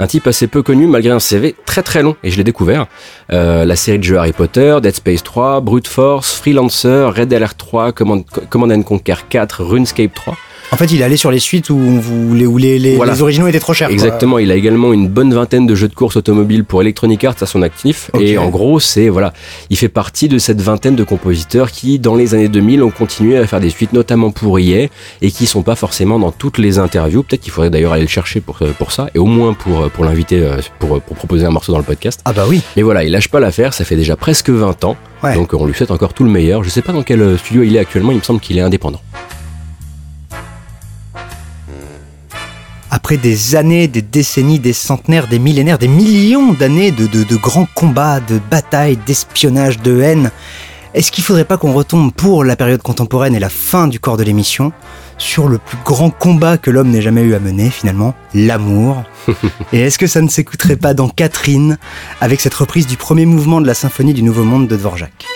un 0.00 0.06
type 0.06 0.26
assez 0.26 0.46
peu 0.46 0.62
connu 0.62 0.86
malgré 0.86 1.12
un 1.12 1.20
CV 1.20 1.54
très 1.66 1.82
très 1.82 2.02
long 2.02 2.16
et 2.22 2.30
je 2.30 2.36
l'ai 2.36 2.44
découvert. 2.44 2.86
Euh, 3.32 3.64
la 3.64 3.76
série 3.76 3.98
de 3.98 4.04
jeux 4.04 4.18
Harry 4.18 4.32
Potter, 4.32 4.78
Dead 4.82 4.94
Space 4.94 5.22
3, 5.22 5.60
Brute 5.60 5.88
Force, 5.88 6.34
Freelancer, 6.34 7.12
Red 7.14 7.32
Alert 7.32 7.56
3, 7.56 7.92
Command, 7.92 8.24
Command 8.50 8.72
and 8.72 8.82
Conquer 8.82 9.16
4, 9.28 9.62
RuneScape 9.62 10.14
3. 10.14 10.36
En 10.74 10.76
fait, 10.76 10.86
il 10.90 11.00
est 11.00 11.04
allé 11.04 11.16
sur 11.16 11.30
les 11.30 11.38
suites 11.38 11.70
où, 11.70 11.76
où 11.76 12.34
les, 12.34 12.46
où 12.46 12.58
les, 12.58 12.80
les- 12.80 12.96
Voilà. 12.96 13.12
les 13.12 13.22
originaux 13.22 13.46
étaient 13.46 13.60
trop 13.60 13.72
chers. 13.74 13.86
quoi. 13.86 13.94
Exactement, 13.94 14.40
il 14.40 14.50
a 14.50 14.56
également 14.56 14.92
une 14.92 15.06
bonne 15.06 15.32
vingtaine 15.32 15.68
de 15.68 15.74
jeux 15.76 15.86
de 15.86 15.94
course 15.94 16.16
automobiles 16.16 16.64
pour 16.64 16.82
Electronic 16.82 17.22
Arts 17.22 17.36
à 17.42 17.46
son 17.46 17.62
actif. 17.62 18.10
Et 18.18 18.36
en 18.38 18.48
gros, 18.48 18.80
c'est 18.80 19.08
voilà, 19.08 19.32
il 19.70 19.76
fait 19.76 19.88
partie 19.88 20.26
de 20.26 20.36
cette 20.38 20.60
vingtaine 20.60 20.96
de 20.96 21.04
compositeurs 21.04 21.70
qui, 21.70 22.00
dans 22.00 22.16
les 22.16 22.34
années 22.34 22.48
2000, 22.48 22.82
ont 22.82 22.90
continué 22.90 23.38
à 23.38 23.46
faire 23.46 23.60
des 23.60 23.70
suites, 23.70 23.92
notamment 23.92 24.32
pour 24.32 24.58
EA, 24.58 24.88
et 25.22 25.30
qui 25.30 25.46
sont 25.46 25.62
pas 25.62 25.76
forcément 25.76 26.18
dans 26.18 26.32
toutes 26.32 26.58
les 26.58 26.80
interviews. 26.80 27.22
Peut-être 27.22 27.42
qu'il 27.42 27.52
faudrait 27.52 27.70
d'ailleurs 27.70 27.92
aller 27.92 28.02
le 28.02 28.08
chercher 28.08 28.40
pour, 28.40 28.58
euh, 28.62 28.72
pour 28.76 28.90
ça, 28.90 29.06
et 29.14 29.20
au 29.20 29.26
moins 29.26 29.52
pour, 29.54 29.88
pour 29.92 30.04
l'inviter, 30.04 30.40
euh, 30.40 30.56
pour, 30.80 31.00
pour 31.00 31.14
proposer 31.14 31.46
un 31.46 31.50
morceau 31.50 31.70
dans 31.70 31.78
le 31.78 31.84
podcast. 31.84 32.18
Ah 32.24 32.32
bah 32.32 32.46
oui. 32.48 32.62
Mais 32.76 32.82
voilà, 32.82 33.04
il 33.04 33.12
lâche 33.12 33.28
pas 33.28 33.38
l'affaire, 33.38 33.74
ça 33.74 33.84
fait 33.84 33.94
déjà 33.96 34.16
presque 34.16 34.50
20 34.50 34.82
ans. 34.82 34.96
Ouais. 35.22 35.36
Donc 35.36 35.54
on 35.54 35.66
lui 35.66 35.74
souhaite 35.74 35.92
encore 35.92 36.14
tout 36.14 36.24
le 36.24 36.30
meilleur. 36.30 36.64
Je 36.64 36.68
sais 36.68 36.82
pas 36.82 36.92
dans 36.92 37.04
quel 37.04 37.20
euh, 37.22 37.38
studio 37.38 37.62
il 37.62 37.76
est 37.76 37.78
actuellement, 37.78 38.10
il 38.10 38.18
me 38.18 38.22
semble 38.24 38.40
qu'il 38.40 38.58
est 38.58 38.62
indépendant. 38.62 39.00
Après 42.96 43.16
des 43.16 43.56
années, 43.56 43.88
des 43.88 44.02
décennies, 44.02 44.60
des 44.60 44.72
centenaires, 44.72 45.26
des 45.26 45.40
millénaires, 45.40 45.78
des 45.78 45.88
millions 45.88 46.52
d'années 46.52 46.92
de, 46.92 47.08
de, 47.08 47.24
de 47.24 47.34
grands 47.34 47.66
combats, 47.74 48.20
de 48.20 48.38
batailles, 48.38 48.96
d'espionnage, 49.04 49.80
de 49.80 50.00
haine, 50.00 50.30
est-ce 50.94 51.10
qu'il 51.10 51.24
faudrait 51.24 51.44
pas 51.44 51.56
qu'on 51.56 51.72
retombe 51.72 52.12
pour 52.12 52.44
la 52.44 52.54
période 52.54 52.82
contemporaine 52.82 53.34
et 53.34 53.40
la 53.40 53.48
fin 53.48 53.88
du 53.88 53.98
corps 53.98 54.16
de 54.16 54.22
l'émission 54.22 54.72
sur 55.18 55.48
le 55.48 55.58
plus 55.58 55.76
grand 55.84 56.10
combat 56.10 56.56
que 56.56 56.70
l'homme 56.70 56.90
n'ait 56.90 57.02
jamais 57.02 57.22
eu 57.22 57.34
à 57.34 57.40
mener 57.40 57.68
finalement, 57.68 58.14
l'amour 58.32 59.02
Et 59.72 59.80
est-ce 59.80 59.98
que 59.98 60.06
ça 60.06 60.20
ne 60.20 60.28
s'écouterait 60.28 60.76
pas 60.76 60.94
dans 60.94 61.08
Catherine 61.08 61.78
avec 62.20 62.40
cette 62.40 62.54
reprise 62.54 62.86
du 62.86 62.96
premier 62.96 63.26
mouvement 63.26 63.60
de 63.60 63.66
la 63.66 63.74
symphonie 63.74 64.14
du 64.14 64.22
Nouveau 64.22 64.44
Monde 64.44 64.68
de 64.68 64.76
Dvorak? 64.76 65.26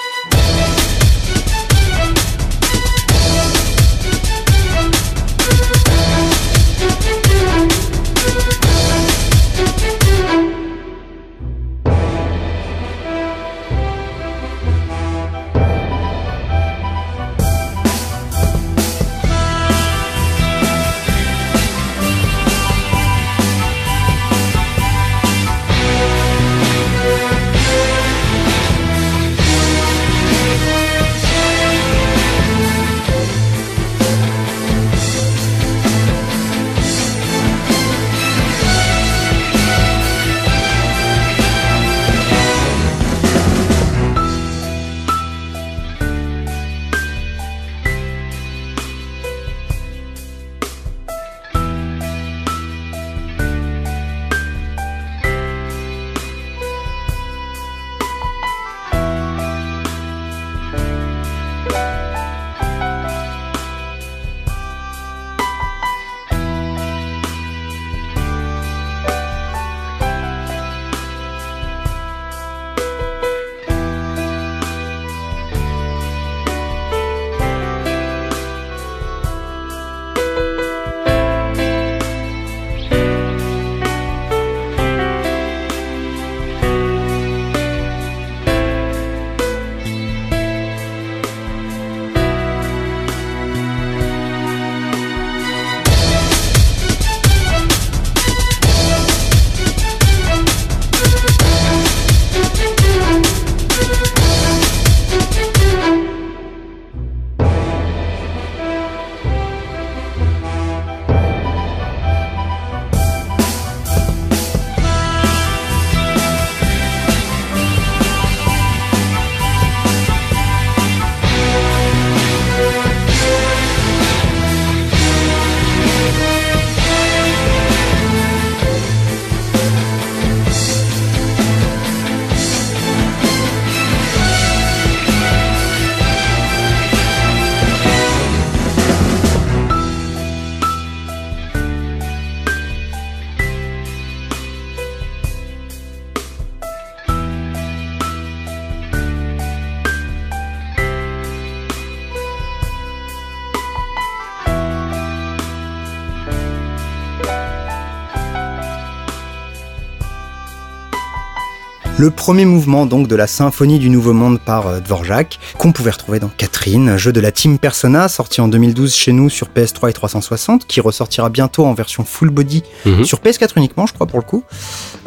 Le 161.99 162.11
premier 162.12 162.45
mouvement 162.45 162.87
donc 162.87 163.09
de 163.09 163.16
la 163.16 163.27
symphonie 163.27 163.81
du 163.81 163.91
Nouveau 163.91 164.12
Monde 164.12 164.39
par 164.39 164.69
euh, 164.69 164.79
Dvorak, 164.81 165.41
qu'on 165.59 165.73
pouvait 165.73 165.91
retrouver 165.91 166.20
dans 166.20 166.29
Catherine, 166.29 166.97
jeu 166.97 167.12
de 167.12 167.19
la 167.20 167.33
Team 167.33 167.59
Persona, 167.59 168.09
sorti 168.09 168.41
en 168.41 168.47
2012 168.47 168.95
chez 168.95 169.11
nous 169.12 169.29
sur 169.29 169.49
PS3 169.49 169.91
et 169.91 169.93
360, 169.93 170.65
qui 170.66 170.81
ressortira 170.81 171.29
bientôt 171.29 171.66
en 171.66 171.75
version 171.75 172.05
full 172.05 172.31
body 172.31 172.62
Mhm. 172.87 173.05
sur 173.05 173.19
PS4 173.19 173.55
uniquement, 173.57 173.87
je 173.87 173.95
crois 173.95 174.07
pour 174.07 174.20
le 174.20 174.25
coup. 174.25 174.45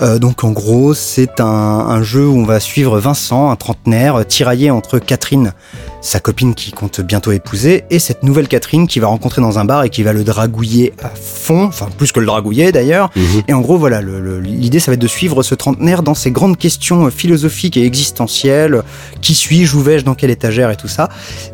Euh, 0.01 0.19
donc 0.19 0.43
en 0.43 0.51
gros, 0.51 0.93
c'est 0.93 1.39
un, 1.39 1.45
un 1.45 2.03
jeu 2.03 2.27
où 2.27 2.37
on 2.37 2.43
va 2.45 2.59
suivre 2.59 2.99
Vincent, 2.99 3.49
un 3.49 3.55
trentenaire, 3.55 4.15
euh, 4.17 4.23
tiraillé 4.23 4.69
entre 4.69 4.99
Catherine, 4.99 5.53
sa 6.01 6.19
copine 6.19 6.55
qui 6.55 6.71
compte 6.71 6.99
bientôt 7.01 7.31
épouser, 7.31 7.83
et 7.89 7.99
cette 7.99 8.23
nouvelle 8.23 8.47
Catherine 8.47 8.87
qui 8.87 8.99
va 8.99 9.07
rencontrer 9.07 9.41
dans 9.41 9.59
un 9.59 9.65
bar 9.65 9.83
et 9.83 9.89
qui 9.89 10.03
va 10.03 10.13
le 10.13 10.23
dragouiller 10.23 10.93
à 11.03 11.09
fond, 11.09 11.65
enfin 11.65 11.87
plus 11.97 12.11
que 12.11 12.19
le 12.19 12.25
dragouiller 12.25 12.71
d'ailleurs. 12.71 13.09
Mhm. 13.15 13.41
Et 13.47 13.53
en 13.53 13.61
gros, 13.61 13.77
voilà, 13.77 14.01
l'idée, 14.01 14.79
ça 14.79 14.91
va 14.91 14.95
être 14.95 15.01
de 15.01 15.07
suivre 15.07 15.43
ce 15.43 15.55
trentenaire 15.55 16.01
dans 16.03 16.13
ses 16.15 16.31
grandes 16.31 16.57
questions 16.57 17.05
euh, 17.05 17.09
philosophiques 17.11 17.77
et 17.77 17.85
existentielles. 17.85 18.81
Qui 19.21 19.33
suis-je 19.35 19.75
Où 19.75 19.81
vais-je 19.81 20.03
Dans 20.03 20.15
quelle 20.15 20.31
étagère 20.31 20.71
Et 20.71 20.75
tout 20.75 20.87
ça. 20.87 21.09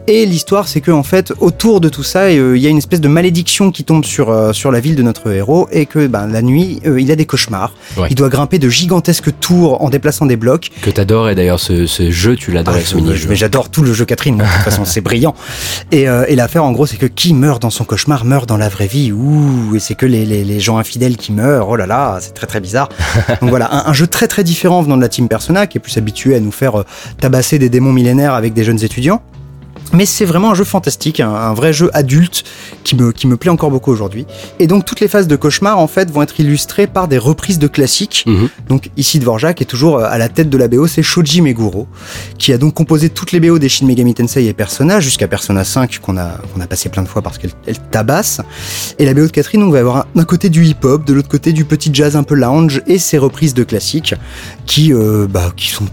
Et 0.07 0.25
l'histoire, 0.25 0.67
c'est 0.67 0.81
que 0.81 0.91
en 0.91 1.03
fait, 1.03 1.33
autour 1.39 1.81
de 1.81 1.89
tout 1.89 2.03
ça, 2.03 2.23
euh, 2.23 2.53
il 2.57 2.61
y 2.63 2.67
a 2.67 2.69
une 2.69 2.77
espèce 2.77 3.01
de 3.01 3.07
malédiction 3.07 3.71
qui 3.71 3.83
tombe 3.83 4.05
sur, 4.05 4.29
euh, 4.29 4.53
sur 4.53 4.71
la 4.71 4.79
ville 4.79 4.95
de 4.95 5.03
notre 5.03 5.31
héros 5.31 5.67
et 5.71 5.85
que 5.85 6.07
ben, 6.07 6.27
la 6.27 6.41
nuit, 6.41 6.79
euh, 6.85 6.99
il 7.01 7.11
a 7.11 7.15
des 7.15 7.25
cauchemars. 7.25 7.73
Ouais. 7.97 8.07
Il 8.09 8.15
doit 8.15 8.29
grimper 8.29 8.59
de 8.59 8.69
gigantesques 8.69 9.37
tours 9.39 9.81
en 9.83 9.89
déplaçant 9.89 10.25
des 10.25 10.37
blocs. 10.37 10.69
Que 10.81 10.89
t'adores 10.89 11.29
et 11.29 11.35
d'ailleurs 11.35 11.59
ce, 11.59 11.85
ce 11.85 12.09
jeu, 12.11 12.35
tu 12.35 12.51
l'adorais, 12.51 12.79
Ah, 12.81 12.85
ce 12.85 12.91
je- 12.91 12.95
mini-jeu. 12.95 13.27
mais 13.29 13.35
j'adore 13.35 13.69
tout 13.69 13.81
le 13.83 13.93
jeu 13.93 14.05
Catherine, 14.05 14.36
de 14.43 14.43
toute 14.43 14.63
façon, 14.63 14.85
c'est 14.85 15.01
brillant. 15.01 15.35
Et, 15.91 16.07
euh, 16.07 16.25
et 16.27 16.35
l'affaire, 16.35 16.63
en 16.63 16.71
gros, 16.71 16.85
c'est 16.85 16.97
que 16.97 17.05
qui 17.05 17.33
meurt 17.33 17.61
dans 17.61 17.69
son 17.69 17.83
cauchemar 17.83 18.25
meurt 18.25 18.47
dans 18.47 18.57
la 18.57 18.69
vraie 18.69 18.87
vie. 18.87 19.11
Ouh, 19.11 19.75
et 19.75 19.79
c'est 19.79 19.95
que 19.95 20.05
les, 20.05 20.25
les, 20.25 20.43
les 20.43 20.59
gens 20.59 20.77
infidèles 20.77 21.17
qui 21.17 21.31
meurent. 21.31 21.69
Oh 21.69 21.75
là 21.75 21.85
là, 21.85 22.17
c'est 22.21 22.33
très 22.33 22.47
très 22.47 22.59
bizarre. 22.59 22.89
Donc 23.41 23.49
voilà, 23.49 23.73
un, 23.73 23.89
un 23.89 23.93
jeu 23.93 24.07
très 24.07 24.27
très 24.27 24.43
différent 24.43 24.81
venant 24.81 24.97
de 24.97 25.01
la 25.01 25.09
team 25.09 25.27
Persona, 25.27 25.67
qui 25.67 25.77
est 25.77 25.81
plus 25.81 25.97
habitué 25.97 26.35
à 26.35 26.39
nous 26.39 26.51
faire 26.51 26.79
euh, 26.79 26.85
tabasser 27.19 27.59
des 27.59 27.69
démons 27.69 27.93
millénaires 27.93 28.33
avec 28.33 28.53
des 28.53 28.63
jeunes 28.63 28.83
étudiants. 28.83 29.21
Mais 29.93 30.05
c'est 30.05 30.25
vraiment 30.25 30.51
un 30.51 30.55
jeu 30.55 30.63
fantastique, 30.63 31.19
un, 31.19 31.33
un 31.33 31.53
vrai 31.53 31.73
jeu 31.73 31.89
adulte 31.93 32.43
qui 32.83 32.95
me, 32.95 33.11
qui 33.11 33.27
me 33.27 33.37
plaît 33.37 33.51
encore 33.51 33.71
beaucoup 33.71 33.91
aujourd'hui. 33.91 34.25
Et 34.59 34.67
donc 34.67 34.85
toutes 34.85 34.99
les 34.99 35.07
phases 35.07 35.27
de 35.27 35.35
cauchemar 35.35 35.79
en 35.79 35.87
fait 35.87 36.11
vont 36.11 36.21
être 36.21 36.39
illustrées 36.39 36.87
par 36.87 37.07
des 37.07 37.17
reprises 37.17 37.59
de 37.59 37.67
classiques. 37.67 38.23
Mhm. 38.27 38.49
Donc 38.69 38.89
ici 38.97 39.19
Dvorak 39.19 39.61
est 39.61 39.65
toujours 39.65 39.97
euh, 39.97 40.05
à 40.09 40.17
la 40.17 40.29
tête 40.29 40.49
de 40.49 40.57
la 40.57 40.67
BO, 40.67 40.87
c'est 40.87 41.03
Shoji 41.03 41.41
Meguro, 41.41 41.87
qui 42.37 42.53
a 42.53 42.57
donc 42.57 42.73
composé 42.73 43.09
toutes 43.09 43.31
les 43.31 43.39
BO 43.39 43.59
des 43.59 43.69
Shin 43.69 43.85
Megami 43.85 44.13
Tensei 44.13 44.45
et 44.45 44.53
Persona 44.53 44.99
jusqu'à 44.99 45.27
Persona 45.27 45.63
5 45.63 45.99
qu'on 45.99 46.17
a, 46.17 46.37
qu'on 46.53 46.61
a 46.61 46.67
passé 46.67 46.89
plein 46.89 47.03
de 47.03 47.07
fois 47.07 47.21
parce 47.21 47.37
qu'elle 47.37 47.51
elle 47.65 47.79
tabasse. 47.79 48.41
Et 48.99 49.05
la 49.05 49.13
BO 49.13 49.21
de 49.21 49.27
Catherine, 49.31 49.63
on 49.63 49.69
va 49.69 49.79
avoir 49.79 49.97
un- 49.97 50.05
d'un 50.15 50.23
côté 50.25 50.49
du 50.49 50.65
hip-hop, 50.65 51.05
de 51.05 51.13
l'autre 51.13 51.29
côté 51.29 51.53
du 51.53 51.65
petit 51.65 51.89
jazz 51.93 52.15
un 52.15 52.23
peu 52.23 52.35
lounge 52.35 52.81
et 52.87 52.97
ses 52.99 53.17
reprises 53.17 53.53
de 53.53 53.63
classiques 53.63 54.13
qui, 54.65 54.93
euh, 54.93 55.27
bah, 55.29 55.51
qui 55.55 55.69
sont 55.69 55.85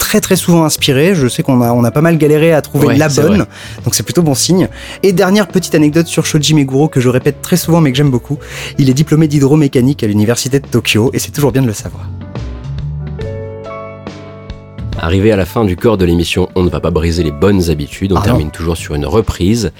très 0.00 0.20
très 0.20 0.34
souvent 0.34 0.64
inspirées. 0.64 1.14
Je 1.14 1.28
sais 1.28 1.44
qu'on 1.44 1.62
a, 1.62 1.72
on 1.72 1.84
a 1.84 1.92
pas 1.92 2.00
mal 2.00 2.18
galéré 2.18 2.52
à 2.52 2.60
trouver 2.62 2.88
Ouais, 2.88 2.96
la 2.96 3.08
bonne, 3.08 3.46
donc 3.84 3.94
c'est 3.94 4.02
plutôt 4.02 4.22
bon 4.22 4.34
signe. 4.34 4.68
Et 5.04 5.12
dernière 5.12 5.46
petite 5.46 5.76
anecdote 5.76 6.08
sur 6.08 6.26
Shoji 6.26 6.54
Meguro 6.54 6.88
que 6.88 7.00
je 7.00 7.08
répète 7.08 7.40
très 7.42 7.56
souvent 7.56 7.80
mais 7.80 7.92
que 7.92 7.96
j'aime 7.96 8.10
beaucoup. 8.10 8.38
Il 8.78 8.90
est 8.90 8.94
diplômé 8.94 9.28
d'hydromécanique 9.28 10.02
à 10.02 10.08
l'université 10.08 10.58
de 10.58 10.66
Tokyo 10.66 11.10
et 11.12 11.20
c'est 11.20 11.30
toujours 11.30 11.52
bien 11.52 11.62
de 11.62 11.68
le 11.68 11.74
savoir. 11.74 12.08
Arrivé 15.02 15.32
à 15.32 15.36
la 15.36 15.46
fin 15.46 15.64
du 15.64 15.76
corps 15.76 15.96
de 15.96 16.04
l'émission, 16.04 16.50
on 16.54 16.62
ne 16.62 16.68
va 16.68 16.78
pas 16.78 16.90
briser 16.90 17.22
les 17.22 17.30
bonnes 17.30 17.70
habitudes, 17.70 18.12
on 18.12 18.16
Ah 18.16 18.22
termine 18.22 18.50
toujours 18.50 18.76
sur 18.76 18.94
une 18.94 19.06
reprise. 19.06 19.72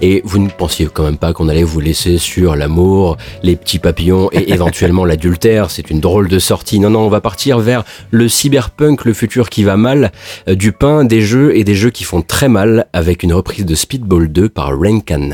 Et 0.00 0.22
vous 0.24 0.38
ne 0.38 0.48
pensiez 0.48 0.86
quand 0.86 1.02
même 1.02 1.16
pas 1.16 1.32
qu'on 1.32 1.48
allait 1.48 1.64
vous 1.64 1.80
laisser 1.80 2.16
sur 2.16 2.54
l'amour, 2.54 3.16
les 3.42 3.56
petits 3.56 3.80
papillons 3.80 4.30
et 4.30 4.52
éventuellement 4.52 5.04
l'adultère. 5.04 5.72
C'est 5.72 5.90
une 5.90 5.98
drôle 5.98 6.28
de 6.28 6.38
sortie. 6.38 6.78
Non, 6.78 6.90
non, 6.90 7.00
on 7.00 7.08
va 7.08 7.20
partir 7.20 7.58
vers 7.58 7.82
le 8.12 8.28
cyberpunk, 8.28 9.04
le 9.04 9.14
futur 9.14 9.50
qui 9.50 9.64
va 9.64 9.76
mal, 9.76 10.12
euh, 10.48 10.54
du 10.54 10.70
pain, 10.70 11.04
des 11.04 11.22
jeux 11.22 11.56
et 11.56 11.64
des 11.64 11.74
jeux 11.74 11.90
qui 11.90 12.04
font 12.04 12.22
très 12.22 12.48
mal 12.48 12.86
avec 12.92 13.24
une 13.24 13.32
reprise 13.32 13.66
de 13.66 13.74
Speedball 13.74 14.28
2 14.28 14.48
par 14.48 14.78
Renkan. 14.78 15.30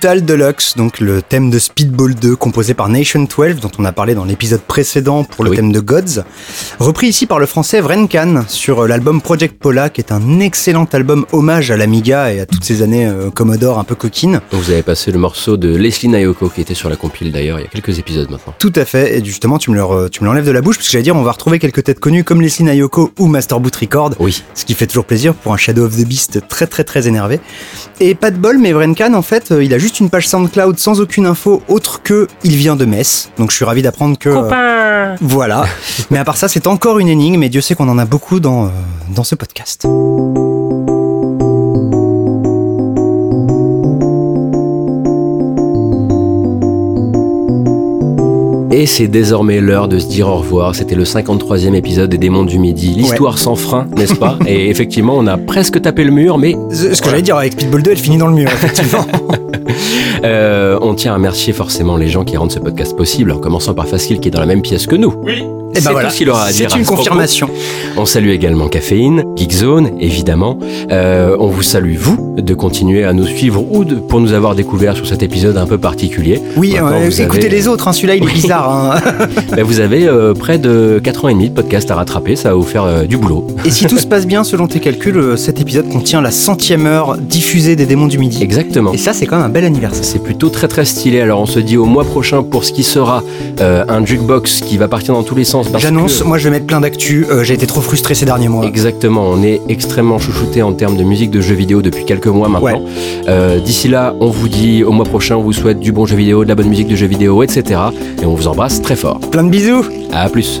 Brutal 0.00 0.24
Deluxe, 0.24 0.76
donc 0.76 1.00
le 1.00 1.22
thème 1.22 1.50
de 1.50 1.58
Speedball 1.58 2.14
2 2.14 2.36
composé 2.36 2.72
par 2.72 2.88
Nation 2.88 3.26
12 3.26 3.56
dont 3.60 3.70
on 3.80 3.84
a 3.84 3.90
parlé 3.90 4.14
dans 4.14 4.24
l'épisode 4.24 4.60
précédent 4.60 5.24
pour 5.24 5.42
le 5.42 5.50
Oui. 5.50 5.56
thème 5.56 5.72
de 5.72 5.80
Gods, 5.80 6.22
repris 6.78 7.08
ici 7.08 7.26
par 7.26 7.40
le 7.40 7.46
français 7.46 7.80
Vrenkan 7.80 8.44
sur 8.46 8.84
euh, 8.84 8.86
l'album 8.86 9.20
Project 9.20 9.58
Pola 9.58 9.90
qui 9.90 10.00
est 10.00 10.12
un 10.12 10.38
excellent 10.38 10.84
album 10.92 11.26
hommage 11.32 11.72
à 11.72 11.76
l'Amiga 11.76 12.32
et 12.32 12.38
à 12.38 12.46
toutes 12.46 12.62
ces 12.62 12.82
années 12.82 13.08
euh, 13.08 13.30
Commodore 13.30 13.80
un 13.80 13.82
peu 13.82 13.96
coquines. 13.96 14.40
Donc 14.52 14.60
vous 14.62 14.70
avez 14.70 14.84
passé 14.84 15.10
le 15.10 15.18
morceau 15.18 15.56
de 15.56 15.74
Leslie 15.74 16.08
Nayoko 16.10 16.48
qui 16.48 16.60
était 16.60 16.74
sur 16.74 16.88
la 16.88 16.94
compile 16.94 17.32
d'ailleurs 17.32 17.58
il 17.58 17.62
y 17.62 17.66
a 17.66 17.68
quelques 17.68 17.98
épisodes 17.98 18.30
maintenant. 18.30 18.54
Tout 18.60 18.72
à 18.76 18.84
fait, 18.84 19.18
et 19.18 19.24
justement 19.24 19.58
tu 19.58 19.72
me 19.72 19.74
le 19.74 19.82
re- 19.82 20.08
tu 20.10 20.22
me 20.22 20.26
l'enlèves 20.28 20.46
de 20.46 20.52
la 20.52 20.60
bouche 20.60 20.76
parce 20.76 20.86
que 20.86 20.92
j'allais 20.92 21.02
dire 21.02 21.16
on 21.16 21.24
va 21.24 21.32
retrouver 21.32 21.58
quelques 21.58 21.82
têtes 21.82 21.98
connues 21.98 22.22
comme 22.22 22.40
Leslie 22.40 22.64
Nayoko 22.64 23.10
ou 23.18 23.26
Master 23.26 23.58
Boot 23.58 23.74
Record. 23.74 24.12
Oui. 24.20 24.44
ce 24.54 24.64
qui 24.64 24.74
fait 24.74 24.86
toujours 24.86 25.06
plaisir 25.06 25.34
pour 25.34 25.52
un 25.52 25.56
Shadow 25.56 25.86
of 25.86 25.96
the 25.96 26.06
Beast 26.06 26.46
très 26.46 26.68
très 26.68 26.84
très 26.84 27.08
énervé. 27.08 27.40
Et 27.98 28.14
pas 28.14 28.30
de 28.30 28.36
bol, 28.38 28.58
mais 28.58 28.70
Vrenkan 28.72 29.12
en 29.14 29.22
fait, 29.22 29.50
euh, 29.50 29.64
il 29.64 29.74
a 29.74 29.78
juste 29.78 29.87
une 29.88 30.10
page 30.10 30.28
SoundCloud 30.28 30.78
sans 30.78 31.00
aucune 31.00 31.26
info 31.26 31.62
autre 31.68 32.02
que 32.02 32.28
il 32.44 32.56
vient 32.56 32.76
de 32.76 32.84
Metz. 32.84 33.30
Donc 33.38 33.50
je 33.50 33.56
suis 33.56 33.64
ravi 33.64 33.82
d'apprendre 33.82 34.18
que 34.18 34.28
euh, 34.28 35.16
voilà. 35.20 35.64
mais 36.10 36.18
à 36.18 36.24
part 36.24 36.36
ça, 36.36 36.48
c'est 36.48 36.66
encore 36.66 36.98
une 36.98 37.08
énigme 37.08 37.42
et 37.42 37.48
Dieu 37.48 37.60
sait 37.60 37.74
qu'on 37.74 37.88
en 37.88 37.98
a 37.98 38.04
beaucoup 38.04 38.40
dans 38.40 38.66
euh, 38.66 38.68
dans 39.14 39.24
ce 39.24 39.34
podcast. 39.34 39.86
Et 48.78 48.86
c'est 48.86 49.08
désormais 49.08 49.60
l'heure 49.60 49.88
de 49.88 49.98
se 49.98 50.06
dire 50.06 50.28
au 50.28 50.36
revoir. 50.36 50.76
C'était 50.76 50.94
le 50.94 51.02
53e 51.02 51.74
épisode 51.74 52.10
des 52.10 52.16
Démons 52.16 52.44
du 52.44 52.60
Midi. 52.60 52.94
L'histoire 52.94 53.36
sans 53.36 53.56
frein, 53.56 53.88
n'est-ce 53.96 54.14
pas 54.14 54.38
Et 54.46 54.70
effectivement, 54.70 55.16
on 55.18 55.26
a 55.26 55.36
presque 55.36 55.82
tapé 55.82 56.04
le 56.04 56.12
mur, 56.12 56.38
mais 56.38 56.56
Ce 56.70 56.94
ce 56.94 57.02
que 57.02 57.08
j'allais 57.10 57.22
dire 57.22 57.36
avec 57.36 57.54
Speedball 57.54 57.82
2, 57.82 57.90
elle 57.90 57.96
finit 57.96 58.18
dans 58.18 58.28
le 58.28 58.34
mur 58.34 58.48
effectivement. 58.48 59.04
euh, 60.24 60.78
on 60.80 60.94
tient 60.94 61.10
à 61.10 61.14
remercier 61.16 61.52
forcément 61.52 61.96
les 61.96 62.06
gens 62.06 62.22
qui 62.22 62.36
rendent 62.36 62.52
ce 62.52 62.60
podcast 62.60 62.96
possible, 62.96 63.32
en 63.32 63.38
commençant 63.38 63.74
par 63.74 63.88
Facile 63.88 64.20
qui 64.20 64.28
est 64.28 64.30
dans 64.30 64.38
la 64.38 64.46
même 64.46 64.62
pièce 64.62 64.86
que 64.86 64.94
nous. 64.94 65.12
Oui. 65.24 65.42
Et 65.74 65.80
ben 65.80 65.92
voilà, 65.92 66.08
tout 66.08 66.14
ce 66.14 66.18
qu'il 66.18 66.30
aura 66.30 66.44
à 66.46 66.52
dire. 66.52 66.68
c'est 66.70 66.78
une 66.78 66.84
confirmation. 66.84 67.48
On 67.96 68.04
salue 68.06 68.30
également 68.30 68.68
Caféine, 68.68 69.24
Geekzone, 69.36 69.90
évidemment. 70.00 70.58
Euh, 70.90 71.36
on 71.38 71.48
vous 71.48 71.62
salue, 71.62 71.94
vous, 71.96 72.34
de 72.38 72.54
continuer 72.54 73.04
à 73.04 73.12
nous 73.12 73.26
suivre 73.26 73.64
ou 73.70 73.84
de, 73.84 73.94
pour 73.96 74.20
nous 74.20 74.32
avoir 74.32 74.54
découvert 74.54 74.96
sur 74.96 75.06
cet 75.06 75.22
épisode 75.22 75.56
un 75.56 75.66
peu 75.66 75.78
particulier. 75.78 76.40
Oui, 76.56 76.74
euh, 76.80 77.06
vous 77.08 77.20
écoutez 77.20 77.46
avez- 77.46 77.56
les 77.56 77.68
autres, 77.68 77.86
hein, 77.86 77.92
celui-là 77.92 78.16
il 78.16 78.22
est 78.22 78.26
Oui. 78.26 78.32
bizarre. 78.32 78.70
hein. 78.96 79.00
Ben, 79.56 79.62
vous 79.64 79.80
avez 79.80 80.06
euh, 80.08 80.34
près 80.34 80.58
de 80.58 81.00
4 81.02 81.24
ans 81.24 81.28
et 81.28 81.34
demi 81.34 81.48
de 81.50 81.54
podcast 81.54 81.90
à 81.90 81.94
rattraper, 81.96 82.34
ça 82.36 82.50
va 82.50 82.54
vous 82.54 82.62
faire 82.62 82.84
euh, 82.84 83.04
du 83.04 83.16
boulot. 83.16 83.46
Et 83.64 83.70
si 83.70 83.86
tout 83.86 83.98
se 83.98 84.06
passe 84.08 84.26
bien 84.26 84.44
selon 84.44 84.66
tes 84.68 84.80
calculs, 84.80 85.36
cet 85.36 85.60
épisode 85.60 85.88
contient 85.88 86.20
la 86.20 86.30
centième 86.30 86.86
heure 86.86 87.16
diffusée 87.18 87.76
des 87.76 87.86
démons 87.86 88.06
du 88.06 88.18
midi. 88.18 88.42
Exactement. 88.42 88.92
Et 88.92 88.98
ça, 88.98 89.12
c'est 89.12 89.26
quand 89.26 89.36
même 89.36 89.46
un 89.46 89.50
bel 89.50 89.64
anniversaire. 89.64 90.04
C'est 90.04 90.22
plutôt 90.22 90.48
très 90.48 90.66
très 90.68 90.84
stylé. 90.84 91.20
Alors 91.20 91.40
on 91.40 91.46
se 91.46 91.58
dit 91.60 91.76
au 91.76 91.84
mois 91.84 92.04
prochain 92.04 92.42
pour 92.42 92.64
ce 92.64 92.72
qui 92.72 92.82
sera 92.82 93.22
un 93.60 94.04
jukebox 94.04 94.60
qui 94.62 94.76
va 94.78 94.88
partir 94.88 95.14
dans 95.14 95.22
tous 95.22 95.34
les 95.34 95.44
sens. 95.44 95.57
J'annonce, 95.78 96.20
que- 96.20 96.24
moi 96.26 96.38
je 96.38 96.44
vais 96.44 96.50
mettre 96.50 96.66
plein 96.66 96.80
d'actu. 96.80 97.26
euh, 97.30 97.42
J'ai 97.44 97.54
été 97.54 97.66
trop 97.66 97.80
frustré 97.80 98.14
ces 98.14 98.24
derniers 98.26 98.48
mois. 98.48 98.64
Exactement, 98.66 99.24
on 99.28 99.42
est 99.42 99.60
extrêmement 99.68 100.18
chouchouté 100.18 100.62
en 100.62 100.72
termes 100.72 100.96
de 100.96 101.04
musique 101.04 101.30
de 101.30 101.40
jeux 101.40 101.54
vidéo 101.54 101.82
depuis 101.82 102.04
quelques 102.04 102.26
mois 102.28 102.48
maintenant. 102.48 102.82
Euh, 103.28 103.60
D'ici 103.60 103.88
là, 103.88 104.14
on 104.20 104.28
vous 104.30 104.48
dit 104.48 104.84
au 104.84 104.92
mois 104.92 105.04
prochain, 105.04 105.36
on 105.36 105.42
vous 105.42 105.52
souhaite 105.52 105.80
du 105.80 105.92
bon 105.92 106.06
jeu 106.06 106.16
vidéo, 106.16 106.44
de 106.44 106.48
la 106.48 106.54
bonne 106.54 106.68
musique 106.68 106.88
de 106.88 106.96
jeux 106.96 107.06
vidéo, 107.06 107.42
etc. 107.42 107.80
Et 108.22 108.26
on 108.26 108.34
vous 108.34 108.48
embrasse 108.48 108.80
très 108.82 108.96
fort. 108.96 109.18
Plein 109.20 109.44
de 109.44 109.50
bisous. 109.50 109.84
À 110.12 110.28
plus. 110.28 110.60